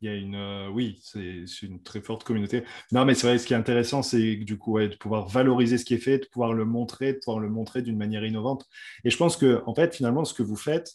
Il 0.00 0.06
y 0.06 0.08
a 0.08 0.14
une, 0.14 0.36
euh, 0.36 0.68
oui, 0.68 1.00
c'est 1.02 1.44
une 1.62 1.82
très 1.82 2.00
forte 2.00 2.22
communauté. 2.22 2.62
Non, 2.92 3.04
mais 3.04 3.14
c'est 3.14 3.26
vrai, 3.26 3.36
ce 3.36 3.46
qui 3.46 3.52
est 3.52 3.56
intéressant, 3.56 4.02
c'est 4.02 4.36
du 4.36 4.56
coup 4.56 4.78
de 4.78 4.94
pouvoir 4.94 5.26
valoriser 5.26 5.76
ce 5.76 5.84
qui 5.84 5.94
est 5.94 5.98
fait, 5.98 6.18
de 6.18 6.26
pouvoir 6.26 6.54
le 6.54 6.64
montrer, 6.64 7.14
de 7.14 7.18
pouvoir 7.18 7.40
le 7.40 7.50
montrer 7.50 7.82
d'une 7.82 7.96
manière 7.98 8.24
innovante. 8.24 8.64
Et 9.04 9.10
je 9.10 9.16
pense 9.16 9.36
que, 9.36 9.60
en 9.66 9.74
fait, 9.74 9.94
finalement, 9.96 10.24
ce 10.24 10.34
que 10.34 10.44
vous 10.44 10.56
faites, 10.56 10.92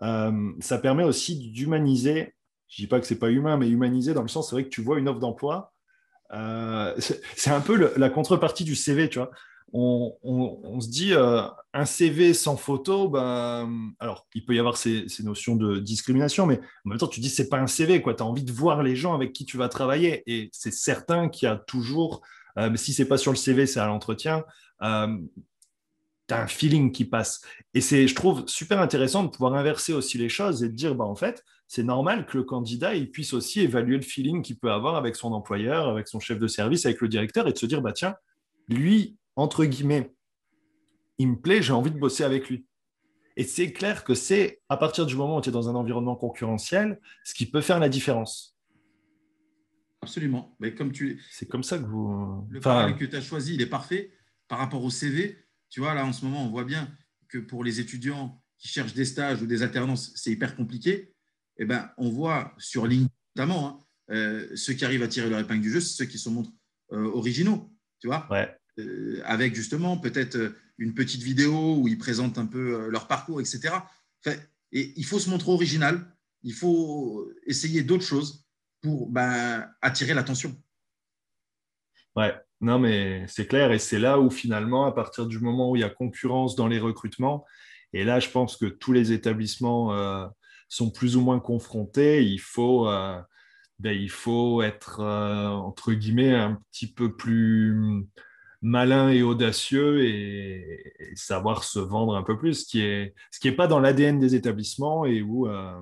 ça 0.00 0.78
permet 0.80 1.02
aussi 1.02 1.50
d'humaniser 1.50 2.34
je 2.74 2.82
dis 2.82 2.88
pas 2.88 2.98
que 2.98 3.06
c'est 3.06 3.18
pas 3.18 3.30
humain, 3.30 3.56
mais 3.56 3.68
humanisé 3.68 4.14
dans 4.14 4.22
le 4.22 4.28
sens, 4.28 4.48
c'est 4.48 4.56
vrai 4.56 4.64
que 4.64 4.68
tu 4.68 4.82
vois 4.82 4.98
une 4.98 5.08
offre 5.08 5.20
d'emploi. 5.20 5.72
Euh, 6.32 6.92
c'est 7.36 7.50
un 7.50 7.60
peu 7.60 7.92
la 7.96 8.10
contrepartie 8.10 8.64
du 8.64 8.74
CV, 8.74 9.08
tu 9.08 9.20
vois. 9.20 9.30
On, 9.72 10.80
se 10.80 10.88
dit 10.88 11.14
euh, 11.14 11.42
un 11.72 11.84
CV 11.84 12.32
sans 12.34 12.56
photo, 12.56 13.08
ben, 13.08 13.92
alors 13.98 14.26
il 14.34 14.44
peut 14.44 14.54
y 14.54 14.58
avoir 14.58 14.76
ces, 14.76 15.06
notions 15.22 15.56
de 15.56 15.78
discrimination, 15.78 16.46
mais 16.46 16.58
en 16.84 16.90
même 16.90 16.98
temps, 16.98 17.06
tu 17.06 17.20
dis 17.20 17.28
c'est 17.28 17.48
pas 17.48 17.58
un 17.58 17.66
CV. 17.68 18.02
Tu 18.02 18.10
as 18.10 18.24
envie 18.24 18.44
de 18.44 18.52
voir 18.52 18.82
les 18.82 18.96
gens 18.96 19.14
avec 19.14 19.32
qui 19.32 19.44
tu 19.44 19.56
vas 19.56 19.68
travailler. 19.68 20.24
Et 20.26 20.50
c'est 20.52 20.72
certain 20.72 21.28
qu'il 21.28 21.46
y 21.46 21.50
a 21.50 21.56
toujours, 21.56 22.22
euh, 22.58 22.70
mais 22.70 22.76
si 22.76 22.92
c'est 22.92 23.06
pas 23.06 23.18
sur 23.18 23.30
le 23.30 23.36
CV, 23.36 23.66
c'est 23.66 23.80
à 23.80 23.86
l'entretien, 23.86 24.44
tu 24.80 24.86
as 24.86 26.42
un 26.42 26.46
feeling 26.48 26.90
qui 26.90 27.04
passe. 27.04 27.40
Et 27.72 27.80
c'est, 27.80 28.08
je 28.08 28.14
trouve, 28.16 28.42
super 28.48 28.80
intéressant 28.80 29.22
de 29.22 29.28
pouvoir 29.28 29.54
inverser 29.54 29.92
aussi 29.92 30.18
les 30.18 30.28
choses 30.28 30.64
et 30.64 30.68
de 30.68 30.74
dire, 30.74 30.96
bah, 30.96 31.04
en 31.04 31.14
fait, 31.14 31.44
c'est 31.66 31.82
normal 31.82 32.26
que 32.26 32.36
le 32.36 32.44
candidat 32.44 32.94
il 32.94 33.10
puisse 33.10 33.32
aussi 33.32 33.60
évaluer 33.60 33.96
le 33.96 34.02
feeling 34.02 34.42
qu'il 34.42 34.58
peut 34.58 34.70
avoir 34.70 34.96
avec 34.96 35.16
son 35.16 35.32
employeur, 35.32 35.88
avec 35.88 36.08
son 36.08 36.20
chef 36.20 36.38
de 36.38 36.46
service, 36.46 36.86
avec 36.86 37.00
le 37.00 37.08
directeur, 37.08 37.48
et 37.48 37.52
de 37.52 37.58
se 37.58 37.66
dire, 37.66 37.82
bah 37.82 37.92
tiens, 37.92 38.14
lui, 38.68 39.16
entre 39.36 39.64
guillemets, 39.64 40.14
il 41.18 41.28
me 41.28 41.40
plaît, 41.40 41.62
j'ai 41.62 41.72
envie 41.72 41.90
de 41.90 41.98
bosser 41.98 42.24
avec 42.24 42.48
lui. 42.48 42.66
Et 43.36 43.44
c'est 43.44 43.72
clair 43.72 44.04
que 44.04 44.14
c'est 44.14 44.60
à 44.68 44.76
partir 44.76 45.06
du 45.06 45.16
moment 45.16 45.38
où 45.38 45.40
tu 45.40 45.48
es 45.48 45.52
dans 45.52 45.68
un 45.68 45.74
environnement 45.74 46.16
concurrentiel, 46.16 47.00
ce 47.24 47.34
qui 47.34 47.46
peut 47.46 47.60
faire 47.60 47.80
la 47.80 47.88
différence. 47.88 48.56
Absolument. 50.02 50.54
Mais 50.60 50.74
comme 50.74 50.92
tu... 50.92 51.20
C'est 51.30 51.48
comme 51.48 51.62
ça 51.62 51.78
que 51.78 51.84
vous... 51.84 52.46
Le 52.50 52.58
enfin... 52.58 52.92
que 52.92 53.04
tu 53.04 53.16
as 53.16 53.20
choisi, 53.20 53.54
il 53.54 53.62
est 53.62 53.66
parfait 53.66 54.12
par 54.46 54.58
rapport 54.58 54.84
au 54.84 54.90
CV. 54.90 55.38
Tu 55.70 55.80
vois, 55.80 55.94
là, 55.94 56.04
en 56.04 56.12
ce 56.12 56.24
moment, 56.24 56.44
on 56.44 56.50
voit 56.50 56.64
bien 56.64 56.88
que 57.28 57.38
pour 57.38 57.64
les 57.64 57.80
étudiants 57.80 58.40
qui 58.58 58.68
cherchent 58.68 58.94
des 58.94 59.04
stages 59.04 59.42
ou 59.42 59.46
des 59.46 59.62
alternances, 59.62 60.12
c'est 60.14 60.30
hyper 60.30 60.54
compliqué 60.54 61.13
eh 61.58 61.64
ben, 61.64 61.90
on 61.96 62.10
voit 62.10 62.52
sur 62.58 62.86
LinkedIn 62.86 63.10
notamment, 63.36 63.68
hein, 63.68 63.78
euh, 64.14 64.48
ceux 64.54 64.74
qui 64.74 64.84
arrivent 64.84 65.02
à 65.02 65.08
tirer 65.08 65.28
leur 65.28 65.40
épingle 65.40 65.62
du 65.62 65.72
jeu, 65.72 65.80
c'est 65.80 65.96
ceux 65.96 66.04
qui 66.04 66.18
se 66.18 66.28
montrent 66.28 66.52
euh, 66.92 67.10
originaux, 67.12 67.70
tu 68.00 68.06
vois, 68.06 68.28
euh, 68.78 69.20
avec 69.24 69.54
justement 69.54 69.96
peut-être 69.98 70.54
une 70.78 70.94
petite 70.94 71.22
vidéo 71.22 71.76
où 71.78 71.88
ils 71.88 71.98
présentent 71.98 72.38
un 72.38 72.46
peu 72.46 72.88
leur 72.88 73.06
parcours, 73.06 73.40
etc. 73.40 73.74
et 74.72 74.92
il 74.96 75.04
faut 75.04 75.18
se 75.18 75.30
montrer 75.30 75.52
original, 75.52 76.04
il 76.42 76.52
faut 76.52 77.30
essayer 77.46 77.82
d'autres 77.82 78.04
choses 78.04 78.44
pour 78.82 79.08
ben, 79.08 79.68
attirer 79.80 80.14
l'attention. 80.14 80.54
Ouais, 82.16 82.34
non, 82.60 82.78
mais 82.78 83.24
c'est 83.28 83.46
clair, 83.46 83.72
et 83.72 83.78
c'est 83.78 83.98
là 83.98 84.20
où 84.20 84.30
finalement, 84.30 84.86
à 84.86 84.92
partir 84.92 85.26
du 85.26 85.38
moment 85.38 85.70
où 85.70 85.76
il 85.76 85.80
y 85.80 85.84
a 85.84 85.90
concurrence 85.90 86.54
dans 86.54 86.68
les 86.68 86.78
recrutements, 86.78 87.44
et 87.92 88.04
là, 88.04 88.20
je 88.20 88.28
pense 88.28 88.56
que 88.56 88.66
tous 88.66 88.92
les 88.92 89.12
établissements 89.12 89.92
sont 90.74 90.90
plus 90.90 91.16
ou 91.16 91.20
moins 91.20 91.40
confrontés, 91.40 92.24
il 92.24 92.40
faut, 92.40 92.88
euh, 92.88 93.20
ben, 93.78 93.96
être, 94.62 95.00
euh, 95.00 95.48
entre 95.48 95.92
guillemets, 95.92 96.34
un 96.34 96.60
petit 96.72 96.92
peu 96.92 97.16
plus 97.16 98.06
malin 98.62 99.10
et 99.10 99.22
audacieux 99.22 100.04
et, 100.04 100.92
savoir 101.16 101.64
se 101.64 101.78
vendre 101.78 102.16
un 102.16 102.22
peu 102.22 102.36
plus, 102.36 102.62
ce 102.62 102.66
qui 102.66 102.78
n'est 102.78 103.14
ce 103.30 103.38
qui 103.38 103.48
est 103.48 103.52
pas 103.52 103.68
dans 103.68 103.78
l'ADN 103.78 104.18
des 104.18 104.34
établissements 104.34 105.04
et 105.04 105.22
où, 105.22 105.46
euh, 105.46 105.80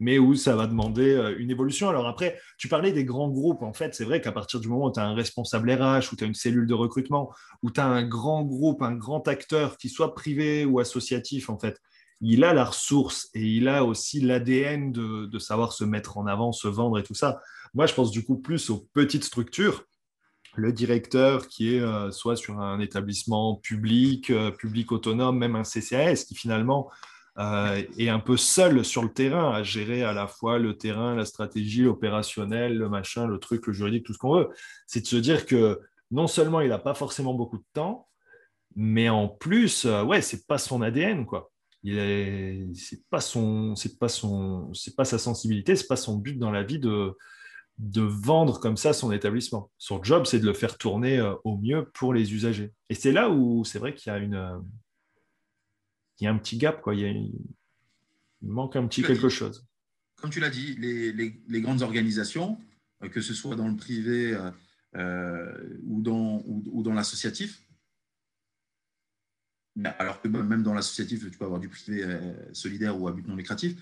mais 0.00 0.18
où 0.18 0.34
ça 0.34 0.56
va 0.56 0.66
demander 0.66 1.34
une 1.38 1.50
évolution. 1.50 1.88
Alors 1.88 2.06
après, 2.08 2.38
tu 2.58 2.68
parlais 2.68 2.92
des 2.92 3.04
grands 3.04 3.30
groupes. 3.30 3.62
En 3.62 3.72
fait, 3.72 3.94
c'est 3.94 4.04
vrai 4.04 4.20
qu'à 4.20 4.32
partir 4.32 4.60
du 4.60 4.68
moment 4.68 4.86
où 4.86 4.92
tu 4.92 5.00
as 5.00 5.06
un 5.06 5.14
responsable 5.14 5.70
RH, 5.70 6.12
ou 6.12 6.16
tu 6.16 6.24
as 6.24 6.26
une 6.26 6.34
cellule 6.34 6.66
de 6.66 6.74
recrutement, 6.74 7.32
où 7.62 7.70
tu 7.70 7.80
as 7.80 7.86
un 7.86 8.02
grand 8.02 8.42
groupe, 8.42 8.82
un 8.82 8.94
grand 8.94 9.26
acteur, 9.28 9.78
qui 9.78 9.88
soit 9.88 10.14
privé 10.14 10.64
ou 10.64 10.80
associatif, 10.80 11.48
en 11.50 11.58
fait, 11.58 11.80
il 12.22 12.44
a 12.44 12.54
la 12.54 12.64
ressource 12.64 13.28
et 13.34 13.42
il 13.42 13.68
a 13.68 13.84
aussi 13.84 14.20
l'ADN 14.20 14.92
de, 14.92 15.38
savoir 15.38 15.72
se 15.72 15.84
mettre 15.84 16.18
en 16.18 16.26
avant, 16.26 16.52
se 16.52 16.68
vendre 16.68 16.98
et 16.98 17.02
tout 17.02 17.14
ça. 17.14 17.42
Moi, 17.74 17.86
je 17.86 17.94
pense 17.94 18.12
du 18.12 18.24
coup 18.24 18.36
plus 18.36 18.70
aux 18.70 18.88
petites 18.94 19.24
structures. 19.24 19.84
Le 20.54 20.72
directeur 20.72 21.48
qui 21.48 21.74
est 21.74 21.80
euh, 21.80 22.10
soit 22.12 22.36
sur 22.36 22.60
un 22.60 22.78
établissement 22.78 23.56
public, 23.56 24.30
euh, 24.30 24.50
public 24.52 24.92
autonome, 24.92 25.38
même 25.38 25.56
un 25.56 25.64
CCAS, 25.64 26.24
qui 26.28 26.36
finalement 26.36 26.90
euh, 27.38 27.82
est 27.98 28.10
un 28.10 28.20
peu 28.20 28.36
seul 28.36 28.84
sur 28.84 29.02
le 29.02 29.08
terrain 29.12 29.50
à 29.50 29.62
gérer 29.64 30.04
à 30.04 30.12
la 30.12 30.28
fois 30.28 30.58
le 30.58 30.76
terrain, 30.76 31.16
la 31.16 31.24
stratégie, 31.24 31.82
l'opérationnel, 31.82 32.78
le 32.78 32.88
machin, 32.88 33.26
le 33.26 33.38
truc, 33.38 33.66
le 33.66 33.72
juridique, 33.72 34.04
tout 34.04 34.12
ce 34.12 34.18
qu'on 34.18 34.36
veut. 34.36 34.50
C'est 34.86 35.00
de 35.00 35.06
se 35.06 35.16
dire 35.16 35.44
que 35.46 35.80
non 36.12 36.28
seulement 36.28 36.60
il 36.60 36.68
n'a 36.68 36.78
pas 36.78 36.94
forcément 36.94 37.34
beaucoup 37.34 37.56
de 37.56 37.64
temps, 37.72 38.06
mais 38.76 39.08
en 39.08 39.26
plus, 39.28 39.86
ouais, 39.86 40.20
c'est 40.20 40.46
pas 40.46 40.58
son 40.58 40.82
ADN, 40.82 41.26
quoi 41.26 41.51
c'est 41.84 43.02
pas 43.10 43.20
son 43.20 43.74
c'est 43.74 43.98
pas 43.98 44.08
son 44.08 44.72
c'est 44.72 44.94
pas 44.94 45.04
sa 45.04 45.18
sensibilité 45.18 45.74
c'est 45.74 45.88
pas 45.88 45.96
son 45.96 46.16
but 46.16 46.38
dans 46.38 46.52
la 46.52 46.62
vie 46.62 46.78
de 46.78 47.16
de 47.78 48.02
vendre 48.02 48.60
comme 48.60 48.76
ça 48.76 48.92
son 48.92 49.12
établissement. 49.12 49.70
Son 49.78 50.02
job 50.02 50.24
c'est 50.26 50.38
de 50.38 50.46
le 50.46 50.54
faire 50.54 50.78
tourner 50.78 51.18
euh, 51.18 51.34
au 51.44 51.56
mieux 51.56 51.84
pour 51.94 52.14
les 52.14 52.32
usagers. 52.32 52.72
Et 52.88 52.94
c'est 52.94 53.12
là 53.12 53.30
où 53.30 53.64
c'est 53.64 53.78
vrai 53.78 53.94
qu'il 53.94 54.12
y 54.12 54.14
a 54.14 54.18
une 54.18 54.34
euh, 54.34 54.58
il 56.20 56.24
y 56.24 56.26
a 56.26 56.30
un 56.30 56.38
petit 56.38 56.58
gap 56.58 56.80
quoi. 56.80 56.94
Il, 56.94 57.00
y 57.00 57.04
a, 57.04 57.08
il 57.08 57.32
manque 58.42 58.76
un 58.76 58.86
petit 58.86 59.02
quelque 59.02 59.28
chose. 59.28 59.66
Comme 60.16 60.30
tu 60.30 60.38
l'as 60.38 60.50
dit 60.50 60.76
les, 60.76 61.12
les, 61.12 61.42
les, 61.48 61.60
grandes 61.60 61.82
organisations 61.82 62.58
euh, 63.02 63.08
que 63.08 63.20
ce 63.20 63.34
soit 63.34 63.56
dans 63.56 63.68
le 63.68 63.76
privé 63.76 64.36
ou 64.94 66.02
dans 66.02 66.42
ou 66.46 66.82
dans 66.82 66.92
l'associatif 66.92 67.62
alors 69.98 70.20
que 70.20 70.28
même 70.28 70.62
dans 70.62 70.74
l'associatif, 70.74 71.30
tu 71.30 71.38
peux 71.38 71.44
avoir 71.44 71.60
du 71.60 71.68
privé 71.68 72.02
euh, 72.04 72.32
solidaire 72.52 73.00
ou 73.00 73.08
à 73.08 73.12
but 73.12 73.26
non 73.26 73.36
lucratif, 73.36 73.74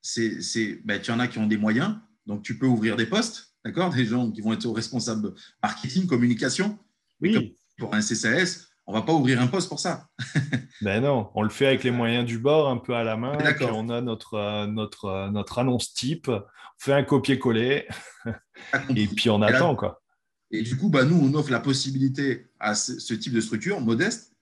c'est, 0.00 0.80
ben, 0.84 1.00
tu 1.00 1.10
en 1.10 1.18
as 1.18 1.28
qui 1.28 1.38
ont 1.38 1.46
des 1.46 1.56
moyens, 1.56 1.96
donc 2.26 2.42
tu 2.42 2.58
peux 2.58 2.66
ouvrir 2.66 2.96
des 2.96 3.06
postes, 3.06 3.54
d'accord 3.64 3.90
Des 3.90 4.04
gens 4.04 4.30
qui 4.30 4.42
vont 4.42 4.52
être 4.52 4.68
responsables 4.68 5.32
marketing, 5.62 6.06
communication. 6.06 6.78
Oui. 7.20 7.56
pour 7.78 7.94
un 7.94 8.00
CCAS, 8.00 8.66
on 8.86 8.92
ne 8.92 8.98
va 8.98 9.02
pas 9.02 9.12
ouvrir 9.12 9.40
un 9.40 9.46
poste 9.46 9.68
pour 9.68 9.80
ça. 9.80 10.08
ben 10.82 11.00
non, 11.00 11.30
on 11.34 11.42
le 11.42 11.48
fait 11.48 11.66
avec 11.66 11.84
les 11.84 11.90
moyens 11.90 12.26
du 12.26 12.38
bord, 12.38 12.68
un 12.68 12.76
peu 12.76 12.94
à 12.94 13.02
la 13.02 13.16
main. 13.16 13.36
Puis 13.38 13.64
on 13.64 13.88
a 13.88 14.02
notre, 14.02 14.34
euh, 14.34 14.66
notre, 14.66 15.06
euh, 15.06 15.30
notre 15.30 15.58
annonce 15.58 15.94
type, 15.94 16.28
on 16.28 16.42
fait 16.78 16.92
un 16.92 17.02
copier-coller, 17.02 17.88
et 18.94 19.06
puis 19.06 19.30
on 19.30 19.40
attend. 19.40 19.74
quoi. 19.74 20.02
Et 20.50 20.62
du 20.62 20.76
coup, 20.76 20.90
bah, 20.90 21.04
nous, 21.04 21.16
on 21.16 21.34
offre 21.34 21.50
la 21.50 21.60
possibilité 21.60 22.50
à 22.60 22.74
ce 22.74 23.14
type 23.14 23.32
de 23.32 23.40
structure 23.40 23.80
modeste 23.80 24.33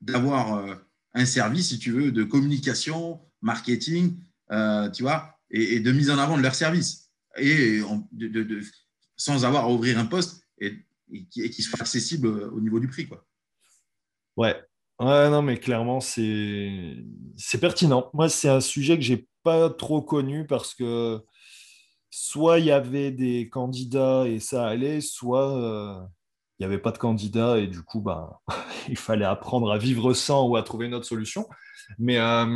d'avoir 0.00 0.54
euh, 0.54 0.74
un 1.14 1.24
service, 1.24 1.68
si 1.68 1.78
tu 1.78 1.92
veux, 1.92 2.12
de 2.12 2.24
communication, 2.24 3.20
marketing, 3.42 4.16
euh, 4.50 4.90
tu 4.90 5.02
vois, 5.02 5.38
et, 5.50 5.80
de 5.80 5.92
mise 5.92 6.10
en 6.10 6.18
avant 6.18 6.36
de 6.36 6.42
leur 6.42 6.54
service. 6.54 7.10
Et 7.38 7.80
sans 9.16 9.44
avoir 9.44 9.64
à 9.64 9.70
ouvrir 9.70 9.98
un 9.98 10.06
poste 10.06 10.46
et, 10.58 10.84
qui, 11.30 11.62
soit 11.62 11.80
accessible 11.80 12.26
au 12.26 12.60
niveau 12.60 12.80
du 12.80 12.88
prix. 12.88 13.06
Quoi. 13.06 13.24
Ouais. 14.36 14.56
ouais, 14.98 15.30
non, 15.30 15.42
mais 15.42 15.58
clairement, 15.58 16.00
c'est 16.00 17.04
pertinent. 17.60 18.10
Moi, 18.14 18.28
c'est 18.28 18.48
un 18.48 18.60
sujet 18.60 18.96
que 18.96 19.02
j'ai 19.02 19.28
pas 19.42 19.70
trop 19.70 20.02
connu 20.02 20.46
parce 20.46 20.74
que 20.74 21.22
soit 22.10 22.58
il 22.58 22.66
y 22.66 22.70
avait 22.70 23.12
des 23.12 23.48
candidats 23.48 24.26
et 24.26 24.40
ça 24.40 24.66
allait, 24.66 25.00
soit 25.00 25.56
euh, 25.56 26.06
il 26.60 26.64
n'y 26.64 26.66
avait 26.66 26.82
pas 26.82 26.92
de 26.92 26.98
candidat 26.98 27.58
et 27.58 27.66
du 27.66 27.82
coup, 27.82 28.00
bah, 28.00 28.42
il 28.88 28.98
fallait 28.98 29.24
apprendre 29.24 29.72
à 29.72 29.78
vivre 29.78 30.12
sans 30.12 30.46
ou 30.46 30.56
à 30.56 30.62
trouver 30.62 30.86
une 30.86 30.94
autre 30.94 31.06
solution. 31.06 31.48
Mais, 31.98 32.18
euh, 32.18 32.46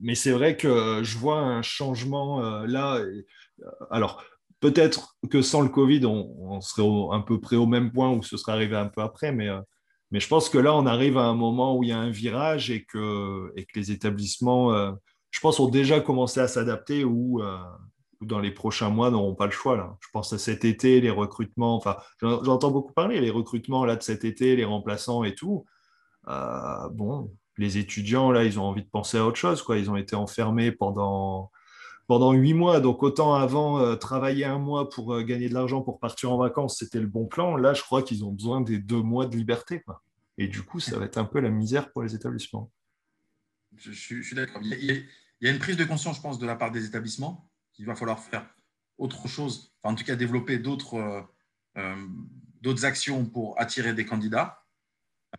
mais 0.00 0.14
c'est 0.14 0.30
vrai 0.30 0.56
que 0.56 1.02
je 1.02 1.18
vois 1.18 1.38
un 1.38 1.60
changement 1.60 2.42
euh, 2.44 2.66
là. 2.68 2.98
Euh, 2.98 3.22
alors, 3.90 4.22
peut-être 4.60 5.16
que 5.28 5.42
sans 5.42 5.60
le 5.60 5.68
Covid, 5.68 6.06
on, 6.06 6.60
serait 6.60 6.86
un 7.10 7.20
peu 7.20 7.40
près 7.40 7.56
au 7.56 7.66
même 7.66 7.90
point 7.90 8.10
ou 8.10 8.22
ce 8.22 8.36
serait 8.36 8.52
arrivé 8.52 8.76
un 8.76 8.86
peu 8.86 9.02
après, 9.02 9.32
mais, 9.32 9.48
mais 10.12 10.20
je 10.20 10.28
pense 10.28 10.48
que 10.48 10.58
là, 10.58 10.74
on 10.76 10.86
arrive 10.86 11.18
à 11.18 11.24
un 11.24 11.34
moment 11.34 11.76
où 11.76 11.82
il 11.82 11.88
y 11.88 11.92
a 11.92 11.98
un 11.98 12.10
virage 12.10 12.70
et 12.70 12.84
que, 12.84 13.52
et 13.56 13.64
que 13.64 13.78
les 13.78 13.90
établissements, 13.90 14.72
je 15.30 15.40
pense, 15.40 15.58
ont 15.58 15.68
déjà 15.68 16.00
commencé 16.00 16.40
à 16.40 16.46
s'adapter 16.46 17.04
ou 17.04 17.42
dans 18.26 18.40
les 18.40 18.50
prochains 18.50 18.90
mois 18.90 19.10
n'auront 19.10 19.34
pas 19.34 19.46
le 19.46 19.52
choix. 19.52 19.76
Là. 19.76 19.96
Je 20.00 20.08
pense 20.12 20.32
à 20.32 20.38
cet 20.38 20.64
été, 20.64 21.00
les 21.00 21.10
recrutements, 21.10 21.76
enfin, 21.76 21.96
j'entends 22.20 22.70
beaucoup 22.70 22.92
parler, 22.92 23.20
les 23.20 23.30
recrutements 23.30 23.84
là, 23.84 23.96
de 23.96 24.02
cet 24.02 24.24
été, 24.24 24.56
les 24.56 24.64
remplaçants 24.64 25.24
et 25.24 25.34
tout. 25.34 25.64
Euh, 26.28 26.88
bon, 26.90 27.34
les 27.58 27.78
étudiants, 27.78 28.30
là, 28.30 28.44
ils 28.44 28.58
ont 28.58 28.64
envie 28.64 28.82
de 28.82 28.88
penser 28.88 29.18
à 29.18 29.26
autre 29.26 29.36
chose. 29.36 29.62
Quoi. 29.62 29.78
Ils 29.78 29.90
ont 29.90 29.96
été 29.96 30.16
enfermés 30.16 30.72
pendant, 30.72 31.50
pendant 32.06 32.32
huit 32.32 32.54
mois. 32.54 32.80
Donc, 32.80 33.02
autant 33.02 33.34
avant, 33.34 33.80
euh, 33.80 33.96
travailler 33.96 34.44
un 34.44 34.58
mois 34.58 34.88
pour 34.88 35.14
euh, 35.14 35.22
gagner 35.22 35.48
de 35.48 35.54
l'argent 35.54 35.82
pour 35.82 35.98
partir 35.98 36.32
en 36.32 36.38
vacances, 36.38 36.78
c'était 36.78 37.00
le 37.00 37.06
bon 37.06 37.26
plan. 37.26 37.56
Là, 37.56 37.74
je 37.74 37.82
crois 37.82 38.02
qu'ils 38.02 38.24
ont 38.24 38.32
besoin 38.32 38.60
des 38.60 38.78
deux 38.78 39.02
mois 39.02 39.26
de 39.26 39.36
liberté. 39.36 39.80
Quoi. 39.80 40.02
Et 40.38 40.48
du 40.48 40.62
coup, 40.62 40.80
ça 40.80 40.98
va 40.98 41.04
être 41.04 41.18
un 41.18 41.24
peu 41.24 41.40
la 41.40 41.50
misère 41.50 41.90
pour 41.92 42.02
les 42.02 42.14
établissements. 42.14 42.70
Je, 43.76 43.92
suis 43.92 44.34
d'accord. 44.34 44.60
Il 44.62 45.06
y 45.40 45.48
a 45.48 45.50
une 45.50 45.58
prise 45.58 45.76
de 45.76 45.84
conscience, 45.84 46.16
je 46.16 46.22
pense, 46.22 46.38
de 46.38 46.46
la 46.46 46.56
part 46.56 46.70
des 46.70 46.84
établissements 46.84 47.48
qu'il 47.82 47.88
va 47.88 47.96
falloir 47.96 48.20
faire 48.20 48.46
autre 48.96 49.26
chose, 49.26 49.72
en 49.82 49.96
tout 49.96 50.04
cas 50.04 50.14
développer 50.14 50.58
d'autres 50.58 50.94
euh, 50.94 51.20
euh, 51.78 52.84
actions 52.84 53.24
pour 53.24 53.60
attirer 53.60 53.92
des 53.92 54.06
candidats. 54.06 54.62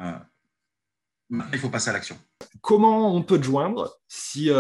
Euh, 0.02 0.20
il 1.54 1.58
faut 1.58 1.70
passer 1.70 1.90
à 1.90 1.94
l'action. 1.94 2.18
Comment 2.60 3.16
on 3.16 3.24
peut 3.24 3.40
te 3.40 3.46
joindre 3.46 3.98
si 4.10 4.52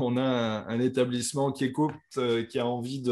on 0.00 0.16
a 0.16 0.22
un, 0.66 0.80
établissement 0.80 1.52
qui 1.52 1.66
écoute, 1.66 1.94
qui 2.48 2.58
a 2.58 2.66
envie 2.66 3.02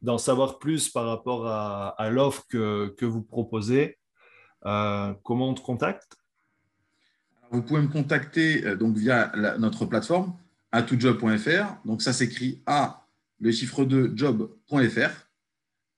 d'en 0.00 0.18
savoir 0.18 0.58
plus 0.60 0.88
par 0.88 1.06
rapport 1.06 1.46
à, 1.46 2.08
l'offre 2.10 2.46
que, 2.48 2.94
que, 2.96 3.04
vous 3.04 3.22
proposez 3.22 3.98
Comment 4.62 5.48
on 5.50 5.54
te 5.54 5.60
contacte? 5.60 6.16
Vous 7.50 7.62
pouvez 7.62 7.82
me 7.82 7.88
contacter 7.88 8.76
donc 8.76 8.96
via 8.96 9.30
notre 9.58 9.84
plateforme 9.84 10.34
atoutjob.fr. 10.70 11.76
Donc 11.84 12.00
ça 12.00 12.14
s'écrit 12.14 12.62
A 12.66 13.01
le 13.42 13.52
chiffre 13.52 13.84
2 13.84 14.12
job.fr 14.14 15.10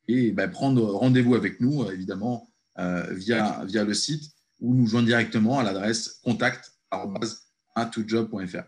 et 0.09 0.33
ben, 0.33 0.51
prendre 0.51 0.83
rendez-vous 0.83 1.35
avec 1.35 1.61
nous, 1.61 1.83
euh, 1.83 1.93
évidemment, 1.93 2.49
euh, 2.79 3.07
via, 3.13 3.63
via 3.67 3.85
le 3.85 3.93
site 3.95 4.33
ou 4.61 4.75
nous 4.75 4.87
joindre 4.87 5.07
directement 5.07 5.59
à 5.59 5.63
l'adresse 5.63 6.21
contact.atoutjob.fr. 6.25 8.65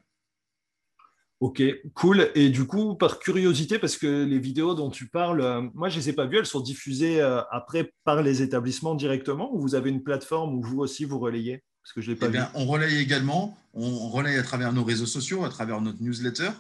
Ok, 1.41 1.63
cool. 1.95 2.31
Et 2.35 2.51
du 2.51 2.67
coup, 2.67 2.95
par 2.95 3.19
curiosité, 3.19 3.79
parce 3.79 3.99
que 3.99 4.25
les 4.25 4.39
vidéos 4.39 4.75
dont 4.75 4.89
tu 4.91 5.09
parles, 5.09 5.43
euh, 5.43 5.61
moi, 5.75 5.91
je 5.91 5.97
ne 5.97 6.03
les 6.03 6.11
ai 6.11 6.13
pas 6.13 6.27
vues, 6.27 6.37
elles 6.39 6.47
sont 6.47 6.61
diffusées 6.61 7.21
après 7.51 7.93
par 8.05 8.23
les 8.23 8.43
établissements 8.43 8.95
directement 8.95 9.53
ou 9.55 9.61
vous 9.61 9.75
avez 9.75 9.91
une 9.91 10.03
plateforme 10.03 10.55
où 10.55 10.63
vous 10.63 10.79
aussi 10.79 11.05
vous 11.05 11.19
relayez? 11.19 11.63
Parce 11.83 11.93
que 11.95 12.01
je 12.01 12.11
l'ai 12.11 12.17
pas 12.17 12.29
eh 12.33 12.39
On 12.55 12.65
relaye 12.67 12.97
également, 12.99 13.59
on 13.73 14.09
relaye 14.09 14.39
à 14.39 14.43
travers 14.43 14.73
nos 14.73 14.85
réseaux 14.85 15.07
sociaux, 15.07 15.45
à 15.45 15.51
travers 15.51 15.81
notre 15.81 16.03
newsletter, 16.03 16.51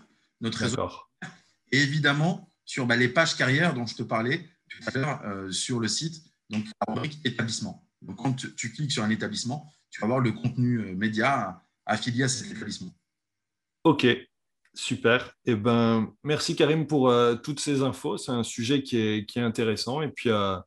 notre 0.40 0.58
réseau 0.58 0.88
et 1.72 1.78
évidemment, 1.78 2.52
sur 2.64 2.86
bah, 2.86 2.96
les 2.96 3.08
pages 3.08 3.36
carrières 3.36 3.74
dont 3.74 3.86
je 3.86 3.94
te 3.94 4.02
parlais 4.02 4.48
tout 4.68 4.80
à 4.88 4.98
l'heure 4.98 5.20
euh, 5.24 5.50
sur 5.50 5.80
le 5.80 5.88
site, 5.88 6.24
donc 6.50 6.64
la 6.86 6.94
rubrique 6.94 7.20
établissement. 7.24 7.86
Donc, 8.02 8.16
quand 8.16 8.34
tu, 8.34 8.72
cliques 8.72 8.92
sur 8.92 9.04
un 9.04 9.10
établissement, 9.10 9.72
tu 9.90 10.00
vas 10.00 10.06
voir 10.06 10.20
le 10.20 10.32
contenu 10.32 10.80
euh, 10.80 10.94
média 10.94 11.62
affilié 11.86 12.24
à 12.24 12.28
cet 12.28 12.50
établissement. 12.50 12.92
Ok, 13.84 14.06
super. 14.74 15.32
Eh 15.44 15.54
ben, 15.54 16.12
merci 16.24 16.56
Karim 16.56 16.86
pour 16.86 17.08
euh, 17.08 17.36
toutes 17.36 17.60
ces 17.60 17.82
infos. 17.82 18.18
C'est 18.18 18.32
un 18.32 18.42
sujet 18.42 18.82
qui 18.82 18.98
est, 18.98 19.38
intéressant. 19.38 20.02
Et 20.02 20.08
puis, 20.08 20.30
à 20.30 20.64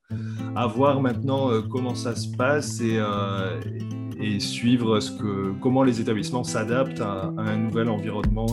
voir 0.67 1.01
maintenant 1.01 1.61
comment 1.63 1.95
ça 1.95 2.15
se 2.15 2.29
passe 2.29 2.79
et, 2.81 4.39
suivre 4.39 4.99
ce 4.99 5.11
que, 5.11 5.53
comment 5.61 5.83
les 5.83 5.99
établissements 5.99 6.43
s'adaptent 6.43 7.01
à, 7.01 7.33
un 7.37 7.57
nouvel 7.57 7.89
environnement 7.89 8.47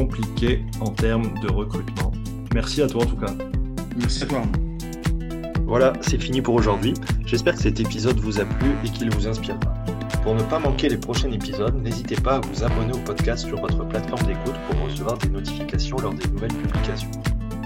compliqué 0.00 0.64
en 0.80 0.88
termes 0.88 1.28
de 1.42 1.52
recrutement. 1.52 2.10
Merci 2.54 2.80
à 2.80 2.86
toi 2.86 3.02
en 3.02 3.06
tout 3.06 3.16
cas. 3.16 3.34
Merci 3.98 4.22
à 4.22 4.26
toi. 4.26 4.42
Voilà, 5.66 5.92
c'est 6.00 6.18
fini 6.18 6.40
pour 6.40 6.54
aujourd'hui. 6.54 6.94
J'espère 7.26 7.54
que 7.54 7.60
cet 7.60 7.80
épisode 7.80 8.18
vous 8.18 8.40
a 8.40 8.46
plu 8.46 8.70
et 8.82 8.88
qu'il 8.88 9.10
vous 9.10 9.28
inspirera. 9.28 9.60
Pour 10.22 10.34
ne 10.34 10.42
pas 10.44 10.58
manquer 10.58 10.88
les 10.88 10.96
prochains 10.96 11.30
épisodes, 11.30 11.74
n'hésitez 11.82 12.16
pas 12.16 12.36
à 12.36 12.40
vous 12.40 12.64
abonner 12.64 12.94
au 12.94 12.98
podcast 12.98 13.46
sur 13.46 13.60
votre 13.60 13.86
plateforme 13.86 14.26
d'écoute 14.26 14.54
pour 14.70 14.80
recevoir 14.86 15.18
des 15.18 15.28
notifications 15.28 15.98
lors 15.98 16.14
des 16.14 16.26
nouvelles 16.28 16.54
publications. 16.54 17.10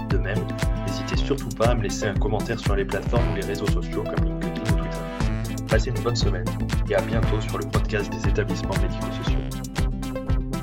De 0.09 0.17
même, 0.17 0.39
n'hésitez 0.85 1.15
surtout 1.15 1.49
pas 1.57 1.67
à 1.67 1.75
me 1.75 1.83
laisser 1.83 2.07
un 2.07 2.15
commentaire 2.15 2.59
sur 2.59 2.75
les 2.75 2.83
plateformes 2.83 3.31
ou 3.31 3.35
les 3.35 3.45
réseaux 3.45 3.67
sociaux 3.67 4.03
comme 4.03 4.25
LinkedIn 4.25 4.73
ou 4.73 4.79
Twitter. 4.81 5.63
Passez 5.69 5.89
une 5.89 6.03
bonne 6.03 6.17
semaine 6.17 6.45
et 6.89 6.95
à 6.95 7.01
bientôt 7.01 7.39
sur 7.39 7.57
le 7.59 7.65
podcast 7.65 8.11
des 8.11 8.29
établissements 8.29 8.75
médico-sociaux. 8.81 9.74